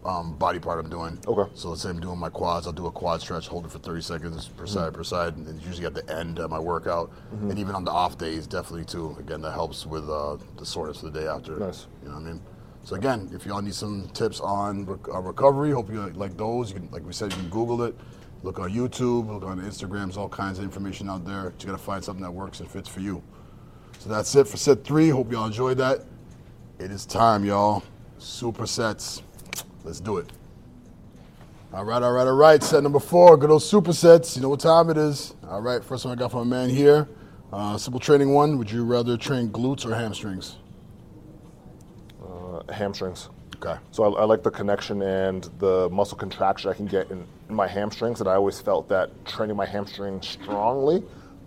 um, 0.03 0.35
body 0.37 0.59
part 0.59 0.83
I'm 0.83 0.89
doing. 0.89 1.17
Okay. 1.25 1.49
So 1.55 1.69
let's 1.69 1.83
say 1.83 1.91
I'm 1.91 2.01
doing 2.01 2.17
my 2.17 2.27
quads, 2.27 2.67
I'll 2.67 2.73
do 2.73 2.87
a 2.87 2.91
quad 2.91 3.21
stretch, 3.21 3.47
hold 3.47 3.63
it 3.65 3.71
for 3.71 3.79
30 3.79 4.01
seconds 4.01 4.49
per 4.49 4.65
Mm-hmm. 4.65 4.73
side 4.73 4.93
per 4.93 5.03
side, 5.05 5.37
and 5.37 5.47
it's 5.47 5.65
usually 5.65 5.85
at 5.85 5.93
the 5.93 6.05
end 6.13 6.39
of 6.39 6.49
my 6.51 6.59
workout. 6.59 7.09
And 7.31 7.57
even 7.57 7.73
on 7.73 7.85
the 7.85 7.91
off 7.91 8.17
days, 8.17 8.47
definitely 8.47 8.83
too. 8.83 9.15
Again, 9.21 9.39
that 9.43 9.53
helps 9.53 9.85
with 9.85 10.09
uh, 10.09 10.35
the 10.57 10.65
soreness 10.65 10.99
for 10.99 11.05
the 11.09 11.17
day 11.21 11.25
after. 11.27 11.55
Nice. 11.57 11.87
You 12.03 12.09
know 12.09 12.15
what 12.15 12.23
I 12.23 12.25
mean? 12.31 12.41
So 12.83 12.95
again, 12.97 13.29
if 13.33 13.45
y'all 13.45 13.61
need 13.61 13.75
some 13.75 14.09
tips 14.09 14.41
on 14.41 14.85
rec- 14.87 15.07
uh, 15.07 15.21
recovery, 15.21 15.71
hope 15.71 15.89
you 15.89 16.05
like 16.15 16.35
those. 16.35 16.73
You 16.73 16.79
can, 16.81 16.91
like 16.91 17.05
we 17.05 17.13
said, 17.13 17.31
you 17.31 17.37
can 17.39 17.49
Google 17.49 17.81
it. 17.83 17.95
Look 18.43 18.59
on 18.59 18.71
YouTube, 18.71 19.27
look 19.27 19.43
on 19.43 19.59
Instagrams, 19.59 20.15
all 20.15 20.29
kinds 20.29 20.59
of 20.59 20.63
information 20.63 21.09
out 21.09 21.25
there. 21.25 21.53
You 21.59 21.65
gotta 21.65 21.77
find 21.77 22.03
something 22.03 22.23
that 22.23 22.31
works 22.31 22.59
and 22.59 22.69
fits 22.69 22.87
for 22.87 22.99
you. 22.99 23.21
So 23.99 24.09
that's 24.09 24.33
it 24.35 24.47
for 24.47 24.57
set 24.57 24.83
three. 24.83 25.09
Hope 25.09 25.31
y'all 25.31 25.47
enjoyed 25.47 25.77
that. 25.79 26.05
It 26.79 26.91
is 26.91 27.05
time, 27.05 27.43
y'all. 27.43 27.83
Supersets. 28.19 29.21
Let's 29.83 29.99
do 29.99 30.17
it. 30.17 30.31
All 31.73 31.83
right, 31.83 32.01
all 32.01 32.11
right, 32.11 32.27
all 32.27 32.33
right. 32.35 32.61
Set 32.61 32.83
number 32.83 32.99
four, 32.99 33.35
good 33.37 33.49
old 33.49 33.61
supersets. 33.61 34.35
You 34.35 34.43
know 34.43 34.49
what 34.49 34.59
time 34.59 34.89
it 34.89 34.97
is. 34.97 35.33
All 35.49 35.61
right, 35.61 35.83
first 35.83 36.05
one 36.05 36.17
I 36.17 36.19
got 36.19 36.31
from 36.31 36.47
my 36.47 36.57
man 36.57 36.69
here. 36.69 37.07
Uh, 37.51 37.77
simple 37.77 37.99
training 37.99 38.33
one. 38.33 38.57
Would 38.57 38.69
you 38.69 38.85
rather 38.85 39.17
train 39.17 39.49
glutes 39.49 39.85
or 39.85 39.95
hamstrings? 39.95 40.57
Uh, 42.23 42.71
hamstrings. 42.71 43.29
Okay. 43.55 43.79
So 43.91 44.03
I, 44.15 44.21
I 44.21 44.23
like 44.25 44.43
the 44.43 44.51
connection 44.51 45.01
and 45.01 45.49
the 45.57 45.89
muscle 45.89 46.17
contraction 46.17 46.69
I 46.69 46.73
can 46.73 46.85
get 46.85 47.09
in 47.09 47.25
my 47.49 47.67
hamstrings, 47.67 48.19
and 48.19 48.29
I 48.29 48.35
always 48.35 48.59
felt 48.59 48.89
that 48.89 49.25
training 49.25 49.55
my 49.55 49.65
hamstring 49.65 50.21
strongly 50.21 51.03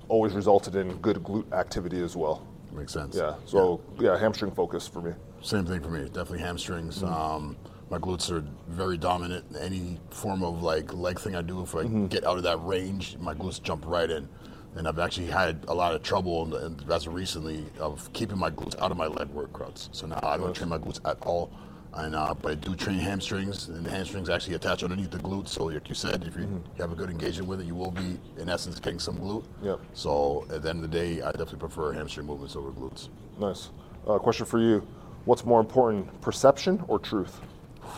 always 0.09 0.33
resulted 0.33 0.75
in 0.77 0.97
good 0.99 1.17
glute 1.23 1.51
activity 1.53 2.03
as 2.03 2.17
well. 2.17 2.47
Makes 2.73 2.93
sense. 2.93 3.17
Yeah. 3.17 3.35
So 3.47 3.81
yeah, 3.99 4.19
hamstring 4.19 4.53
focus 4.53 4.87
for 4.89 5.01
me. 5.01 5.13
Same 5.43 5.65
thing 5.67 5.81
for 5.81 5.89
me. 5.91 6.05
Definitely 6.05 6.41
hamstrings. 6.41 7.03
Um, 7.03 7.57
my 7.91 7.99
glutes 7.99 8.31
are 8.31 8.45
very 8.69 8.97
dominant. 8.97 9.45
Any 9.59 9.99
form 10.11 10.43
of 10.45 10.63
like 10.63 10.93
leg 10.95 11.19
thing 11.19 11.35
I 11.35 11.43
do, 11.43 11.63
if 11.63 11.75
I 11.75 11.85
get 11.85 12.25
out 12.25 12.37
of 12.37 12.43
that 12.45 12.59
range, 12.65 13.17
my 13.21 13.35
glutes 13.35 13.63
jump 13.63 13.85
right 13.87 14.09
in. 14.11 14.29
And 14.77 14.87
I've 14.87 15.01
actually 15.01 15.27
had 15.27 15.65
a 15.67 15.75
lot 15.75 15.95
of 15.97 16.03
trouble, 16.05 16.45
in 16.45 16.51
the- 16.51 16.67
in- 16.67 16.93
as 16.93 17.09
recently, 17.09 17.65
of 17.81 18.09
keeping 18.13 18.39
my 18.39 18.51
glutes 18.51 18.81
out 18.81 18.93
of 18.93 18.97
my 18.97 19.09
leg 19.09 19.29
workouts. 19.35 19.89
So 19.91 20.07
now 20.07 20.21
I 20.23 20.37
don't 20.37 20.55
train 20.55 20.69
my 20.69 20.79
glutes 20.79 21.01
at 21.05 21.17
all. 21.27 21.51
And 21.93 22.15
uh, 22.15 22.35
but 22.35 22.53
I 22.53 22.55
do 22.55 22.77
train 22.77 22.99
hamstrings, 22.99 23.69
and 23.69 23.85
the 23.85 23.91
hamstrings 23.91 24.31
actually 24.31 24.55
attach 24.55 24.85
underneath 24.85 25.11
the 25.11 25.19
glutes. 25.19 25.49
So 25.49 25.65
like 25.65 25.89
you 25.89 25.95
said, 25.95 26.25
if 26.25 26.37
you, 26.37 26.43
you 26.43 26.63
have 26.79 26.93
a 26.93 26.95
good 26.95 27.11
engagement 27.11 27.49
with 27.49 27.61
it, 27.61 27.67
you 27.67 27.75
will 27.75 27.91
be 27.91 28.19
in 28.39 28.49
essence 28.49 28.79
getting 28.79 29.01
some 29.01 29.17
glute. 29.19 29.45
Yep. 29.63 29.81
So 29.95 30.47
at 30.53 30.63
the 30.63 30.71
end 30.71 30.85
of 30.85 30.91
the 30.91 30.97
day, 30.97 31.21
I 31.21 31.33
definitely 31.33 31.59
prefer 31.59 31.93
hamstring 31.93 32.27
movements 32.27 32.55
over 32.55 32.71
glutes. 32.71 33.09
Nice. 33.39 33.71
Uh, 34.07 34.19
question 34.19 34.47
for 34.47 34.61
you: 34.61 34.87
What's 35.25 35.45
more 35.45 35.59
important, 35.59 36.21
perception 36.21 36.83
or 36.87 37.01
truth? 37.01 37.41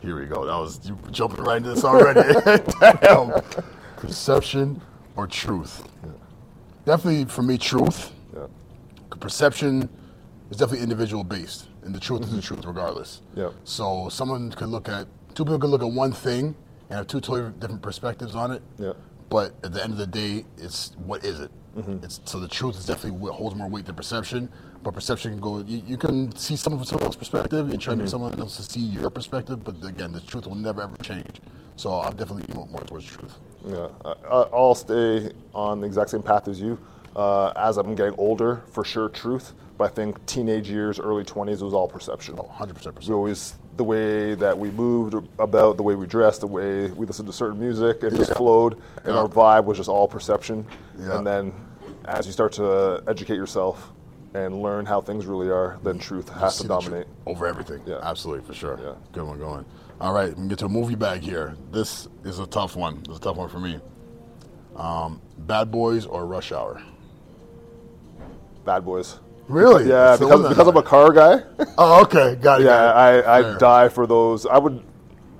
Here 0.00 0.18
we 0.18 0.26
go. 0.26 0.44
That 0.44 0.56
was 0.56 0.86
you 0.86 0.98
jumping 1.10 1.42
right 1.42 1.56
into 1.58 1.70
this 1.70 1.84
already. 1.84 2.34
Damn. 3.00 3.40
Perception 3.96 4.82
or 5.16 5.26
truth? 5.26 5.82
Definitely 6.84 7.24
for 7.26 7.42
me, 7.42 7.58
truth. 7.58 8.12
Yeah. 8.34 8.46
Perception 9.18 9.88
is 10.50 10.56
definitely 10.56 10.82
individual 10.82 11.24
based, 11.24 11.68
and 11.84 11.94
the 11.94 12.00
truth 12.00 12.22
is 12.22 12.34
the 12.34 12.42
truth 12.42 12.64
regardless. 12.64 13.22
Yeah. 13.34 13.50
So 13.64 14.08
someone 14.08 14.50
could 14.52 14.68
look 14.68 14.88
at 14.88 15.06
two 15.34 15.44
people 15.44 15.58
could 15.58 15.70
look 15.70 15.82
at 15.82 15.90
one 15.90 16.12
thing 16.12 16.54
and 16.88 16.96
have 16.98 17.06
two 17.06 17.20
totally 17.20 17.52
different 17.58 17.82
perspectives 17.82 18.34
on 18.34 18.50
it. 18.52 18.62
Yeah. 18.78 18.92
But 19.28 19.54
at 19.62 19.72
the 19.72 19.82
end 19.82 19.92
of 19.92 19.98
the 19.98 20.06
day, 20.08 20.44
it's 20.58 20.92
what 21.06 21.24
is 21.24 21.38
it? 21.40 21.50
Mm-hmm. 21.76 22.04
It's 22.04 22.20
so 22.24 22.40
the 22.40 22.48
truth 22.48 22.76
is 22.76 22.86
definitely 22.86 23.18
what 23.20 23.34
holds 23.34 23.54
more 23.54 23.68
weight 23.68 23.86
than 23.86 23.94
perception. 23.94 24.48
But 24.82 24.94
perception 24.94 25.32
can 25.32 25.40
go. 25.40 25.58
You, 25.60 25.82
you 25.86 25.96
can 25.96 26.34
see 26.34 26.56
someone 26.56 26.80
from 26.80 26.86
someone 26.86 27.04
else's 27.04 27.18
perspective 27.18 27.70
and 27.70 27.80
try 27.80 27.92
to 27.92 27.96
Mm-hmm. 27.96 28.04
get 28.06 28.10
someone 28.10 28.40
else 28.40 28.56
to 28.56 28.62
see 28.64 28.80
your 28.80 29.08
perspective. 29.10 29.62
But 29.62 29.76
again, 29.84 30.10
the 30.10 30.20
truth 30.20 30.46
will 30.46 30.54
never 30.56 30.82
ever 30.82 30.96
change. 31.02 31.40
So 31.76 31.92
I'm 32.00 32.16
definitely 32.16 32.52
more, 32.54 32.66
more 32.66 32.80
towards 32.80 33.04
truth. 33.06 33.36
Yeah, 33.64 33.88
I- 34.04 34.48
I'll 34.52 34.74
stay 34.74 35.30
on 35.54 35.80
the 35.80 35.86
exact 35.86 36.10
same 36.10 36.22
path 36.22 36.48
as 36.48 36.60
you. 36.60 36.76
Uh, 37.16 37.52
as 37.56 37.76
I'm 37.76 37.94
getting 37.94 38.14
older, 38.18 38.62
for 38.72 38.84
sure, 38.84 39.08
truth. 39.08 39.52
But 39.76 39.84
I 39.90 39.94
think 39.94 40.24
teenage 40.26 40.68
years, 40.70 41.00
early 41.00 41.24
20s, 41.24 41.60
it 41.60 41.64
was 41.64 41.74
all 41.74 41.88
perception. 41.88 42.34
Oh, 42.38 42.42
100 42.44 42.74
percent. 42.76 42.94
perception. 42.94 43.12
We 43.14 43.16
always 43.16 43.54
the 43.76 43.84
way 43.84 44.34
that 44.34 44.56
we 44.58 44.70
moved 44.70 45.14
about, 45.38 45.76
the 45.78 45.82
way 45.82 45.94
we 45.94 46.06
dressed, 46.06 46.42
the 46.42 46.46
way 46.46 46.88
we 46.90 47.06
listened 47.06 47.26
to 47.28 47.32
certain 47.32 47.58
music, 47.58 48.02
it 48.02 48.14
just 48.14 48.30
Yeah. 48.30 48.36
flowed, 48.36 48.74
and 49.04 49.14
Yeah. 49.14 49.20
our 49.22 49.26
vibe 49.28 49.64
was 49.64 49.78
just 49.78 49.88
all 49.88 50.06
perception. 50.06 50.66
Yeah. 50.98 51.16
And 51.16 51.26
then, 51.26 51.52
as 52.04 52.26
you 52.26 52.32
start 52.32 52.52
to 52.54 53.02
educate 53.08 53.36
yourself 53.36 53.90
and 54.34 54.60
learn 54.62 54.84
how 54.86 55.00
things 55.00 55.24
really 55.26 55.50
are, 55.50 55.78
then 55.82 55.98
truth 55.98 56.28
has 56.28 56.58
to 56.58 56.68
dominate. 56.68 57.06
over 57.26 57.46
everything. 57.46 57.80
Yeah. 57.86 57.98
absolutely 58.02 58.44
for 58.46 58.52
sure. 58.54 58.78
Yeah. 58.82 58.92
Good 59.12 59.24
one 59.24 59.38
going. 59.38 59.64
All 60.00 60.12
right, 60.12 60.28
we 60.28 60.34
can 60.34 60.48
get 60.48 60.58
to 60.58 60.66
a 60.66 60.68
movie 60.68 60.94
bag 60.94 61.22
here. 61.22 61.56
This 61.72 62.06
is 62.24 62.38
a 62.38 62.46
tough 62.46 62.76
one. 62.76 63.02
It's 63.08 63.18
a 63.18 63.20
tough 63.20 63.36
one 63.36 63.48
for 63.48 63.58
me. 63.60 63.80
Um, 64.76 65.20
Bad 65.38 65.70
Boys 65.70 66.04
or 66.06 66.26
Rush 66.26 66.52
Hour? 66.52 66.82
Bad 68.70 68.84
boys. 68.84 69.18
Really? 69.48 69.88
Yeah, 69.88 70.14
the 70.14 70.26
because, 70.26 70.48
because 70.48 70.68
I'm 70.68 70.76
a 70.76 70.82
car 70.82 71.12
guy. 71.12 71.42
Oh, 71.76 72.02
okay, 72.02 72.36
got 72.36 72.60
it. 72.60 72.64
Yeah, 72.66 72.70
got 72.70 73.14
it. 73.14 73.24
I, 73.26 73.38
I 73.54 73.58
die 73.58 73.88
for 73.88 74.06
those. 74.06 74.46
I 74.46 74.58
would. 74.58 74.84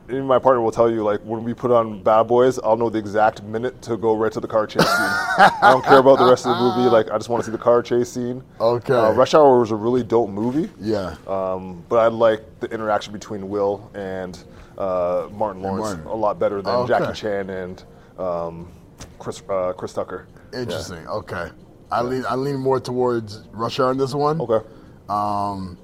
Even 0.09 0.25
my 0.27 0.40
partner 0.40 0.61
will 0.61 0.73
tell 0.73 0.90
you, 0.90 1.05
like 1.05 1.21
when 1.21 1.45
we 1.45 1.55
put 1.55 1.71
on 1.71 2.03
Bad 2.03 2.25
Boys, 2.25 2.59
I'll 2.59 2.77
know 2.77 2.90
the 2.90 2.99
exact 2.99 3.45
minute 3.45 3.81
to 3.83 3.97
go 3.97 4.16
right 4.16 4.33
to 4.33 4.40
the 4.40 4.49
car 4.49 4.66
chase 4.66 4.83
scene. 4.83 4.90
I 4.99 5.71
don't 5.71 5.85
care 5.85 5.99
about 5.99 6.19
the 6.19 6.25
rest 6.29 6.45
of 6.45 6.57
the 6.57 6.61
movie. 6.61 6.90
Like 6.90 7.09
I 7.12 7.16
just 7.19 7.29
want 7.29 7.45
to 7.45 7.47
see 7.49 7.53
the 7.53 7.62
car 7.62 7.81
chase 7.85 8.11
scene. 8.11 8.43
Okay. 8.61 8.93
Uh, 8.93 9.12
Rush 9.12 9.35
Hour 9.35 9.61
was 9.61 9.71
a 9.71 9.77
really 9.77 10.03
dope 10.03 10.31
movie. 10.31 10.69
Yeah. 10.81 11.14
Um, 11.29 11.85
but 11.88 12.01
I 12.01 12.09
like 12.09 12.43
the 12.59 12.66
interaction 12.75 13.12
between 13.12 13.49
Will 13.49 13.88
and 13.95 14.37
uh, 14.77 15.29
Martin 15.31 15.62
Lawrence 15.62 15.87
Martin. 15.90 16.07
a 16.07 16.14
lot 16.16 16.40
better 16.40 16.61
than 16.62 16.75
Oh, 16.75 16.81
okay. 16.83 16.99
Jackie 16.99 17.12
Chan 17.21 17.49
and 17.49 17.85
um, 18.19 18.73
Chris 19.21 19.40
uh, 19.49 19.73
Chris 19.79 19.93
Tucker. 19.93 20.27
Yeah. 20.53 20.62
Interesting. 20.62 21.07
Okay. 21.07 21.51
I 21.92 22.03
lean 22.03 22.24
I 22.29 22.35
lean 22.37 22.57
more 22.57 22.81
towards 22.81 23.40
Rush 23.53 23.81
Hour 23.81 23.92
in 23.92 23.98
this 23.98 24.14
one. 24.14 24.40
Okay. 24.40 24.66
Um, 25.09 25.76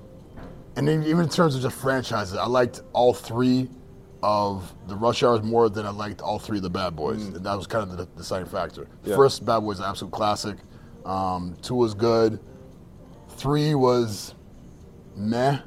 and 0.76 0.86
then 0.86 1.02
even 1.04 1.24
in 1.24 1.28
terms 1.28 1.56
of 1.56 1.62
just 1.62 1.76
franchises, 1.76 2.36
I 2.36 2.46
liked 2.46 2.82
all 2.92 3.14
three 3.14 3.68
of 4.22 4.74
the 4.88 4.96
Rush 4.96 5.22
Hours 5.22 5.42
more 5.42 5.68
than 5.68 5.86
I 5.86 5.90
liked 5.90 6.20
all 6.20 6.38
three 6.38 6.58
of 6.58 6.62
the 6.62 6.70
Bad 6.70 6.96
Boys, 6.96 7.24
and 7.24 7.44
that 7.44 7.56
was 7.56 7.66
kind 7.66 7.90
of 7.90 7.96
the 7.96 8.06
deciding 8.16 8.48
factor. 8.48 8.88
The 9.02 9.10
Yeah. 9.10 9.16
First 9.16 9.44
Bad 9.44 9.60
Boys, 9.60 9.80
absolute 9.80 10.12
classic. 10.12 10.58
Um, 11.04 11.56
two 11.62 11.74
was 11.74 11.94
good. 11.94 12.40
Three 13.30 13.74
was 13.74 14.34
meh 15.14 15.58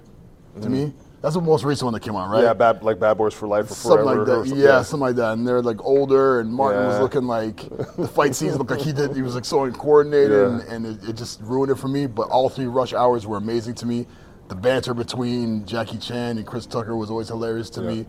to 0.61 0.69
me. 0.69 0.93
That's 1.21 1.35
the 1.35 1.41
most 1.41 1.65
recent 1.65 1.83
one 1.85 1.93
that 1.93 1.99
came 1.99 2.15
out, 2.15 2.29
right? 2.29 2.43
Yeah, 2.43 2.53
bad 2.53 2.81
like 2.81 2.97
Bad 2.99 3.15
Boys 3.17 3.33
for 3.33 3.47
Life 3.47 3.69
or 3.69 3.73
Something 3.73 4.03
Forever. 4.05 4.19
like 4.19 4.27
that. 4.27 4.33
or 4.37 4.45
something. 4.45 4.63
Yeah, 4.63 4.81
something 4.83 5.01
like 5.07 5.15
that. 5.17 5.33
And 5.33 5.45
they're 5.47 5.61
like 5.61 5.83
older, 5.83 6.39
and 6.39 6.51
Martin 6.53 6.85
was 6.85 6.99
looking 7.01 7.23
like 7.23 7.57
the 7.97 8.07
fight 8.07 8.35
scenes 8.35 8.57
looked 8.57 8.71
like 8.71 8.79
he 8.79 8.93
did. 8.93 9.15
He 9.15 9.21
was 9.21 9.35
like 9.35 9.43
so 9.45 9.63
uncoordinated, 9.65 10.31
Yeah. 10.31 10.59
and, 10.73 10.85
and 10.85 11.03
it, 11.03 11.09
it 11.09 11.13
just 11.17 11.41
ruined 11.41 11.71
it 11.71 11.75
for 11.75 11.89
me. 11.89 12.07
But 12.07 12.29
all 12.29 12.47
three 12.47 12.67
Rush 12.67 12.93
hours 12.93 13.27
were 13.27 13.37
amazing 13.37 13.75
to 13.75 13.85
me. 13.85 14.07
The 14.47 14.55
banter 14.55 14.93
between 14.93 15.65
Jackie 15.65 15.97
Chan 15.97 16.37
and 16.37 16.47
Chris 16.47 16.65
Tucker 16.65 16.95
was 16.95 17.09
always 17.11 17.27
hilarious 17.27 17.69
to 17.71 17.81
me. 17.81 18.05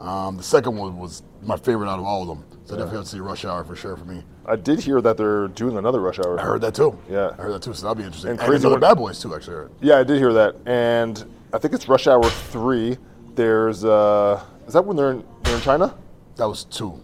Um, 0.00 0.36
the 0.36 0.42
second 0.42 0.76
one 0.76 0.98
was 0.98 1.22
my 1.42 1.56
favorite 1.56 1.88
out 1.90 1.98
of 1.98 2.04
all 2.04 2.22
of 2.22 2.28
them. 2.28 2.44
So 2.64 2.76
definitely 2.76 2.96
have 2.98 3.04
to 3.04 3.10
see 3.10 3.20
Rush 3.20 3.44
Hour 3.44 3.64
for 3.64 3.74
sure 3.76 3.96
for 3.96 4.04
me. 4.04 4.22
I 4.46 4.54
did 4.56 4.78
hear 4.80 5.00
that 5.00 5.16
they're 5.16 5.48
doing 5.48 5.76
another 5.76 6.00
Rush 6.00 6.18
Hour. 6.20 6.38
I 6.40 6.44
heard 6.44 6.60
that 6.62 6.74
too. 6.74 6.96
Yeah. 7.10 7.30
I 7.38 7.42
heard 7.42 7.52
that 7.54 7.62
too. 7.62 7.74
So 7.74 7.82
that'll 7.82 7.96
be 7.96 8.04
interesting. 8.04 8.30
And 8.30 8.38
And, 8.40 8.48
Crazy 8.48 8.62
there's 8.62 8.64
other 8.66 8.74
One- 8.80 8.80
Bad 8.80 8.96
Boys 8.98 9.20
too. 9.20 9.34
Actually, 9.34 9.68
Yeah, 9.80 9.98
I 9.98 10.04
did 10.04 10.18
hear 10.18 10.32
that, 10.32 10.56
and 10.66 11.24
I 11.52 11.58
think 11.58 11.74
it's 11.74 11.88
Rush 11.88 12.06
Hour 12.06 12.24
three. 12.24 12.96
There's 13.34 13.84
uh, 13.84 14.42
is 14.66 14.72
that 14.72 14.84
when 14.84 14.96
they're 14.96 15.12
in, 15.12 15.24
they're 15.42 15.56
in 15.56 15.62
China? 15.62 15.94
that 16.36 16.48
was 16.48 16.64
two. 16.64 16.98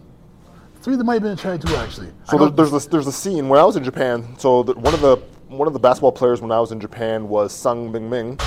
Three 0.81 0.95
that 0.95 1.03
might 1.03 1.15
have 1.15 1.21
been 1.23 1.33
in 1.33 1.37
China 1.37 1.57
too. 1.59 1.75
Actually, 1.75 2.11
So 2.23 2.37
there, 2.37 2.49
there's 2.49 2.71
this 2.71 2.87
there's 2.87 3.05
a 3.07 3.11
scene 3.11 3.47
when 3.47 3.59
I 3.59 3.63
was 3.63 3.75
in 3.75 3.83
Japan. 3.83 4.35
So 4.39 4.63
the, 4.63 4.73
one 4.73 4.93
of 4.93 5.01
the 5.01 5.17
one 5.47 5.67
of 5.67 5.73
the 5.73 5.79
basketball 5.79 6.11
players 6.11 6.41
when 6.41 6.51
I 6.51 6.59
was 6.59 6.71
in 6.71 6.79
Japan 6.79 7.27
was 7.27 7.53
Sun 7.53 7.91
Ming 7.91 8.09
Ming, 8.09 8.39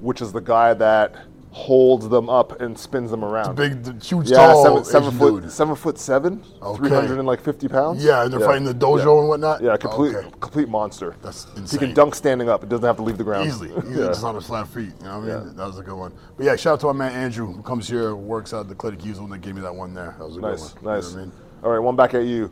which 0.00 0.20
is 0.20 0.32
the 0.32 0.40
guy 0.40 0.74
that 0.74 1.14
holds 1.54 2.08
them 2.08 2.28
up 2.28 2.60
and 2.60 2.76
spins 2.76 3.12
them 3.12 3.24
around. 3.24 3.54
big, 3.54 4.02
huge, 4.02 4.28
yeah, 4.28 4.38
tall 4.38 4.64
seven, 4.64 4.84
seven 4.84 5.10
foot 5.16 5.42
dude. 5.42 5.52
seven 5.52 5.76
foot 5.76 5.96
seven, 5.96 6.42
Okay. 6.60 6.78
three 6.78 6.90
hundred 6.90 7.16
and 7.18 7.28
like 7.28 7.40
fifty 7.40 7.68
pounds. 7.68 8.04
Yeah, 8.04 8.24
and 8.24 8.32
they're 8.32 8.40
fighting 8.40 8.64
the 8.64 8.74
dojo 8.74 9.04
Yeah. 9.14 9.20
and 9.20 9.28
whatnot. 9.28 9.62
Yeah, 9.62 9.76
complete 9.76 10.16
Okay. 10.16 10.28
complete 10.40 10.68
monster. 10.68 11.14
That's 11.22 11.46
insane. 11.56 11.78
He 11.80 11.86
can 11.86 11.94
dunk 11.94 12.16
standing 12.16 12.48
up. 12.48 12.64
It 12.64 12.68
doesn't 12.70 12.84
have 12.84 12.96
to 12.96 13.02
leave 13.02 13.18
the 13.18 13.22
ground. 13.24 13.46
Easily, 13.48 13.70
Yeah. 13.88 14.06
just 14.06 14.24
on 14.24 14.34
his 14.34 14.46
flat 14.48 14.66
feet. 14.66 14.94
You 14.98 15.04
know 15.06 15.18
what 15.20 15.30
I 15.30 15.34
mean? 15.36 15.46
Yeah. 15.46 15.52
That 15.54 15.66
was 15.68 15.78
a 15.78 15.82
good 15.84 15.94
one. 15.96 16.12
But 16.36 16.44
yeah, 16.44 16.56
shout 16.56 16.72
out 16.72 16.80
to 16.80 16.86
my 16.86 16.92
man 16.92 17.12
Andrew 17.12 17.46
who 17.52 17.62
comes 17.62 17.88
here, 17.88 18.16
works 18.16 18.52
out 18.52 18.62
at 18.62 18.68
the 18.68 18.74
Clinic 18.74 19.00
Hughes 19.00 19.20
when 19.20 19.30
they 19.30 19.38
gave 19.38 19.54
me 19.54 19.60
that 19.60 19.74
one 19.76 19.94
there. 19.94 20.16
That 20.18 20.26
was 20.26 20.36
a 20.36 20.40
Nice, 20.40 20.72
good 20.72 20.82
one. 20.82 20.94
nice. 20.96 21.10
You 21.12 21.16
know 21.18 21.22
I 21.22 21.24
mean? 21.26 21.32
All 21.62 21.70
right, 21.70 21.78
one 21.78 21.94
back 21.94 22.14
at 22.14 22.24
you. 22.24 22.50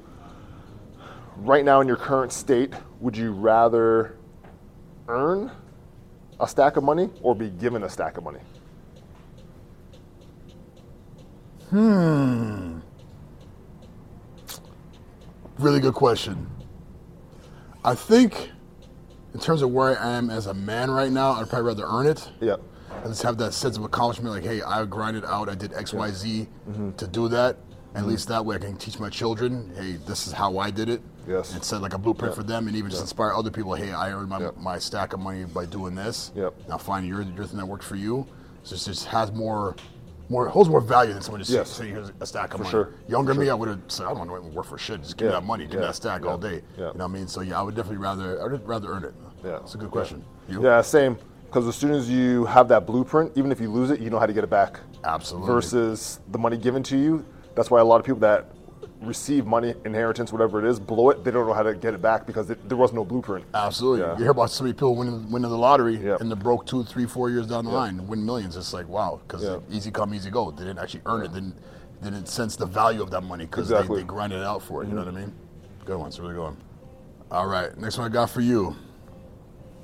Right 1.39 1.65
now, 1.65 1.81
in 1.81 1.89
your 1.89 1.97
current 1.97 2.33
state, 2.33 2.73
would 3.01 3.17
you 3.17 3.33
rather 3.33 4.15
earn 5.09 5.51
a 6.39 6.47
stack 6.47 6.77
of 6.77 6.85
money 6.85 7.11
or 7.21 7.35
be 7.35 7.51
given 7.51 7.83
a 7.83 7.89
stack 7.89 8.17
of 8.17 8.23
money? 8.23 8.39
Really 15.59 15.81
good 15.81 15.95
question. 15.95 16.49
I 17.85 17.95
think, 17.95 18.51
in 19.35 19.41
terms 19.41 19.63
of 19.63 19.71
where 19.71 19.99
I 19.99 20.17
am 20.17 20.31
as 20.31 20.47
a 20.47 20.55
man 20.55 20.91
right 20.91 21.11
now, 21.11 21.33
I'd 21.33 21.49
probably 21.49 21.67
rather 21.69 21.85
earn 21.87 22.07
it. 22.07 22.31
Yeah. 22.41 22.57
I 22.91 23.07
just 23.07 23.23
have 23.23 23.39
that 23.39 23.55
sense 23.55 23.77
of 23.77 23.85
accomplishment, 23.85 24.35
like, 24.35 24.45
hey, 24.45 24.63
I 24.63 24.85
grinded 24.85 25.25
out, 25.25 25.49
I 25.49 25.55
did 25.55 25.73
X, 25.75 25.93
Y, 25.93 26.11
Z 26.11 26.49
Mm-hmm. 26.71 26.93
to 26.93 27.07
do 27.07 27.29
that. 27.29 27.57
At 27.95 28.07
least 28.07 28.29
that 28.29 28.45
way 28.45 28.57
I 28.57 28.59
can 28.59 28.77
teach 28.77 28.99
my 28.99 29.11
children, 29.11 29.71
hey, 29.77 29.99
this 30.07 30.27
is 30.27 30.33
how 30.33 30.57
I 30.59 30.71
did 30.71 30.89
it. 30.89 31.03
Yes. 31.29 31.53
And 31.55 31.63
set 31.63 31.83
like 31.83 31.93
a 31.93 31.99
blueprint 31.99 32.35
for 32.35 32.43
them 32.43 32.67
and 32.67 32.75
even 32.77 32.91
just 32.91 33.03
inspire 33.03 33.33
other 33.35 33.51
people, 33.51 33.75
hey, 33.75 33.93
I 33.93 34.13
earned 34.13 34.31
my, 34.31 34.41
Yep. 34.41 34.57
my 34.57 34.79
stack 34.79 35.13
of 35.13 35.21
money 35.21 35.45
by 35.45 35.67
doing 35.67 35.95
this. 35.95 36.33
Yep. 36.35 36.55
Now 36.69 36.79
find 36.79 37.07
your, 37.07 37.21
your 37.23 37.45
thing 37.45 37.59
that 37.59 37.67
worked 37.67 37.85
for 37.85 37.97
you. 37.97 38.27
So 38.63 38.75
it 38.77 38.79
just 38.79 39.07
has 39.07 39.31
more, 39.33 39.77
more 40.33 40.49
holds 40.49 40.69
more 40.69 40.81
value 40.81 41.13
than 41.13 41.23
someone 41.23 41.41
just 41.41 41.51
Yes. 41.53 41.69
saying, 41.71 41.93
here's 41.93 42.11
a 42.21 42.27
stack 42.27 42.55
of 42.55 42.59
For 42.59 42.65
money. 42.65 42.71
sure. 42.71 42.89
Younger 43.07 43.35
For 43.35 43.41
me, 43.41 43.47
sure. 43.47 43.53
I 43.53 43.57
would 43.57 43.69
have 43.69 43.81
said, 43.89 44.07
I 44.07 44.15
don't 44.15 44.29
want 44.29 44.45
to 44.45 44.49
work 44.57 44.67
for 44.67 44.79
shit. 44.79 45.03
Just 45.03 45.17
give 45.17 45.29
me 45.29 45.33
that 45.33 45.45
money, 45.45 45.67
give 45.67 45.81
me 45.81 45.87
that 45.87 45.95
stack 45.95 46.23
Yeah. 46.25 46.31
all 46.31 46.39
day. 46.39 46.63
Yeah. 46.77 46.79
You 46.79 46.85
know 46.85 46.91
what 46.93 47.03
I 47.05 47.07
mean? 47.09 47.29
So 47.29 47.43
yeah, 47.43 47.61
I 47.61 47.63
would 47.63 47.75
definitely 47.77 47.99
rather, 47.99 48.43
I'd 48.43 48.67
rather 48.67 48.89
earn 48.89 49.05
it. 49.05 49.15
Yeah. 49.45 49.59
It's 49.59 49.75
a 49.75 49.79
good 49.79 49.91
question. 49.91 50.25
You? 50.49 50.63
Yeah, 50.65 50.81
same. 50.81 51.19
Because 51.47 51.69
as 51.69 51.77
soon 51.77 51.93
as 51.93 52.09
you 52.09 52.47
have 52.47 52.67
that 52.69 52.87
blueprint, 52.87 53.33
even 53.37 53.53
if 53.53 53.61
you 53.61 53.71
lose 53.71 53.91
it, 53.91 54.01
you 54.01 54.09
know 54.09 54.19
how 54.19 54.25
to 54.27 54.33
get 54.33 54.43
it 54.43 54.49
back. 54.51 54.81
Absolutely. 55.05 55.53
Versus 55.53 56.19
the 56.31 56.39
money 56.39 56.57
given 56.57 56.83
to 56.85 56.97
you. 56.97 57.25
That's 57.55 57.71
why 57.71 57.81
a 57.81 57.85
lot 57.85 58.01
of 58.01 58.07
people 58.07 58.21
that 58.21 58.47
receive 59.03 59.47
money, 59.47 59.75
inheritance, 59.85 60.33
whatever 60.33 60.65
it 60.65 60.69
is, 60.69 60.79
blow 60.81 61.11
it. 61.11 61.25
They 61.25 61.31
don't 61.31 61.47
know 61.47 61.53
how 61.53 61.63
to 61.63 61.75
get 61.75 61.95
it 61.95 62.01
back 62.03 62.27
because 62.27 62.51
it, 62.51 62.69
there 62.69 62.77
was 62.79 62.93
no 62.93 63.05
blueprint. 63.05 63.45
Absolutely. 63.55 64.01
Yeah. 64.01 64.13
You 64.13 64.19
hear 64.23 64.31
about 64.31 64.51
so 64.51 64.65
many 64.65 64.73
people 64.75 64.95
winning, 64.97 65.31
winning 65.31 65.51
the 65.51 65.57
lottery 65.59 65.97
Yep. 65.97 66.21
and 66.21 66.31
they're 66.31 66.37
broke 66.37 66.67
two, 66.67 66.85
three, 66.85 67.07
four 67.07 67.29
years 67.31 67.47
down 67.47 67.65
the 67.65 67.71
Yep. 67.71 67.77
line, 67.79 68.07
win 68.07 68.25
millions. 68.25 68.57
It's 68.57 68.73
like, 68.73 68.89
wow, 68.89 69.21
because 69.27 69.43
Yep. 69.45 69.63
easy 69.71 69.91
come, 69.91 70.15
easy 70.15 70.31
go. 70.31 70.51
They 70.51 70.65
didn't 70.65 70.79
actually 70.79 71.03
earn 71.07 71.23
it, 71.25 71.33
didn't, 71.33 71.55
didn't 72.03 72.27
sense 72.29 72.57
the 72.57 72.67
value 72.67 73.03
of 73.03 73.11
that 73.11 73.23
money 73.23 73.45
because 73.47 73.71
Exactly. 73.71 73.87
Mm-hmm. 73.87 73.95
they, 73.95 74.01
they 74.03 74.07
grinded 74.07 74.39
it 74.41 74.45
out 74.45 74.63
for 74.63 74.83
it. 74.83 74.89
You 74.89 74.95
know 74.95 75.05
what 75.05 75.15
I 75.15 75.19
mean? 75.19 75.33
Good 75.85 75.97
one. 75.97 76.09
It's 76.09 76.19
really 76.19 76.35
good 76.35 76.43
one. 76.45 76.57
All 77.31 77.47
right. 77.47 77.77
Next 77.79 77.99
one 77.99 78.07
I 78.07 78.13
got 78.13 78.31
for 78.31 78.41
you. 78.41 78.77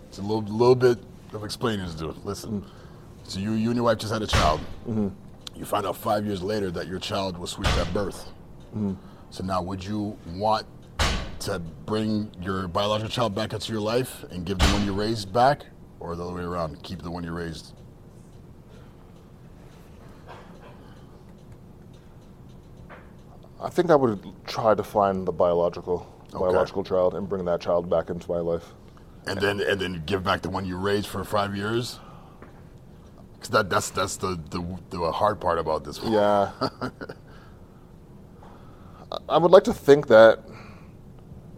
It's 0.09 0.19
a 0.19 0.23
little, 0.23 0.43
little 0.43 0.75
bit 0.75 0.99
of 1.33 1.45
explaining 1.45 1.89
to 1.91 1.97
do. 1.97 2.15
Listen. 2.25 2.61
Mm-hmm. 2.63 2.69
So 3.25 3.41
you, 3.41 3.53
you 3.53 3.69
and 3.69 3.77
your 3.77 3.85
wife 3.85 3.99
just 3.99 4.13
had 4.13 4.23
a 4.23 4.27
child. 4.27 4.61
You 4.87 5.65
find 5.65 5.85
out 5.85 5.97
five 5.97 6.25
years 6.25 6.43
later 6.43 6.71
that 6.71 6.87
your 6.87 6.99
child 6.99 7.37
was 7.37 7.51
switched 7.51 7.77
at 7.77 7.93
birth. 7.93 8.29
Mm-hmm. 8.77 8.95
So 9.31 9.45
now, 9.45 9.63
would 9.63 9.85
you 9.85 10.17
want 10.35 10.67
to 11.41 11.59
bring 11.59 12.31
your 12.41 12.67
biological 12.69 13.11
child 13.11 13.35
back 13.35 13.53
into 13.53 13.73
your 13.73 13.81
life 13.81 14.25
and 14.31 14.45
give 14.45 14.59
the 14.59 14.67
one 14.67 14.85
you 14.85 14.93
raised 14.93 15.33
back, 15.33 15.63
or 16.01 16.17
the 16.17 16.25
other 16.25 16.35
way 16.35 16.43
around, 16.43 16.83
keep 16.83 17.03
the 17.03 17.11
one 17.11 17.25
you 17.25 17.33
raised? 17.33 17.75
I 23.61 23.69
think 23.71 23.91
I 23.91 23.97
would 23.97 24.21
try 24.47 24.75
to 24.75 24.83
find 24.85 25.27
the 25.27 25.33
biological 25.33 26.07
Okay. 26.29 26.39
biological 26.39 26.85
child 26.85 27.15
and 27.15 27.27
bring 27.29 27.45
that 27.47 27.61
child 27.61 27.89
back 27.89 28.11
into 28.11 28.31
my 28.31 28.39
life. 28.39 28.75
and 29.27 29.41
then 29.41 29.61
and 29.61 29.81
then 29.81 30.03
give 30.07 30.23
back 30.23 30.43
the 30.43 30.51
one 30.51 30.65
you 30.67 30.77
raised 30.77 31.07
for 31.07 31.25
five 31.25 31.57
years. 31.57 31.99
Because 33.35 33.49
that 33.51 33.71
that's 33.71 33.91
that's 33.91 34.17
the, 34.17 34.39
the 34.51 34.63
the 34.91 35.11
hard 35.13 35.41
part 35.41 35.59
about 35.59 35.85
this 35.85 36.03
one. 36.03 36.13
Yeah. 36.13 36.51
I- 39.29 39.39
would 39.39 39.51
like 39.51 39.65
to 39.65 39.73
think 39.75 40.09
that 40.09 40.41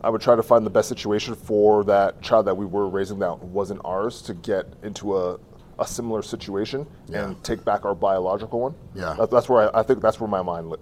I 0.02 0.08
would 0.10 0.20
try 0.20 0.34
to 0.36 0.42
find 0.42 0.64
the 0.64 0.70
best 0.70 0.88
situation 0.88 1.34
for 1.34 1.84
that 1.84 2.22
child 2.22 2.46
that 2.46 2.56
we 2.56 2.64
were 2.66 2.88
raising 2.88 3.18
that 3.18 3.42
wasn't 3.42 3.80
ours 3.84 4.22
to 4.22 4.34
get 4.34 4.66
into 4.82 5.16
a, 5.18 5.38
a 5.78 5.86
similar 5.86 6.22
situation 6.22 6.86
Yeah. 7.08 7.24
and 7.26 7.44
take 7.44 7.64
back 7.64 7.84
our 7.84 7.94
biological 7.94 8.60
one. 8.60 8.74
Yeah. 8.94 9.14
That, 9.18 9.30
that's 9.30 9.48
where 9.48 9.74
I, 9.74 9.80
I 9.80 9.82
think 9.82 10.00
that's 10.00 10.18
where 10.20 10.28
my 10.28 10.42
mind 10.42 10.70
li- 10.70 10.78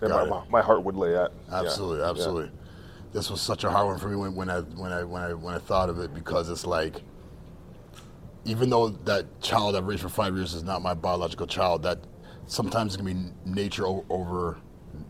and 0.00 0.10
my, 0.10 0.42
my 0.50 0.62
heart 0.62 0.82
would 0.84 0.96
lay 0.96 1.16
at. 1.16 1.32
Yeah. 1.50 1.60
Absolutely, 1.60 2.00
Yeah. 2.00 2.10
absolutely. 2.10 2.50
This 3.12 3.30
was 3.30 3.40
such 3.42 3.64
a 3.64 3.70
hard 3.70 3.86
one 3.88 3.98
for 3.98 4.08
me 4.08 4.16
when, 4.16 4.34
when 4.34 4.48
I 4.48 4.60
when 4.60 4.90
I 4.90 5.04
when 5.04 5.22
I 5.22 5.34
when 5.34 5.54
I 5.54 5.58
thought 5.58 5.90
of 5.90 5.98
it 5.98 6.14
because 6.14 6.48
it's 6.48 6.64
like 6.66 7.02
even 8.46 8.70
though 8.70 8.88
that 8.88 9.40
child 9.42 9.76
I've 9.76 9.86
raised 9.86 10.02
for 10.02 10.08
five 10.08 10.34
years 10.34 10.54
is 10.54 10.62
not 10.64 10.80
my 10.82 10.94
biological 10.94 11.46
child, 11.46 11.82
that 11.82 11.98
sometimes 12.46 12.94
it 12.94 12.98
can 12.98 13.06
be 13.06 13.32
nature 13.44 13.84
over 13.86 14.56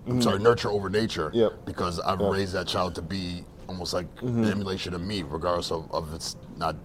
I'm 0.06 0.20
sorry, 0.22 0.38
nurture 0.38 0.70
over 0.70 0.88
nature. 0.90 1.28
Mm-hmm. 1.28 1.38
Yep. 1.38 1.66
Because 1.66 2.00
I've 2.00 2.20
Yep. 2.20 2.32
raised 2.32 2.52
that 2.54 2.66
child 2.66 2.94
to 2.96 3.02
be 3.02 3.44
almost 3.68 3.92
like 3.94 4.06
Mm-hmm. 4.16 4.44
an 4.44 4.50
emulation 4.50 4.94
of 4.94 5.00
me, 5.00 5.22
regardless 5.22 5.70
of, 5.70 5.90
of 5.92 6.12
it's 6.14 6.36
not 6.56 6.76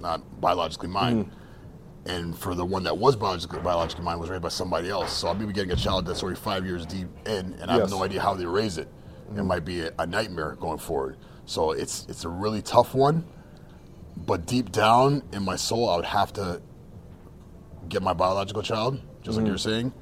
not 0.00 0.22
biologically 0.40 0.88
mine. 0.88 1.24
Mm-hmm. 1.24 2.10
And 2.10 2.36
for 2.36 2.54
the 2.54 2.64
one 2.64 2.82
that 2.84 2.96
was 2.98 3.16
biologically, 3.16 3.60
biologically 3.60 4.04
mine 4.04 4.18
was 4.18 4.28
raised 4.28 4.42
by 4.42 4.50
somebody 4.50 4.90
else. 4.90 5.10
So 5.12 5.28
I'll 5.28 5.34
be 5.34 5.46
getting 5.52 5.70
a 5.72 5.76
child 5.76 6.04
that's 6.06 6.22
already 6.22 6.38
five 6.38 6.66
years 6.66 6.84
deep 6.84 7.08
in, 7.26 7.54
and 7.60 7.70
I 7.70 7.78
have 7.78 7.90
no 7.90 8.02
idea 8.02 8.20
how 8.20 8.34
they 8.34 8.44
raise 8.44 8.76
it. 8.76 8.88
It 9.36 9.42
might 9.42 9.64
be 9.64 9.80
a, 9.80 9.92
a 9.98 10.06
nightmare 10.06 10.56
going 10.60 10.78
forward. 10.78 11.16
So 11.46 11.72
it's 11.72 12.06
it's 12.08 12.24
a 12.24 12.28
really 12.28 12.60
tough 12.62 12.94
one. 12.94 13.24
But 14.26 14.46
deep 14.46 14.70
down 14.70 15.22
in 15.32 15.42
my 15.44 15.56
soul, 15.56 15.88
I 15.90 15.96
would 15.96 16.04
have 16.04 16.32
to 16.34 16.60
get 17.88 18.02
my 18.02 18.12
biological 18.12 18.62
child, 18.62 19.00
just 19.22 19.36
like 19.36 19.46
you 19.46 19.52
were 19.52 19.58
saying, 19.58 19.92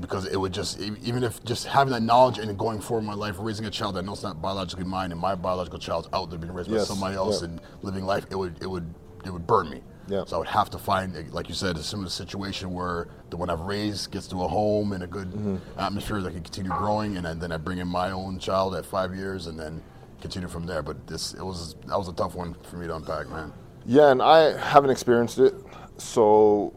because 0.00 0.26
it 0.26 0.36
would 0.36 0.52
just 0.52 0.80
even 0.80 1.22
if 1.22 1.42
just 1.44 1.66
having 1.66 1.92
that 1.92 2.02
knowledge 2.02 2.38
and 2.38 2.56
going 2.58 2.80
forward 2.80 3.02
in 3.02 3.06
my 3.06 3.14
life, 3.14 3.36
raising 3.38 3.66
a 3.66 3.70
child 3.70 3.94
that 3.96 4.04
knows 4.04 4.18
it's 4.18 4.24
not 4.24 4.40
biologically 4.42 4.84
mine, 4.84 5.12
and 5.12 5.20
my 5.20 5.34
biological 5.34 5.78
child's 5.78 6.08
out 6.12 6.30
there 6.30 6.38
being 6.38 6.52
raised 6.52 6.70
by 6.70 6.78
somebody 6.78 7.16
else 7.16 7.42
yeah. 7.42 7.48
and 7.48 7.60
living 7.82 8.04
life, 8.04 8.26
it 8.30 8.36
would 8.36 8.60
it 8.62 8.66
would 8.66 8.92
it 9.24 9.30
would 9.30 9.46
burn 9.46 9.70
me. 9.70 9.80
Yeah. 10.08 10.24
So 10.24 10.34
I 10.36 10.38
would 10.40 10.48
have 10.48 10.68
to 10.70 10.78
find, 10.78 11.32
like 11.32 11.48
you 11.48 11.54
said, 11.54 11.76
a 11.76 11.82
similar 11.82 12.08
situation 12.08 12.72
where 12.72 13.06
the 13.30 13.36
one 13.36 13.48
I've 13.48 13.60
raised 13.60 14.10
gets 14.10 14.26
to 14.28 14.42
a 14.42 14.48
home 14.48 14.92
and 14.92 15.04
a 15.04 15.06
good 15.06 15.30
Mm-hmm. 15.30 15.78
atmosphere 15.78 16.20
that 16.20 16.32
can 16.32 16.42
continue 16.42 16.72
growing, 16.72 17.16
and 17.16 17.24
then, 17.24 17.38
then 17.38 17.52
I 17.52 17.56
bring 17.56 17.78
in 17.78 17.86
my 17.86 18.10
own 18.10 18.40
child 18.40 18.74
at 18.74 18.84
five 18.84 19.14
years, 19.14 19.46
and 19.46 19.58
then 19.58 19.80
continue 20.20 20.48
from 20.48 20.66
there. 20.66 20.82
But 20.82 21.06
this 21.06 21.34
it 21.34 21.42
was 21.44 21.76
that 21.86 21.96
was 21.96 22.08
a 22.08 22.12
tough 22.12 22.34
one 22.34 22.56
for 22.64 22.76
me 22.78 22.88
to 22.88 22.96
unpack, 22.96 23.28
man. 23.28 23.52
Yeah, 23.86 24.10
and 24.10 24.20
I 24.20 24.58
haven't 24.58 24.90
experienced 24.90 25.38
it. 25.38 25.54
So 25.98 26.74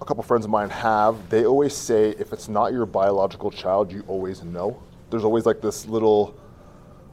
a 0.00 0.04
couple 0.04 0.22
friends 0.22 0.44
of 0.44 0.50
mine 0.50 0.70
have. 0.70 1.28
They 1.30 1.44
always 1.44 1.74
say 1.74 2.10
if 2.10 2.32
it's 2.32 2.48
not 2.48 2.72
your 2.72 2.86
biological 2.86 3.50
child, 3.50 3.92
you 3.92 4.04
always 4.06 4.42
know. 4.42 4.80
There's 5.10 5.24
always 5.24 5.46
like 5.46 5.60
this 5.60 5.86
little, 5.86 6.38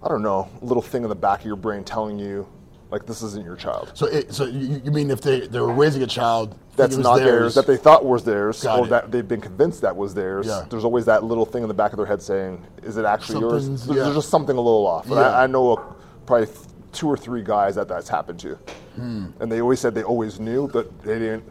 I 0.04 0.08
don't 0.10 0.22
know, 0.22 0.50
little 0.62 0.82
thing 0.84 1.04
in 1.04 1.10
the 1.10 1.16
back 1.16 1.40
of 1.42 1.46
your 1.46 1.56
brain 1.56 1.84
telling 1.84 2.20
you, 2.20 2.48
like 2.92 3.06
this 3.06 3.22
isn't 3.24 3.44
your 3.44 3.56
child. 3.56 3.92
So, 3.96 4.06
it, 4.06 4.34
so 4.34 4.46
you, 4.46 4.82
you 4.84 4.92
mean 4.92 5.10
if 5.10 5.22
they, 5.22 5.48
they 5.48 5.60
were 5.60 5.74
raising 5.74 6.04
a 6.04 6.08
child 6.08 6.58
That's 6.76 6.98
not 6.98 7.14
was 7.14 7.22
theirs, 7.22 7.56
that 7.56 7.66
they 7.66 7.78
thought 7.78 8.06
was 8.06 8.24
theirs, 8.24 8.62
Got 8.64 8.80
or 8.80 8.86
it. 8.86 8.90
that 8.90 9.12
they've 9.12 9.28
been 9.28 9.42
convinced 9.42 9.82
that 9.82 9.96
was 9.96 10.14
theirs. 10.14 10.46
Yeah. 10.48 10.66
There's 10.70 10.84
always 10.86 11.06
that 11.06 11.24
little 11.24 11.46
thing 11.46 11.64
in 11.64 11.68
the 11.68 11.74
back 11.74 11.92
of 11.94 11.98
their 11.98 12.06
head 12.06 12.22
saying, 12.22 12.64
"Is 12.84 12.98
it 12.98 13.06
actually 13.06 13.40
yours?" 13.40 13.64
Something's- 13.64 13.86
There's, 13.88 13.98
yeah. 13.98 14.04
there's 14.04 14.16
just 14.16 14.30
something 14.30 14.56
a 14.56 14.62
little 14.62 14.86
off. 14.86 15.06
And 15.06 15.16
Yeah. 15.16 15.22
I, 15.32 15.44
I 15.44 15.48
know 15.48 15.72
a, 15.78 15.96
probably 16.26 16.48
two 16.92 17.08
or 17.08 17.18
three 17.18 17.44
guys 17.44 17.76
that 17.76 17.88
that's 17.88 18.08
happened 18.08 18.40
to, 18.42 18.56
Hmm. 18.96 19.28
and 19.40 19.52
they 19.52 19.62
always 19.62 19.80
said 19.80 19.96
they 19.96 20.04
always 20.04 20.40
knew, 20.40 20.68
but 20.68 21.02
they 21.02 21.18
didn't 21.20 21.44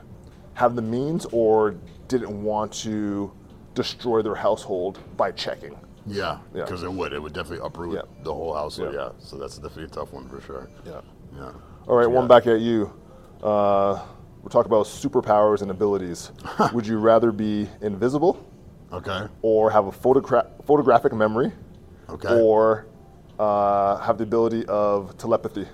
have 0.55 0.77
the 0.77 0.83
means 0.83 1.27
or 1.33 1.75
didn't 2.09 2.43
want 2.43 2.73
to 2.73 3.31
destroy 3.75 4.23
their 4.23 4.35
household 4.35 4.99
by 5.17 5.33
checking. 5.33 5.77
Yeah, 6.07 6.39
Yeah. 6.55 6.65
because 6.65 6.83
it 6.83 6.93
would. 6.93 7.13
It 7.13 7.21
would 7.23 7.33
definitely 7.33 7.65
uproot 7.67 7.95
Yeah. 7.95 8.03
the 8.23 8.33
whole 8.35 8.55
house. 8.55 8.79
Yeah. 8.79 8.91
yeah. 8.93 9.09
so 9.19 9.37
that's 9.37 9.57
definitely 9.57 9.85
a 9.85 9.89
tough 9.89 10.13
one 10.13 10.29
for 10.29 10.41
sure. 10.41 10.69
Yeah. 10.87 11.01
Yeah. 11.37 11.51
All 11.89 11.97
right, 11.97 12.07
one 12.11 12.29
back 12.29 12.47
at 12.47 12.61
you. 12.61 12.93
Uh, 13.43 14.01
we're 14.43 14.49
talking 14.51 14.71
about 14.71 14.87
superpowers 14.87 15.63
and 15.63 15.71
abilities. 15.71 16.31
Would 16.73 16.87
you 16.87 16.99
rather 16.99 17.33
be 17.33 17.69
invisible 17.81 18.45
Okay. 18.93 19.27
or 19.43 19.71
have 19.71 19.87
a 19.87 19.91
photogra- 19.93 20.47
photographic 20.65 21.13
memory, 21.15 21.53
Okay. 22.09 22.41
or 22.41 22.87
uh, 23.39 23.97
have 23.97 24.19
the 24.19 24.25
ability 24.25 24.65
of 24.67 25.17
telepathy. 25.19 25.67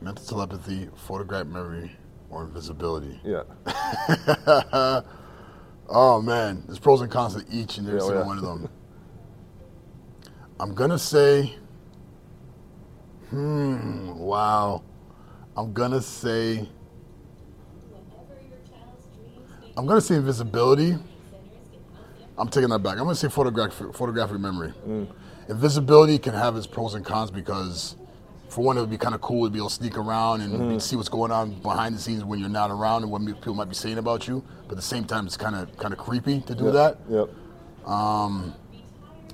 Mental 0.00 0.24
telepathy, 0.24 0.88
photographic 0.94 1.48
memory, 1.48 1.90
or 2.30 2.44
invisibility. 2.44 3.20
Yeah. 3.24 3.42
Oh 5.88 6.20
man, 6.20 6.64
there's 6.66 6.78
pros 6.80 7.00
and 7.00 7.10
cons 7.10 7.34
to 7.36 7.44
each 7.50 7.78
and 7.78 7.86
every 7.86 8.00
Yeah, 8.00 8.04
oh, 8.04 8.08
single 8.08 8.22
yeah. 8.22 8.26
one 8.26 8.38
of 8.38 8.44
them. 8.44 8.68
I'm 10.60 10.74
gonna 10.74 10.98
say, 10.98 11.54
hmm, 13.30 14.16
wow. 14.18 14.82
I'm 15.56 15.72
gonna 15.72 16.02
say, 16.02 16.68
I'm 19.76 19.86
gonna 19.86 20.00
say 20.00 20.16
invisibility. 20.16 20.96
I'm 22.38 22.48
taking 22.48 22.68
that 22.70 22.80
back. 22.80 22.92
I'm 22.98 23.04
gonna 23.04 23.14
say 23.14 23.28
photographic 23.28 23.94
photographic 23.94 24.38
memory. 24.40 24.72
Mm. 24.86 25.08
Invisibility 25.48 26.18
can 26.18 26.34
have 26.34 26.56
its 26.56 26.66
pros 26.66 26.94
and 26.94 27.04
cons 27.04 27.30
because, 27.30 27.96
for 28.48 28.62
one, 28.64 28.76
it 28.76 28.80
would 28.80 28.90
be 28.90 28.98
kind 28.98 29.14
of 29.14 29.20
cool 29.20 29.44
to 29.46 29.50
be 29.50 29.58
able 29.58 29.68
to 29.68 29.74
sneak 29.74 29.96
around 29.98 30.40
and 30.40 30.52
Mm-hmm. 30.54 30.78
see 30.78 30.96
what's 30.96 31.08
going 31.08 31.30
on 31.32 31.60
behind 31.60 31.94
the 31.94 32.00
scenes 32.00 32.24
when 32.24 32.38
you're 32.38 32.48
not 32.48 32.70
around 32.70 33.02
and 33.02 33.10
what 33.12 33.24
people 33.26 33.54
might 33.54 33.68
be 33.68 33.74
saying 33.74 33.98
about 33.98 34.26
you. 34.28 34.42
But 34.64 34.72
at 34.72 34.76
the 34.76 34.82
same 34.82 35.04
time, 35.04 35.26
it's 35.26 35.36
kind 35.36 35.56
of 35.56 35.76
kind 35.78 35.92
of 35.92 35.98
creepy 35.98 36.40
to 36.42 36.54
do 36.54 36.70
that. 36.72 36.98
Yep. 37.08 37.28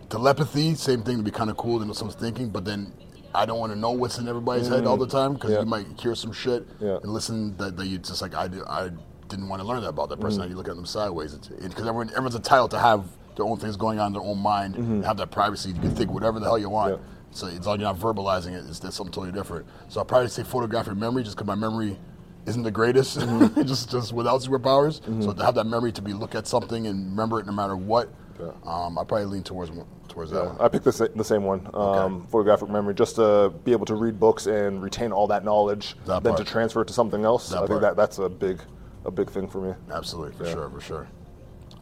Telepathy, 0.09 0.75
same 0.75 1.03
thing 1.03 1.16
to 1.18 1.22
be 1.22 1.31
kind 1.31 1.48
of 1.51 1.57
cool 1.57 1.79
to 1.79 1.85
know 1.87 1.92
someone's 1.94 2.20
thinking, 2.20 2.51
but 2.51 2.64
then 2.66 2.92
I 3.35 3.46
don't 3.46 3.59
want 3.59 3.72
to 3.72 3.79
know 3.79 3.92
what's 3.92 4.18
in 4.18 4.29
everybody's 4.29 4.68
head 4.68 4.85
all 4.87 4.98
the 4.98 5.07
time 5.07 5.33
because. 5.35 5.53
Yeah. 5.53 5.61
you 5.61 5.66
might 5.66 5.87
hear 5.98 6.14
some 6.14 6.33
shit 6.33 6.66
Yeah. 6.81 6.98
and 7.03 7.11
listen 7.12 7.57
that, 7.57 7.77
that 7.79 7.87
you 7.87 7.98
just 7.98 8.20
like 8.20 8.35
I, 8.35 8.46
do- 8.48 8.64
I 8.68 8.90
didn't 9.29 9.48
want 9.48 9.62
to 9.62 9.66
learn 9.68 9.81
that 9.83 9.88
about 9.88 10.11
that 10.11 10.20
person. 10.20 10.42
And 10.42 10.51
you 10.51 10.57
look 10.57 10.68
at 10.68 10.77
them 10.77 10.85
sideways 10.85 11.35
because 11.35 11.87
everyone 11.87 12.11
everyone's 12.11 12.35
entitled 12.35 12.72
to 12.72 12.79
have 12.79 13.07
their 13.37 13.46
own 13.46 13.57
things 13.59 13.77
going 13.79 13.98
on 13.98 14.09
in 14.09 14.12
their 14.12 14.22
own 14.22 14.38
mind, 14.38 14.75
and 14.77 15.03
have 15.07 15.16
that 15.16 15.31
privacy. 15.31 15.70
You 15.70 15.81
can 15.81 15.94
think 15.94 16.11
whatever 16.11 16.38
the 16.38 16.44
hell 16.44 16.59
you 16.59 16.68
want. 16.68 16.96
Mm-hmm. 16.96 17.12
So 17.33 17.47
it's 17.47 17.66
all 17.66 17.77
you're 17.79 17.85
not 17.92 17.99
verbalizing 17.99 18.53
it. 18.53 18.64
It's 18.68 18.79
that's 18.79 18.97
something 18.97 19.12
totally 19.12 19.33
different. 19.33 19.66
So 19.88 20.01
I'll 20.01 20.05
probably 20.07 20.29
say 20.29 20.42
photographic 20.45 20.97
memory 20.97 21.23
just 21.25 21.37
because 21.37 21.47
my 21.47 21.55
memory 21.55 21.99
isn't 22.47 22.62
the 22.62 22.71
greatest, 22.71 23.18
Mm-hmm. 23.18 23.62
just 23.66 23.90
just 23.90 24.12
without 24.12 24.40
superpowers. 24.42 25.01
So 25.23 25.33
to 25.33 25.45
have 25.45 25.55
that 25.55 25.66
memory 25.66 25.92
to 25.92 26.03
be 26.03 26.12
look 26.12 26.35
at 26.35 26.47
something 26.47 26.87
and 26.87 27.11
remember 27.11 27.40
it 27.40 27.47
no 27.47 27.53
matter 27.53 27.77
what, 27.77 28.09
Yeah. 28.40 28.51
um, 28.64 28.99
I 28.99 29.05
probably 29.05 29.27
lean 29.27 29.42
towards 29.42 29.71
towards 30.09 30.31
that 30.33 30.42
Yeah, 30.42 30.49
one. 30.49 30.61
I 30.61 30.68
picked 30.68 30.85
the, 30.85 30.92
sa- 30.92 31.07
the 31.14 31.25
same 31.25 31.45
one, 31.45 31.66
um, 31.73 32.27
photographic 32.27 32.68
memory, 32.68 32.92
just 32.95 33.14
to 33.16 33.51
be 33.64 33.73
able 33.73 33.87
to 33.87 33.95
read 33.95 34.21
books 34.21 34.47
and 34.47 34.83
retain 34.83 35.11
all 35.12 35.27
that 35.29 35.42
knowledge, 35.45 35.97
That 36.05 36.23
then 36.23 36.35
part. 36.35 36.45
to 36.45 36.53
transfer 36.53 36.83
it 36.83 36.88
to 36.88 36.92
something 36.92 37.25
else. 37.25 37.49
That 37.49 37.55
I 37.55 37.59
part. 37.61 37.68
think 37.71 37.81
that 37.83 37.97
that's 37.97 38.18
a 38.18 38.29
big, 38.29 38.61
a 39.07 39.11
big 39.11 39.31
thing 39.31 39.49
for 39.49 39.62
me. 39.62 39.73
Absolutely, 39.90 40.37
for 40.37 40.45
Yeah. 40.45 40.53
sure, 40.53 40.68
for 40.68 40.81
sure. 40.81 41.09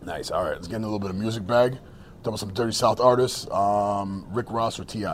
Nice. 0.04 0.30
All 0.30 0.44
right, 0.44 0.52
let's 0.54 0.68
get 0.68 0.76
into 0.76 0.86
a 0.86 0.90
little 0.90 1.00
bit 1.00 1.10
of 1.10 1.16
music 1.16 1.44
bag. 1.46 1.72
Talk 1.72 2.26
about 2.28 2.38
some 2.38 2.52
Dirty 2.52 2.72
South 2.72 3.00
artists. 3.00 3.50
Um, 3.50 4.26
Rick 4.30 4.50
Ross 4.52 4.78
or 4.78 4.84
Ti. 4.84 5.06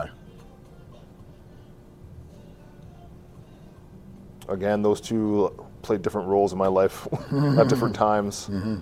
Again, 4.47 4.81
those 4.81 5.01
two 5.01 5.53
played 5.81 6.01
different 6.01 6.27
roles 6.27 6.51
in 6.51 6.57
my 6.57 6.67
life 6.67 7.07
at 7.31 7.67
different 7.67 7.95
times. 8.07 8.47
Mm-hmm. 8.47 8.77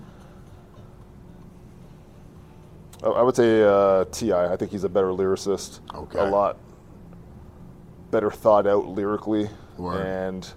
I, 3.03 3.07
I 3.07 3.21
would 3.21 3.35
say 3.35 3.63
uh, 3.63 4.05
Ti. 4.05 4.33
I 4.33 4.55
think 4.55 4.71
he's 4.71 4.83
a 4.83 4.89
better 4.89 5.07
lyricist. 5.09 5.79
Okay. 5.93 6.19
A 6.19 6.25
lot 6.25 6.57
better 8.11 8.31
thought 8.31 8.67
out 8.67 8.87
lyrically, 8.87 9.49
Word. 9.77 10.05
and 10.05 10.53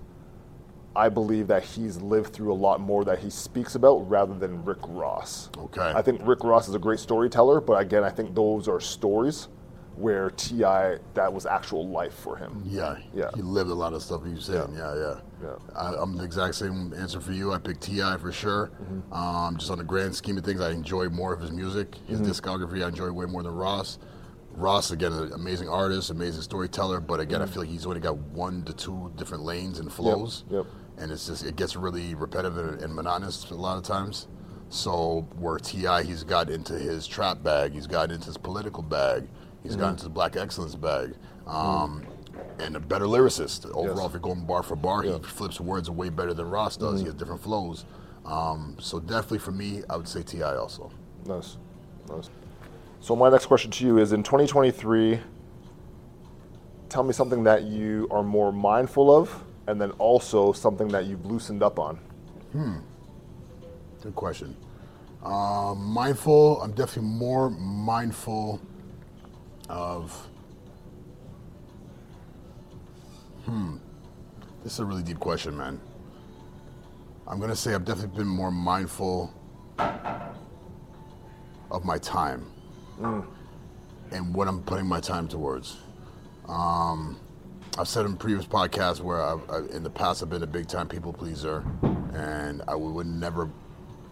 I 0.95 1.09
believe 1.09 1.47
that 1.49 1.63
he's 1.65 1.97
lived 1.97 2.33
through 2.33 2.53
a 2.53 2.55
lot 2.55 2.81
more 2.81 3.05
that 3.05 3.19
he 3.21 3.31
speaks 3.31 3.75
about 3.75 4.09
rather 4.09 4.35
than 4.35 4.65
Rick 4.65 4.79
Ross. 4.87 5.49
Okay. 5.57 5.81
I 5.95 6.03
think 6.03 6.21
Rick 6.25 6.45
Ross 6.45 6.69
is 6.69 6.75
a 6.75 6.79
great 6.79 6.99
storyteller, 6.99 7.61
but 7.61 7.81
again, 7.81 8.05
I 8.05 8.11
think 8.11 8.35
those 8.35 8.69
are 8.69 8.81
stories 8.81 9.49
where 9.99 10.31
T.I. 10.31 10.99
that 11.15 11.33
was 11.33 11.45
actual 11.47 11.89
life 11.89 12.15
for 12.15 12.37
him. 12.37 12.63
Yeah, 12.65 12.97
Yeah. 13.15 13.31
He 13.35 13.43
lived 13.43 13.71
a 13.71 13.75
lot 13.75 13.93
of 13.93 14.03
stuff 14.03 14.23
you 14.27 14.39
said. 14.41 14.69
Yeah, 14.75 14.95
yeah. 14.97 15.15
Yeah. 15.43 15.57
I, 15.77 15.95
I'm 15.97 16.17
the 16.17 16.25
exact 16.25 16.55
same 16.55 16.93
answer 16.95 17.21
for 17.21 17.33
you. 17.33 17.53
I 17.53 17.59
picked 17.59 17.83
T.I. 17.83 18.17
for 18.19 18.33
sure. 18.33 18.71
Mm-hmm. 18.83 19.13
Um, 19.13 19.57
just 19.57 19.71
on 19.71 19.79
the 19.79 19.85
grand 19.85 20.15
scheme 20.15 20.39
of 20.39 20.45
things, 20.45 20.61
I 20.61 20.71
enjoy 20.71 21.09
more 21.09 21.33
of 21.33 21.41
his 21.41 21.51
music. 21.53 21.95
His 22.07 22.21
Mm-hmm. 22.21 22.31
discography, 22.31 22.85
I 22.85 22.89
enjoy 22.89 23.11
way 23.13 23.27
more 23.27 23.43
than 23.43 23.53
Ross. 23.55 23.99
Ross, 24.53 24.91
again, 24.91 25.13
an 25.13 25.33
amazing 25.33 25.69
artist, 25.69 26.11
amazing 26.11 26.43
storyteller, 26.43 27.01
but 27.01 27.21
again, 27.21 27.41
I 27.43 27.47
feel 27.47 27.63
like 27.63 27.71
he's 27.71 27.87
only 27.87 28.01
got 28.01 28.17
one 28.17 28.63
to 28.65 28.73
two 28.73 29.13
different 29.17 29.45
lanes 29.45 29.79
and 29.79 29.93
flows. 29.93 30.43
Mm-hmm. 30.47 30.55
yep. 30.57 30.67
And 30.99 31.13
it's 31.13 31.27
just, 31.29 31.45
it 31.45 31.55
gets 31.55 31.77
really 31.77 32.15
repetitive 32.17 32.57
and, 32.59 32.83
and 32.83 32.95
monotonous 32.95 33.49
a 33.51 33.55
lot 33.55 33.77
of 33.79 33.85
times. 33.85 34.27
So, 34.71 35.27
where 35.39 35.59
T.I., 35.59 36.03
he's 36.03 36.25
got 36.25 36.51
into 36.51 36.75
his 36.75 37.07
trap 37.07 37.43
bag, 37.43 37.73
he's 37.73 37.87
got 37.87 38.11
into 38.11 38.27
his 38.27 38.37
political 38.37 38.83
bag, 38.83 39.27
he's 39.69 39.77
got 39.77 39.91
into 39.91 40.05
the 40.05 40.11
black 40.11 40.37
excellence 40.37 40.75
bag. 40.75 41.15
Um, 41.47 42.05
and 42.59 42.75
a 42.77 42.81
better 42.81 43.05
lyricist. 43.05 43.67
Overall, 43.71 43.97
Yes. 43.97 44.07
if 44.07 44.13
you're 44.13 44.21
going 44.21 44.45
bar 44.47 44.63
for 44.63 44.77
bar, 44.77 45.05
Yeah. 45.05 45.19
he 45.19 45.23
flips 45.23 45.61
words 45.61 45.91
way 45.91 46.09
better 46.09 46.35
than 46.35 46.51
Ross 46.51 46.77
does. 46.77 46.95
Mm-hmm. 46.95 46.99
He 46.99 47.05
has 47.07 47.15
different 47.15 47.41
flows. 47.43 47.85
Um, 48.25 48.77
so 48.81 48.99
definitely 49.01 49.39
for 49.39 49.53
me, 49.53 49.83
I 49.89 49.97
would 49.97 50.09
say 50.09 50.23
T.I. 50.23 50.57
also. 50.57 50.91
Nice. 51.27 51.57
Nice. 52.11 52.31
So 53.01 53.15
my 53.15 53.29
next 53.31 53.47
question 53.47 53.71
to 53.73 53.85
you 53.87 53.99
is 53.99 54.13
in 54.13 54.23
2023, 54.23 55.21
tell 56.89 57.03
me 57.05 57.13
something 57.13 57.45
that 57.45 57.63
you 57.65 58.09
are 58.11 58.23
more 58.23 58.53
mindful 58.53 59.15
of 59.15 59.45
and 59.67 59.81
then 59.81 59.91
also 59.93 60.53
something 60.53 60.89
that 60.89 61.05
you've 61.07 61.25
loosened 61.27 61.63
up 61.63 61.79
on. 61.79 61.97
Hmm. 62.53 62.77
Good 64.03 64.15
question. 64.15 64.57
Um, 65.25 65.85
mindful. 65.85 66.63
I'm 66.63 66.71
definitely 66.73 67.11
more 67.11 67.51
mindful 67.51 68.61
of. 69.69 70.29
Hmm. 73.45 73.77
This 74.63 74.75
is 74.75 74.81
a 74.81 74.85
really 74.85 75.03
deep 75.03 75.19
question, 75.21 75.57
man. 75.57 75.81
I'm 77.27 77.41
gonna 77.41 77.57
say 77.57 77.75
I've 77.75 77.85
definitely 77.85 78.17
been 78.19 78.27
more 78.29 78.51
mindful 78.51 79.33
of 81.71 81.85
my 81.85 81.99
time 81.99 82.47
and 84.11 84.35
what 84.35 84.49
I'm 84.49 84.63
putting 84.63 84.87
my 84.87 85.01
time 85.01 85.29
towards. 85.29 85.77
Um, 86.49 87.19
I've 87.79 87.87
said 87.89 88.07
in 88.07 88.17
previous 88.17 88.47
podcasts 88.47 89.01
where 89.01 89.23
I've, 89.23 89.49
I, 89.51 89.59
in 89.77 89.83
the 89.83 89.91
past 89.91 90.23
I've 90.23 90.31
been 90.31 90.43
a 90.43 90.47
big 90.47 90.67
time 90.67 90.89
people 90.89 91.13
pleaser, 91.13 91.65
and 92.15 92.63
I 92.67 92.75
would, 92.75 92.91
would 92.95 93.07
never 93.07 93.51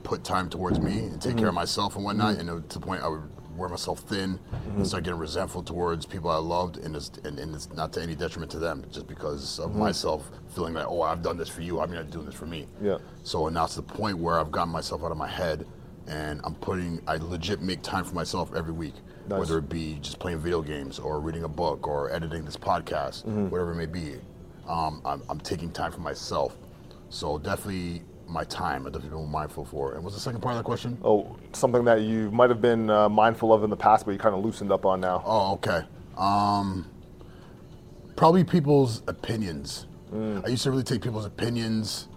put 0.03 0.23
time 0.23 0.49
towards 0.51 0.79
me 0.79 0.99
and 1.01 1.21
take 1.21 1.37
care 1.39 1.49
of 1.49 1.55
myself 1.55 1.97
and 1.97 2.05
whatnot. 2.05 2.37
And 2.37 2.49
it- 2.49 2.69
to 2.71 2.79
the 2.79 2.87
point 2.87 3.03
I 3.03 3.09
would 3.09 3.23
wear 3.57 3.69
myself 3.69 4.01
thin 4.01 4.23
and 4.23 4.39
mm-hmm. 4.41 4.85
start 4.85 5.05
getting 5.05 5.19
resentful 5.19 5.63
towards 5.63 6.07
people 6.07 6.31
I 6.31 6.37
loved, 6.37 6.79
and 6.79 6.95
it's, 6.95 7.11
and, 7.25 7.39
and 7.39 7.55
it's 7.55 7.73
not 7.73 7.93
to 7.95 8.03
any 8.03 8.15
detriment 8.15 8.51
to 8.53 8.59
them, 8.59 8.85
just 8.91 9.07
because 9.07 9.59
of 9.59 9.71
mm-hmm. 9.71 9.81
myself 9.81 10.31
feeling 10.55 10.75
like, 10.75 10.87
oh, 10.89 11.03
I've 11.03 11.23
done 11.23 11.37
this 11.37 11.49
for 11.49 11.63
you, 11.63 11.81
I'm 11.81 11.93
not 11.93 12.11
doing 12.11 12.27
this 12.27 12.35
for 12.35 12.47
me. 12.47 12.67
Yeah. 12.81 12.99
So 13.23 13.49
now 13.49 13.65
it's 13.65 13.77
the 13.77 13.83
point 13.83 14.19
where 14.19 14.39
I've 14.39 14.51
gotten 14.51 14.73
myself 14.73 15.03
out 15.05 15.11
of 15.11 15.17
my 15.17 15.29
head, 15.29 15.67
and 16.07 16.41
I'm 16.45 16.55
putting, 16.55 17.01
I 17.07 17.17
legit 17.17 17.61
make 17.61 17.83
time 17.83 18.05
for 18.05 18.15
myself 18.15 18.55
every 18.55 18.73
week, 18.73 18.95
Nice. 19.29 19.41
whether 19.41 19.59
it 19.59 19.69
be 19.69 19.99
just 20.01 20.19
playing 20.19 20.39
video 20.39 20.63
games 20.63 20.99
or 20.99 21.21
reading 21.21 21.45
a 21.45 21.49
book 21.49 21.89
or 21.89 22.13
editing 22.13 22.45
this 22.45 22.57
podcast, 22.57 23.25
mm-hmm. 23.25 23.49
whatever 23.49 23.73
it 23.73 23.77
may 23.77 23.87
be. 23.87 24.17
Um, 24.69 25.03
I'm, 25.05 25.23
I'm 25.29 25.41
taking 25.41 25.71
time 25.71 25.93
for 25.93 26.01
myself. 26.01 26.57
So 27.09 27.39
definitely 27.39 28.03
my 28.29 28.45
time, 28.45 28.87
I 28.87 28.91
definitely 28.91 29.19
been 29.21 29.31
mindful 29.31 29.65
for. 29.65 29.95
And 29.95 30.03
what's 30.03 30.17
the 30.17 30.21
second 30.21 30.41
part 30.41 30.53
of 30.53 30.59
that 30.59 30.65
question? 30.65 30.99
Oh, 31.03 31.37
something 31.53 31.85
that 31.85 32.03
you 32.03 32.31
might 32.31 32.51
have 32.51 32.61
been 32.61 32.91
uh, 32.91 33.09
mindful 33.09 33.53
of 33.53 33.65
in 33.65 33.71
the 33.71 33.77
past, 33.77 34.05
but 34.05 34.13
you 34.13 34.19
kind 34.19 34.35
of 34.35 34.45
loosened 34.45 34.73
up 34.73 34.85
on 34.85 35.01
now. 35.01 35.23
Oh, 35.25 35.55
okay. 35.55 35.83
Um, 36.17 36.91
probably 38.17 38.45
people's 38.45 39.03
opinions. 39.07 39.87
I 40.13 40.49
used 40.49 40.63
to 40.63 40.71
really 40.71 40.85
take 40.85 41.03
people's 41.03 41.27
opinions 41.27 42.09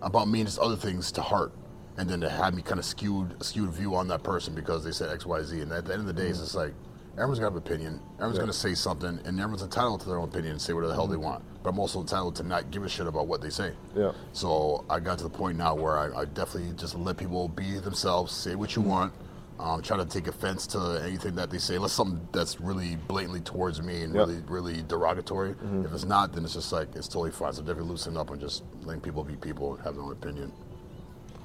about 0.00 0.28
me 0.28 0.40
and 0.40 0.48
just 0.48 0.58
other 0.58 0.76
things 0.76 1.12
to 1.12 1.22
heart, 1.22 1.52
and 1.96 2.08
then 2.08 2.20
to 2.20 2.30
have 2.30 2.54
me 2.54 2.62
kind 2.62 2.78
of 2.78 2.84
skewed 2.84 3.42
skewed 3.42 3.70
view 3.70 3.94
on 3.94 4.08
that 4.08 4.22
person 4.22 4.54
because 4.54 4.84
they 4.84 4.92
said 4.92 5.10
X, 5.10 5.26
Y, 5.26 5.42
Z. 5.42 5.60
And 5.60 5.72
at 5.72 5.84
the 5.84 5.92
end 5.92 6.00
of 6.00 6.06
the 6.06 6.12
day, 6.12 6.28
it's 6.28 6.38
just 6.38 6.54
like 6.54 6.72
everyone's 7.12 7.38
gonna 7.38 7.50
have 7.50 7.56
an 7.56 7.58
opinion. 7.58 8.00
Everyone's 8.14 8.36
Yeah. 8.36 8.42
gonna 8.42 8.52
say 8.52 8.74
something, 8.74 9.20
and 9.24 9.38
everyone's 9.40 9.62
entitled 9.62 10.00
to 10.00 10.08
their 10.08 10.18
own 10.18 10.28
opinion 10.28 10.52
and 10.52 10.60
say 10.62 10.72
whatever 10.72 10.88
the 10.88 10.94
hell 10.94 11.06
they 11.06 11.16
want. 11.16 11.42
But 11.62 11.70
I'm 11.70 11.78
also 11.78 12.00
entitled 12.00 12.34
to 12.36 12.42
not 12.42 12.70
give 12.70 12.82
a 12.84 12.88
shit 12.88 13.06
about 13.06 13.26
what 13.26 13.40
they 13.40 13.50
say. 13.50 13.72
Yeah. 13.94 14.12
So 14.32 14.84
I 14.90 14.98
got 15.00 15.18
to 15.18 15.24
the 15.24 15.30
point 15.30 15.58
now 15.58 15.74
where 15.74 15.98
I, 15.98 16.22
I 16.22 16.24
definitely 16.24 16.72
just 16.76 16.94
let 16.96 17.16
people 17.16 17.48
be 17.48 17.78
themselves, 17.78 18.32
say 18.32 18.54
what 18.54 18.74
you 18.76 18.82
want. 18.82 19.12
Um, 19.60 19.80
try 19.80 19.96
to 19.96 20.04
take 20.04 20.26
offense 20.26 20.66
to 20.68 21.00
anything 21.04 21.36
that 21.36 21.50
they 21.50 21.58
say, 21.58 21.76
unless 21.76 21.92
something 21.92 22.26
that's 22.32 22.60
really 22.60 22.96
blatantly 23.06 23.40
towards 23.42 23.80
me 23.80 24.02
and 24.02 24.12
Yep. 24.12 24.26
really, 24.26 24.42
really 24.48 24.82
derogatory. 24.88 25.54
If 25.84 25.92
it's 25.92 26.04
not, 26.04 26.32
then 26.32 26.42
it's 26.44 26.54
just 26.54 26.72
like 26.72 26.88
it's 26.96 27.06
totally 27.06 27.30
fine. 27.30 27.52
So 27.52 27.62
definitely 27.62 27.90
loosen 27.90 28.16
up 28.16 28.30
and 28.30 28.40
just 28.40 28.64
letting 28.82 29.00
people 29.02 29.22
be 29.22 29.36
people 29.36 29.74
and 29.74 29.84
have 29.84 29.94
their 29.94 30.02
own 30.02 30.10
opinion. 30.12 30.50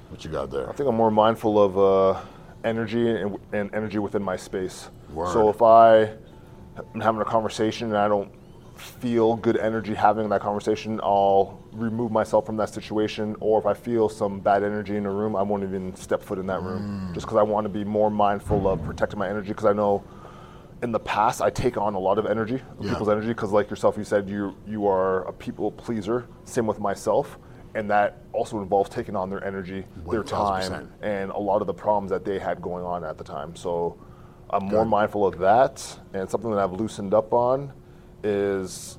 What 0.08 0.24
you 0.24 0.30
got 0.32 0.50
there? 0.50 0.68
I 0.68 0.72
think 0.72 0.88
I'm 0.88 0.96
more 0.96 1.10
mindful 1.12 1.62
of 1.62 1.78
uh, 1.78 2.20
energy 2.64 3.08
and, 3.08 3.38
and 3.52 3.72
energy 3.72 3.98
within 4.00 4.22
my 4.22 4.36
space. 4.36 4.88
Word. 5.12 5.32
So 5.32 5.48
if 5.48 5.62
I 5.62 6.10
am 6.94 7.00
having 7.00 7.20
a 7.20 7.24
conversation 7.24 7.88
and 7.88 7.96
I 7.96 8.08
don't 8.08 8.30
feel 8.76 9.34
good 9.36 9.56
energy 9.56 9.94
having 9.94 10.28
that 10.28 10.40
conversation, 10.40 11.00
I'll 11.02 11.60
remove 11.72 12.12
myself 12.12 12.46
from 12.46 12.56
that 12.58 12.68
situation. 12.68 13.34
Or 13.40 13.58
if 13.58 13.66
I 13.66 13.74
feel 13.74 14.08
some 14.08 14.38
bad 14.40 14.62
energy 14.62 14.96
in 14.96 15.06
a 15.06 15.10
room, 15.10 15.34
I 15.34 15.42
won't 15.42 15.62
even 15.64 15.94
step 15.96 16.22
foot 16.22 16.38
in 16.38 16.46
that 16.46 16.62
room, 16.62 17.10
just 17.12 17.26
because 17.26 17.38
I 17.38 17.42
want 17.42 17.64
to 17.64 17.68
be 17.68 17.84
more 17.84 18.10
mindful 18.10 18.68
of 18.68 18.82
protecting 18.84 19.18
my 19.18 19.28
energy. 19.28 19.48
Because 19.48 19.64
I 19.66 19.72
know 19.72 20.04
in 20.82 20.92
the 20.92 21.00
past 21.00 21.42
I 21.42 21.50
take 21.50 21.76
on 21.76 21.94
a 21.94 21.98
lot 21.98 22.18
of 22.18 22.26
energy, 22.26 22.62
Yeah. 22.80 22.90
people's 22.90 23.08
energy. 23.08 23.28
Because 23.28 23.50
like 23.50 23.68
yourself, 23.68 23.96
you 23.98 24.04
said 24.04 24.28
you 24.28 24.54
you 24.66 24.86
are 24.86 25.24
a 25.24 25.32
people 25.32 25.72
pleaser. 25.72 26.26
Same 26.44 26.66
with 26.66 26.78
myself. 26.78 27.38
And 27.74 27.90
that 27.90 28.22
also 28.32 28.60
involves 28.62 28.88
taking 28.88 29.14
on 29.14 29.28
their 29.28 29.44
energy, 29.44 29.84
their 30.08 30.22
1000%. 30.22 30.68
time, 30.70 30.92
and 31.02 31.30
a 31.32 31.38
lot 31.38 31.60
of 31.60 31.66
the 31.66 31.74
problems 31.74 32.10
that 32.10 32.24
they 32.24 32.38
had 32.38 32.62
going 32.62 32.84
on 32.84 33.04
at 33.04 33.18
the 33.18 33.24
time. 33.24 33.54
So 33.56 33.98
I'm 34.50 34.64
more 34.66 34.84
mindful 34.84 35.26
of 35.26 35.38
that. 35.38 35.98
And 36.14 36.28
something 36.28 36.50
that 36.50 36.58
I've 36.58 36.72
loosened 36.72 37.14
up 37.14 37.32
on 37.32 37.72
is 38.22 38.98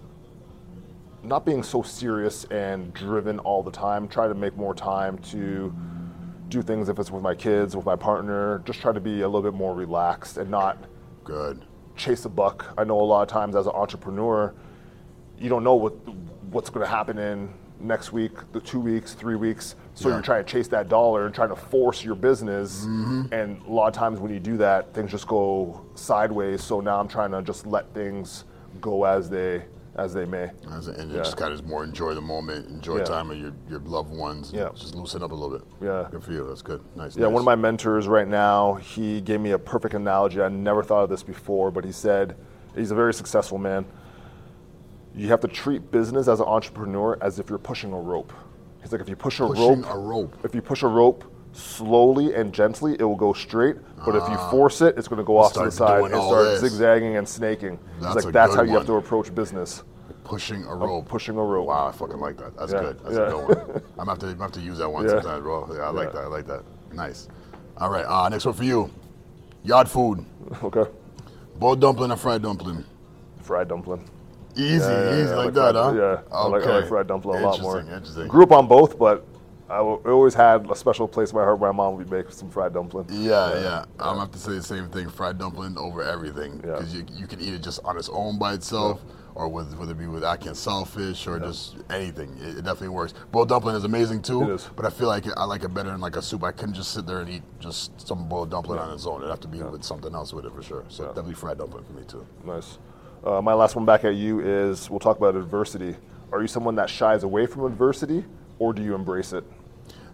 not 1.23 1.45
being 1.45 1.63
so 1.63 1.81
serious 1.81 2.45
and 2.45 2.93
driven 2.93 3.39
all 3.39 3.63
the 3.63 3.71
time. 3.71 4.07
Try 4.07 4.27
to 4.27 4.35
make 4.35 4.55
more 4.55 4.73
time 4.73 5.17
to 5.19 5.73
do 6.49 6.61
things 6.61 6.89
if 6.89 6.99
it's 6.99 7.11
with 7.11 7.23
my 7.23 7.35
kids, 7.35 7.75
with 7.75 7.85
my 7.85 7.95
partner. 7.95 8.61
Just 8.65 8.81
try 8.81 8.91
to 8.91 8.99
be 8.99 9.21
a 9.21 9.27
little 9.27 9.41
bit 9.41 9.57
more 9.57 9.73
relaxed 9.73 10.37
and 10.37 10.49
not 10.49 10.77
Good. 11.23 11.65
chase 11.95 12.25
a 12.25 12.29
buck. 12.29 12.73
I 12.77 12.83
know 12.83 12.99
a 12.99 13.03
lot 13.03 13.21
of 13.21 13.27
times 13.27 13.55
as 13.55 13.65
an 13.65 13.73
entrepreneur, 13.73 14.53
you 15.37 15.49
don't 15.49 15.63
know 15.63 15.75
what 15.75 15.93
what's 16.51 16.69
going 16.69 16.85
to 16.85 16.89
happen 16.89 17.17
in 17.17 17.53
next 17.79 18.11
week, 18.11 18.31
the 18.51 18.59
two 18.59 18.79
weeks, 18.79 19.13
three 19.13 19.35
weeks. 19.35 19.75
So 19.93 20.09
Yeah. 20.09 20.15
you're 20.15 20.23
trying 20.23 20.43
to 20.45 20.51
chase 20.51 20.67
that 20.69 20.89
dollar 20.89 21.25
and 21.25 21.33
trying 21.33 21.49
to 21.49 21.55
force 21.55 22.03
your 22.03 22.15
business. 22.15 22.85
Mm-hmm. 22.85 23.33
And 23.33 23.61
a 23.65 23.71
lot 23.71 23.87
of 23.87 23.93
times 23.93 24.19
when 24.19 24.31
you 24.33 24.39
do 24.39 24.57
that, 24.57 24.93
things 24.93 25.11
just 25.11 25.27
go 25.27 25.81
sideways. 25.95 26.63
So 26.63 26.79
now 26.81 26.99
I'm 26.99 27.07
trying 27.07 27.31
to 27.31 27.41
just 27.41 27.65
let 27.65 27.93
things 27.93 28.45
go 28.81 29.03
as 29.05 29.29
they 29.29 29.63
as 29.95 30.13
they 30.13 30.23
may. 30.23 30.49
As 30.71 30.87
a, 30.87 30.91
and 30.91 31.11
Yeah. 31.11 31.17
just 31.17 31.35
kind 31.35 31.51
of 31.51 31.65
more 31.67 31.83
enjoy 31.83 32.13
the 32.13 32.21
moment, 32.21 32.67
enjoy 32.69 32.99
Yeah. 32.99 33.03
time 33.03 33.27
with 33.27 33.39
your, 33.39 33.51
your 33.69 33.79
loved 33.79 34.15
ones. 34.15 34.49
Yeah. 34.53 34.69
Just 34.73 34.95
loosen 34.95 35.21
up 35.21 35.31
a 35.31 35.35
little 35.35 35.57
bit. 35.57 35.67
Yeah. 35.81 36.07
Good 36.09 36.23
for 36.23 36.31
you. 36.31 36.47
That's 36.47 36.61
good. 36.61 36.81
Nice. 36.95 37.17
Yeah, 37.17 37.23
nice. 37.25 37.33
one 37.33 37.41
of 37.41 37.45
my 37.45 37.55
mentors 37.55 38.07
right 38.07 38.27
now, 38.27 38.75
he 38.75 39.19
gave 39.19 39.41
me 39.41 39.51
a 39.51 39.59
perfect 39.59 39.95
analogy. 39.95 40.41
I 40.41 40.47
never 40.47 40.83
thought 40.83 41.03
of 41.03 41.09
this 41.09 41.23
before, 41.23 41.69
but 41.69 41.83
he 41.83 41.91
said 41.91 42.37
he's 42.75 42.91
a 42.91 42.95
very 42.95 43.13
successful 43.13 43.57
man. 43.57 43.83
You 45.19 45.27
have 45.27 45.41
to 45.41 45.47
treat 45.49 45.91
business 45.91 46.27
as 46.29 46.39
an 46.39 46.45
entrepreneur 46.45 47.17
as 47.21 47.39
if 47.39 47.49
you're 47.49 47.59
pushing 47.59 47.91
a 47.91 47.99
rope. 47.99 48.31
He's 48.81 48.91
like, 48.91 49.01
if 49.01 49.09
you 49.09 49.17
push 49.17 49.39
a 49.41 49.47
Pushing 49.47 49.81
rope, 49.81 49.93
a 49.93 49.97
rope. 49.99 50.37
if 50.45 50.55
you 50.55 50.61
push 50.61 50.81
a 50.83 50.87
rope 50.87 51.25
slowly 51.51 52.33
and 52.35 52.53
gently, 52.53 52.93
it 52.97 53.03
will 53.03 53.17
go 53.17 53.33
straight. 53.33 53.75
But 54.05 54.15
if 54.15 54.27
you 54.29 54.37
force 54.49 54.81
it, 54.81 54.97
it's 54.97 55.09
going 55.09 55.17
to 55.17 55.25
go 55.25 55.37
off 55.37 55.51
to 55.53 55.59
the 55.65 55.71
side 55.71 56.03
and 56.03 56.11
start 56.13 56.45
this. 56.45 56.61
zigzagging 56.61 57.17
and 57.17 57.27
snaking. 57.27 57.77
That's 57.99 58.15
He's 58.15 58.25
like, 58.25 58.33
that's 58.33 58.55
how 58.55 58.61
you 58.61 58.71
have 58.71 58.85
to 58.85 58.93
approach 58.93 59.35
business. 59.35 59.83
Pushing 60.23 60.63
a 60.65 60.73
rope. 60.75 61.07
pushing 61.09 61.35
a 61.37 61.43
rope. 61.43 61.67
Wow, 61.67 61.87
I 61.87 61.91
fucking 61.91 62.19
like 62.19 62.37
that. 62.37 62.55
That's 62.55 62.71
Yeah, 62.71 62.79
good. 62.81 62.99
That's 63.03 63.15
yeah. 63.15 63.21
a 63.27 63.29
good 63.31 63.47
one. 63.47 63.81
I'm 63.99 64.05
gonna 64.05 64.09
have 64.11 64.19
to, 64.19 64.25
I'm 64.27 64.33
gonna 64.33 64.43
have 64.43 64.51
to 64.53 64.61
use 64.61 64.77
that 64.77 64.89
one 64.89 65.03
Yeah. 65.03 65.09
sometime, 65.21 65.41
bro. 65.41 65.67
Yeah, 65.73 65.81
I 65.81 65.89
like 65.89 66.13
that. 66.13 66.19
I 66.19 66.27
like 66.27 66.45
that. 66.47 66.63
Nice. 66.93 67.27
All 67.77 67.89
right. 67.89 68.05
Uh, 68.05 68.29
next 68.29 68.45
one 68.45 68.53
for 68.53 68.63
you. 68.63 68.89
Yard 69.63 69.89
food. 69.89 70.25
Okay. 70.63 70.85
Boiled 71.57 71.81
dumpling 71.81 72.11
or 72.11 72.15
fried 72.15 72.41
dumpling? 72.41 72.85
Fried 73.41 73.67
dumpling. 73.67 74.07
Easy, 74.59 74.83
Yeah, 74.85 75.03
yeah, 75.15 75.23
easy 75.23 75.33
like, 75.33 75.53
that, 75.53 75.75
huh? 75.75 75.93
Yeah, 75.95 76.21
I, 76.31 76.47
like, 76.47 76.63
I 76.63 76.79
like 76.79 76.87
fried 76.87 77.07
dumpling 77.07 77.41
a 77.41 77.45
lot 77.47 77.61
more. 77.61 77.79
Interesting, 77.79 77.95
Interesting. 77.97 78.27
Grew 78.27 78.43
up 78.43 78.51
on 78.51 78.67
both, 78.67 78.97
but 78.99 79.25
I 79.69 79.77
always 79.77 80.33
had 80.33 80.69
a 80.69 80.75
special 80.75 81.07
place 81.07 81.29
in 81.31 81.37
my 81.37 81.43
heart. 81.43 81.59
where 81.59 81.71
My 81.71 81.77
mom 81.77 81.95
would 81.97 82.09
make 82.09 82.31
some 82.31 82.49
fried 82.49 82.73
dumpling. 82.73 83.05
Yeah, 83.09 83.53
yeah. 83.61 83.79
I'm 83.99 84.15
gonna 84.15 84.19
have 84.21 84.31
to 84.31 84.39
say 84.39 84.53
the 84.53 84.63
same 84.63 84.89
thing. 84.89 85.09
Fried 85.09 85.37
dumpling 85.37 85.77
over 85.77 86.01
everything 86.03 86.61
Yeah. 86.65 86.73
because 86.73 86.93
you, 86.95 87.05
you 87.13 87.27
can 87.27 87.39
eat 87.39 87.53
it 87.53 87.61
just 87.61 87.79
on 87.85 87.95
its 87.97 88.09
own 88.09 88.39
by 88.39 88.53
itself, 88.55 88.99
or 89.35 89.47
with 89.47 89.77
whether 89.77 89.91
it 89.91 89.97
be 89.99 90.07
with 90.07 90.23
ackee 90.23 90.49
saltfish 90.49 91.27
or 91.27 91.39
just 91.39 91.77
anything. 91.91 92.35
It, 92.41 92.57
it 92.57 92.63
definitely 92.63 92.89
works. 92.89 93.13
Boiled 93.31 93.49
dumpling 93.49 93.75
is 93.75 93.83
amazing 93.83 94.23
too. 94.23 94.41
It 94.41 94.55
is. 94.55 94.69
But 94.75 94.85
I 94.85 94.89
feel 94.89 95.07
like 95.07 95.27
it, 95.27 95.33
I 95.37 95.43
like 95.45 95.63
it 95.63 95.71
better 95.73 95.93
in 95.93 96.01
like 96.01 96.15
a 96.15 96.21
soup. 96.21 96.43
I 96.43 96.51
couldn't 96.51 96.73
just 96.73 96.91
sit 96.91 97.05
there 97.05 97.19
and 97.19 97.29
eat 97.29 97.43
just 97.59 98.05
some 98.07 98.27
boiled 98.27 98.49
dumpling 98.49 98.79
on 98.79 98.91
its 98.91 99.05
own. 99.05 99.19
It'd 99.19 99.29
have 99.29 99.39
to 99.41 99.47
be 99.47 99.61
with 99.61 99.83
something 99.83 100.15
else 100.15 100.33
with 100.33 100.45
it 100.45 100.53
for 100.53 100.63
sure. 100.63 100.83
So 100.89 101.05
definitely 101.09 101.35
fried 101.35 101.59
dumpling 101.59 101.83
for 101.85 101.93
me 101.93 102.03
too. 102.07 102.25
Nice. 102.43 102.79
Uh, 103.23 103.41
my 103.41 103.53
last 103.53 103.75
one 103.75 103.85
back 103.85 104.05
at 104.05 104.15
you 104.15 104.39
is 104.39 104.89
we'll 104.89 104.99
talk 104.99 105.17
about 105.17 105.35
adversity. 105.35 105.95
Are 106.31 106.41
you 106.41 106.47
someone 106.47 106.75
that 106.75 106.89
shies 106.89 107.23
away 107.23 107.45
from 107.45 107.65
adversity, 107.65 108.23
or 108.59 108.73
do 108.73 108.81
you 108.83 108.95
embrace 108.95 109.33
it? 109.33 109.43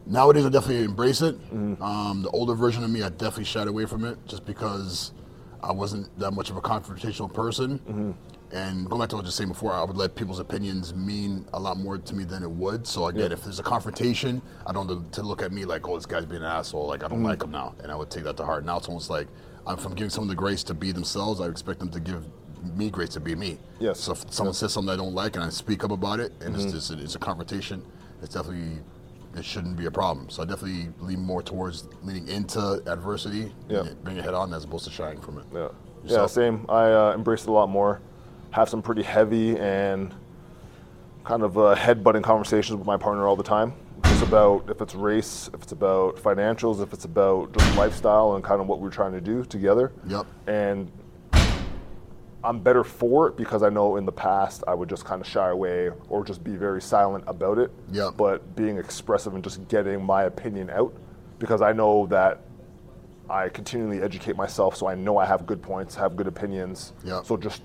Nowadays, 0.07 0.45
I 0.45 0.49
definitely 0.49 0.83
embrace 0.85 1.21
it. 1.21 1.39
Mm-hmm. 1.53 1.81
Um, 1.81 2.21
the 2.23 2.29
older 2.29 2.53
version 2.53 2.83
of 2.83 2.89
me, 2.89 3.01
I 3.03 3.09
definitely 3.09 3.45
shied 3.45 3.67
away 3.67 3.85
from 3.85 4.05
it 4.05 4.17
just 4.27 4.45
because 4.45 5.13
I 5.61 5.71
wasn't 5.71 6.17
that 6.19 6.31
much 6.31 6.49
of 6.49 6.57
a 6.57 6.61
confrontational 6.61 7.31
person. 7.31 7.79
Mm-hmm. 7.79 8.11
And 8.55 8.87
going 8.87 9.01
back 9.01 9.09
to 9.09 9.15
what 9.15 9.21
I 9.21 9.23
was 9.23 9.29
just 9.29 9.37
saying 9.37 9.49
before, 9.49 9.73
I 9.73 9.83
would 9.83 9.97
let 9.97 10.15
people's 10.15 10.39
opinions 10.39 10.93
mean 10.93 11.45
a 11.53 11.59
lot 11.59 11.77
more 11.77 11.97
to 11.97 12.15
me 12.15 12.23
than 12.23 12.43
it 12.43 12.49
would. 12.49 12.85
So 12.87 13.07
again, 13.07 13.31
Yeah. 13.31 13.33
if 13.33 13.43
there's 13.43 13.59
a 13.59 13.63
confrontation, 13.63 14.41
I 14.65 14.71
don't 14.71 15.11
to, 15.13 15.21
look 15.23 15.41
at 15.41 15.51
me 15.51 15.65
like, 15.65 15.87
oh, 15.89 15.95
this 15.95 16.05
guy's 16.05 16.25
being 16.25 16.43
an 16.43 16.47
asshole. 16.47 16.87
Like 16.87 17.03
I 17.03 17.07
Mm-hmm. 17.07 17.15
don't 17.15 17.23
like 17.23 17.43
him 17.43 17.51
now, 17.51 17.73
and 17.83 17.91
I 17.91 17.95
would 17.95 18.09
take 18.11 18.23
that 18.25 18.37
to 18.37 18.45
heart. 18.45 18.63
Now 18.63 18.77
it's 18.77 18.87
almost 18.87 19.09
like 19.09 19.27
I'm 19.67 19.77
from 19.77 19.95
giving 19.95 20.11
someone 20.11 20.29
the 20.29 20.35
grace 20.35 20.63
to 20.65 20.73
be 20.75 20.91
themselves. 20.91 21.41
I 21.41 21.47
expect 21.47 21.79
them 21.79 21.89
to 21.89 21.99
give 21.99 22.25
me 22.75 22.89
great 22.89 23.11
to 23.11 23.19
be 23.19 23.35
me. 23.35 23.57
Yes. 23.79 23.99
So 23.99 24.13
if 24.13 24.31
someone 24.31 24.53
says 24.53 24.73
something 24.73 24.93
I 24.93 24.97
don't 24.97 25.13
like 25.13 25.35
and 25.35 25.43
I 25.45 25.49
speak 25.49 25.83
up 25.83 25.91
about 25.91 26.19
it, 26.19 26.31
and 26.41 26.55
Mm-hmm. 26.55 26.65
it's 26.65 26.87
just 26.87 26.91
it's 26.91 27.15
a 27.15 27.19
confrontation, 27.19 27.83
it's 28.21 28.33
definitely 28.33 28.79
it 29.35 29.43
shouldn't 29.43 29.75
be 29.75 29.85
a 29.85 29.91
problem. 29.91 30.29
So 30.29 30.43
I 30.43 30.45
definitely 30.45 30.87
lean 30.99 31.19
more 31.19 31.41
towards 31.43 31.87
leaning 32.03 32.27
into 32.29 32.81
adversity, 32.87 33.53
Yeah. 33.67 33.81
and 33.81 34.03
bring 34.03 34.17
it 34.17 34.23
head 34.23 34.33
on 34.33 34.53
as 34.53 34.63
opposed 34.63 34.85
to 34.85 34.91
shying 34.91 35.19
from 35.21 35.37
it. 35.39 35.45
Yeah. 35.53 35.67
Yeah, 36.05 36.25
same. 36.27 36.65
I 36.69 36.91
uh, 36.91 37.13
embrace 37.15 37.43
it 37.43 37.49
a 37.49 37.51
lot 37.51 37.67
more. 37.67 37.99
Have 38.51 38.69
some 38.69 38.81
pretty 38.81 39.01
heavy 39.03 39.57
and 39.57 40.13
kind 41.23 41.41
of 41.43 41.57
uh, 41.57 41.73
head-butting 41.75 42.21
conversations 42.21 42.77
with 42.77 42.85
my 42.85 42.95
partner 42.95 43.27
all 43.27 43.35
the 43.35 43.43
time. 43.43 43.73
It's 44.05 44.21
about 44.21 44.69
if 44.69 44.79
it's 44.81 44.93
race, 44.95 45.49
if 45.53 45.63
it's 45.63 45.71
about 45.71 46.17
financials, 46.17 46.81
if 46.81 46.93
it's 46.93 47.05
about 47.05 47.51
just 47.57 47.75
lifestyle 47.75 48.35
and 48.35 48.43
kind 48.43 48.61
of 48.61 48.67
what 48.67 48.79
we're 48.79 48.91
trying 48.91 49.11
to 49.13 49.19
do 49.21 49.43
together. 49.43 49.91
Yep. 50.07 50.25
And 50.47 50.91
I'm 52.45 52.59
better 52.59 52.83
for 52.83 53.27
it 53.27 53.35
because 53.37 53.63
I 53.63 53.69
know 53.69 53.95
in 53.97 54.05
the 54.05 54.11
past 54.11 54.63
I 54.67 54.75
would 54.75 54.87
just 54.87 55.03
kind 55.03 55.19
of 55.19 55.27
shy 55.27 55.49
away 55.49 55.89
or 56.09 56.23
just 56.23 56.43
be 56.43 56.55
very 56.55 56.81
silent 56.81 57.23
about 57.27 57.57
it. 57.57 57.71
Yep. 57.91 58.13
But 58.17 58.55
being 58.55 58.77
expressive 58.77 59.33
and 59.33 59.43
just 59.43 59.67
getting 59.67 60.03
my 60.05 60.23
opinion 60.23 60.69
out 60.69 60.95
because 61.39 61.61
I 61.61 61.73
know 61.73 62.05
that 62.07 62.41
I 63.29 63.49
continually 63.49 64.03
educate 64.03 64.35
myself, 64.35 64.75
so 64.75 64.85
I 64.87 64.93
know 64.93 65.17
I 65.17 65.25
have 65.25 65.47
good 65.47 65.61
points, 65.63 65.95
have 65.95 66.15
good 66.15 66.27
opinions. 66.27 66.93
Yep. 67.03 67.25
So 67.25 67.35
just 67.35 67.63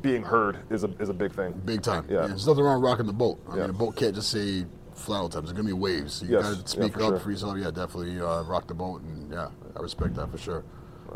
being 0.00 0.22
heard 0.22 0.58
is 0.70 0.82
a 0.84 0.88
is 0.98 1.10
a 1.10 1.14
big 1.14 1.32
thing. 1.32 1.52
Big 1.66 1.82
time. 1.82 2.06
Yeah. 2.08 2.26
There's 2.26 2.46
nothing 2.46 2.64
wrong 2.64 2.80
with 2.80 2.90
rocking 2.90 3.06
the 3.06 3.12
boat. 3.12 3.38
I 3.50 3.56
Yeah. 3.56 3.60
mean, 3.62 3.70
a 3.70 3.74
boat 3.74 3.94
can't 3.96 4.14
just 4.14 4.30
say 4.30 4.64
flat 4.94 5.18
all 5.18 5.28
the 5.28 5.34
time. 5.34 5.44
There's 5.44 5.52
gonna 5.52 5.66
be 5.66 5.74
waves. 5.74 6.14
So 6.14 6.24
you 6.24 6.32
Yes. 6.32 6.42
gotta 6.44 6.56
Yeah, 6.56 6.62
speak 6.64 6.94
for 6.94 7.02
up 7.02 7.08
sure. 7.10 7.18
for 7.18 7.30
yourself. 7.30 7.58
Yeah, 7.58 7.70
definitely 7.70 8.18
uh, 8.20 8.42
rock 8.44 8.66
the 8.66 8.74
boat, 8.74 9.02
and 9.02 9.30
yeah, 9.30 9.48
I 9.76 9.80
respect 9.82 10.14
that 10.14 10.30
for 10.30 10.38
sure. 10.38 10.64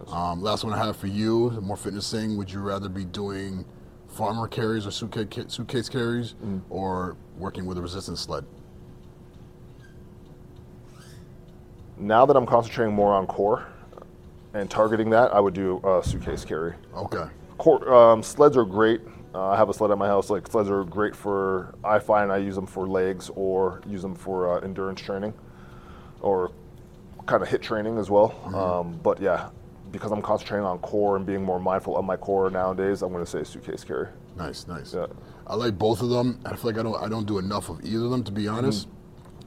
Um, 0.08 0.42
last 0.42 0.64
one 0.64 0.72
I 0.72 0.78
have 0.84 0.96
for 0.96 1.06
you, 1.06 1.50
the 1.50 1.60
more 1.60 1.76
fitness 1.76 2.10
thing. 2.10 2.36
Would 2.36 2.50
you 2.50 2.60
rather 2.60 2.88
be 2.88 3.04
doing 3.04 3.64
farmer 4.08 4.46
carries 4.48 4.86
or 4.86 4.90
suitcase 4.90 5.44
suitcase 5.48 5.88
carries, 5.88 6.34
Mm. 6.44 6.60
or 6.70 7.16
working 7.38 7.66
with 7.66 7.78
a 7.78 7.82
resistance 7.82 8.20
sled? 8.20 8.44
Now 11.98 12.26
that 12.26 12.36
I'm 12.36 12.46
concentrating 12.46 12.94
more 12.94 13.14
on 13.14 13.26
core 13.26 13.66
and 14.54 14.70
targeting 14.70 15.10
that, 15.10 15.34
I 15.34 15.40
would 15.40 15.54
do 15.54 15.80
a 15.84 16.02
suitcase 16.04 16.44
carry. 16.44 16.74
Okay. 16.94 17.24
Core, 17.58 17.92
um, 17.92 18.22
sleds 18.22 18.56
are 18.56 18.64
great. 18.64 19.00
Uh, 19.34 19.48
I 19.48 19.56
have 19.56 19.68
a 19.68 19.74
sled 19.74 19.90
at 19.90 19.98
my 19.98 20.06
house. 20.06 20.28
Like 20.30 20.46
sleds 20.46 20.70
are 20.70 20.84
great 20.84 21.16
for. 21.16 21.74
I 21.84 21.98
find 21.98 22.30
I 22.30 22.38
use 22.38 22.54
them 22.54 22.66
for 22.66 22.86
legs 22.86 23.30
or 23.34 23.80
use 23.86 24.02
them 24.02 24.14
for 24.14 24.56
uh, 24.58 24.60
endurance 24.60 25.00
training, 25.00 25.34
or 26.20 26.52
kind 27.26 27.42
of 27.42 27.48
HIIT 27.48 27.60
training 27.62 27.98
as 27.98 28.08
well. 28.10 28.34
Um, 28.54 28.98
but 29.02 29.20
yeah, 29.20 29.48
because 29.92 30.12
I'm 30.12 30.22
concentrating 30.22 30.66
on 30.66 30.78
core 30.78 31.16
and 31.16 31.24
being 31.24 31.42
more 31.42 31.60
mindful 31.60 31.96
of 31.96 32.04
my 32.04 32.16
core 32.16 32.50
nowadays, 32.50 33.02
I'm 33.02 33.12
going 33.12 33.24
to 33.24 33.30
say 33.30 33.44
suitcase 33.44 33.84
carry. 33.84 34.08
Nice, 34.36 34.66
nice. 34.66 34.94
Yeah. 34.94 35.06
I 35.46 35.54
like 35.54 35.78
both 35.78 36.02
of 36.02 36.08
them. 36.10 36.40
I 36.44 36.56
feel 36.56 36.70
like 36.72 36.78
I 36.78 36.82
don't 36.82 37.00
I 37.02 37.08
don't 37.08 37.26
do 37.26 37.38
enough 37.38 37.68
of 37.68 37.84
either 37.84 38.04
of 38.04 38.10
them 38.10 38.24
to 38.24 38.32
be 38.32 38.48
honest. 38.48 38.88
Mm-hmm. 38.88 38.92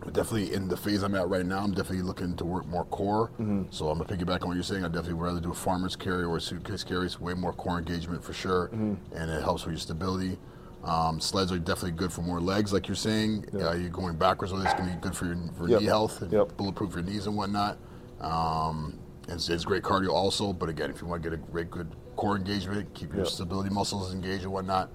But 0.05 0.13
definitely 0.13 0.53
in 0.53 0.69
the 0.69 0.77
phase 0.77 1.03
I'm 1.03 1.13
at 1.13 1.27
right 1.27 1.45
now, 1.45 1.59
I'm 1.59 1.71
definitely 1.71 2.03
looking 2.03 2.35
to 2.37 2.45
work 2.45 2.65
more 2.67 2.85
core. 2.85 3.31
Mm-hmm. 3.39 3.63
So 3.69 3.89
I'm 3.89 3.99
gonna 3.99 4.09
piggyback 4.09 4.41
on 4.43 4.47
what 4.47 4.53
you're 4.53 4.63
saying. 4.63 4.85
I 4.85 4.87
definitely 4.87 5.15
would 5.15 5.25
rather 5.25 5.41
do 5.41 5.51
a 5.51 5.53
farmer's 5.55 5.95
carry 5.97 6.23
or 6.23 6.37
a 6.37 6.41
suitcase 6.41 6.85
carry. 6.85 7.05
It's 7.05 7.19
way 7.19 7.33
more 7.33 7.51
core 7.53 7.77
engagement 7.77 8.23
for 8.23 8.31
sure, 8.33 8.69
Mm-hmm. 8.73 9.15
and 9.15 9.29
it 9.29 9.43
helps 9.43 9.65
with 9.65 9.73
your 9.73 9.79
stability. 9.79 10.39
Um, 10.85 11.19
sleds 11.19 11.51
are 11.51 11.59
definitely 11.59 11.91
good 11.91 12.13
for 12.13 12.21
more 12.21 12.39
legs, 12.39 12.71
like 12.71 12.87
you're 12.87 12.95
saying. 12.95 13.45
Uh, 13.53 13.73
you're 13.73 13.89
going 13.89 14.15
backwards 14.15 14.53
with 14.53 14.61
it. 14.61 14.65
It's 14.65 14.73
gonna 14.75 14.93
be 14.95 15.01
good 15.01 15.13
for 15.17 15.25
your 15.25 15.37
for 15.57 15.67
Yep. 15.67 15.81
knee 15.81 15.87
health, 15.87 16.21
and 16.21 16.31
Yep. 16.31 16.55
bulletproof 16.55 16.93
your 16.95 17.03
knees 17.03 17.27
and 17.27 17.35
whatnot. 17.35 17.77
Um, 18.21 18.97
it's, 19.31 19.49
it's 19.49 19.65
great 19.65 19.83
cardio 19.83 20.09
also, 20.09 20.53
but 20.53 20.69
again, 20.69 20.89
if 20.89 21.01
you 21.01 21.07
want 21.07 21.21
to 21.23 21.29
get 21.29 21.37
a 21.37 21.41
great 21.51 21.69
good 21.71 21.87
core 22.15 22.35
engagement, 22.35 22.93
keep 22.93 23.09
your 23.13 23.23
Yep. 23.23 23.27
stability 23.27 23.69
muscles 23.69 24.13
engaged 24.13 24.43
and 24.43 24.51
whatnot, 24.51 24.89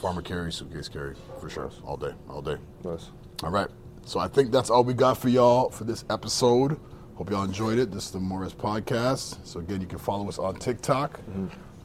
farmer 0.00 0.22
carry, 0.22 0.52
suitcase 0.52 0.88
carry 0.88 1.14
for 1.40 1.48
sure, 1.50 1.70
all 1.84 1.96
day, 1.96 2.12
all 2.28 2.42
day. 2.42 2.56
Nice. 2.84 3.10
All 3.42 3.50
right, 3.50 3.68
so 4.04 4.18
I 4.20 4.28
think 4.28 4.50
that's 4.52 4.70
all 4.70 4.84
we 4.84 4.94
got 4.94 5.16
for 5.18 5.28
y'all 5.28 5.70
for 5.70 5.84
this 5.84 6.04
episode. 6.10 6.78
Hope 7.16 7.30
y'all 7.30 7.42
enjoyed 7.44 7.78
it. 7.78 7.90
This 7.90 8.04
is 8.06 8.10
the 8.12 8.20
More 8.20 8.40
Reps 8.42 8.54
Podcast. 8.54 9.38
So 9.44 9.58
again, 9.60 9.80
you 9.80 9.86
can 9.88 9.98
follow 9.98 10.28
us 10.28 10.38
on 10.38 10.54
TikTok, 10.56 11.18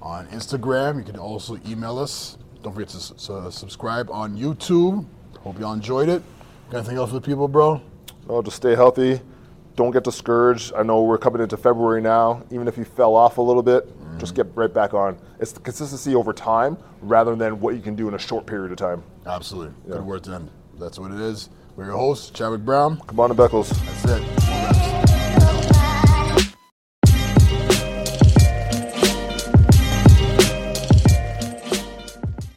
on 0.02 0.28
Instagram. 0.28 0.98
You 0.98 1.04
can 1.04 1.18
also 1.18 1.58
email 1.68 1.98
us 1.98 2.38
Don't 2.62 2.72
forget 2.74 2.90
to 2.90 2.98
s- 2.98 3.30
uh, 3.30 3.50
subscribe 3.52 4.10
on 4.12 4.38
YouTube. 4.38 5.06
Hope 5.42 5.60
y'all 5.60 5.74
enjoyed 5.74 6.08
it. 6.08 6.22
Got 6.70 6.78
anything 6.80 6.98
else 6.98 7.10
for 7.10 7.16
the 7.16 7.22
people, 7.22 7.48
bro? 7.50 7.82
No, 8.30 8.42
just 8.42 8.56
stay 8.58 8.74
healthy. 8.76 9.20
Don't 9.76 9.92
get 9.92 10.04
discouraged. 10.04 10.74
I 10.76 10.84
know 10.84 11.02
we're 11.04 11.18
coming 11.18 11.42
into 11.42 11.58
February 11.58 12.02
now. 12.02 12.44
Even 12.52 12.68
if 12.68 12.78
you 12.78 12.86
fell 12.86 13.16
off 13.16 13.38
a 13.38 13.42
little 13.42 13.64
bit, 13.64 13.90
just 14.20 14.36
get 14.36 14.46
right 14.56 14.72
back 14.72 14.94
on. 14.94 15.18
It's 15.40 15.52
the 15.52 15.60
consistency 15.60 16.14
over 16.16 16.32
time 16.34 16.78
rather 17.02 17.36
than 17.36 17.60
what 17.60 17.76
you 17.76 17.82
can 17.82 17.96
do 17.96 18.08
in 18.08 18.14
a 18.14 18.20
short 18.20 18.46
period 18.46 18.72
of 18.72 18.78
time. 18.78 19.04
Absolutely. 19.26 19.74
Yeah. 19.88 19.96
Good 19.96 20.06
word 20.06 20.24
to 20.26 20.36
end. 20.36 20.52
That's 20.80 21.00
what 21.00 21.12
it 21.12 21.20
is. 21.20 21.50
We're 21.76 21.86
your 21.86 21.98
hosts, 21.98 22.30
Chadwick 22.30 22.62
Brown. 22.62 23.00
Come 23.08 23.20
on, 23.20 23.32
Beckles. 23.32 23.70
That's 23.70 24.22
it. 24.22 24.53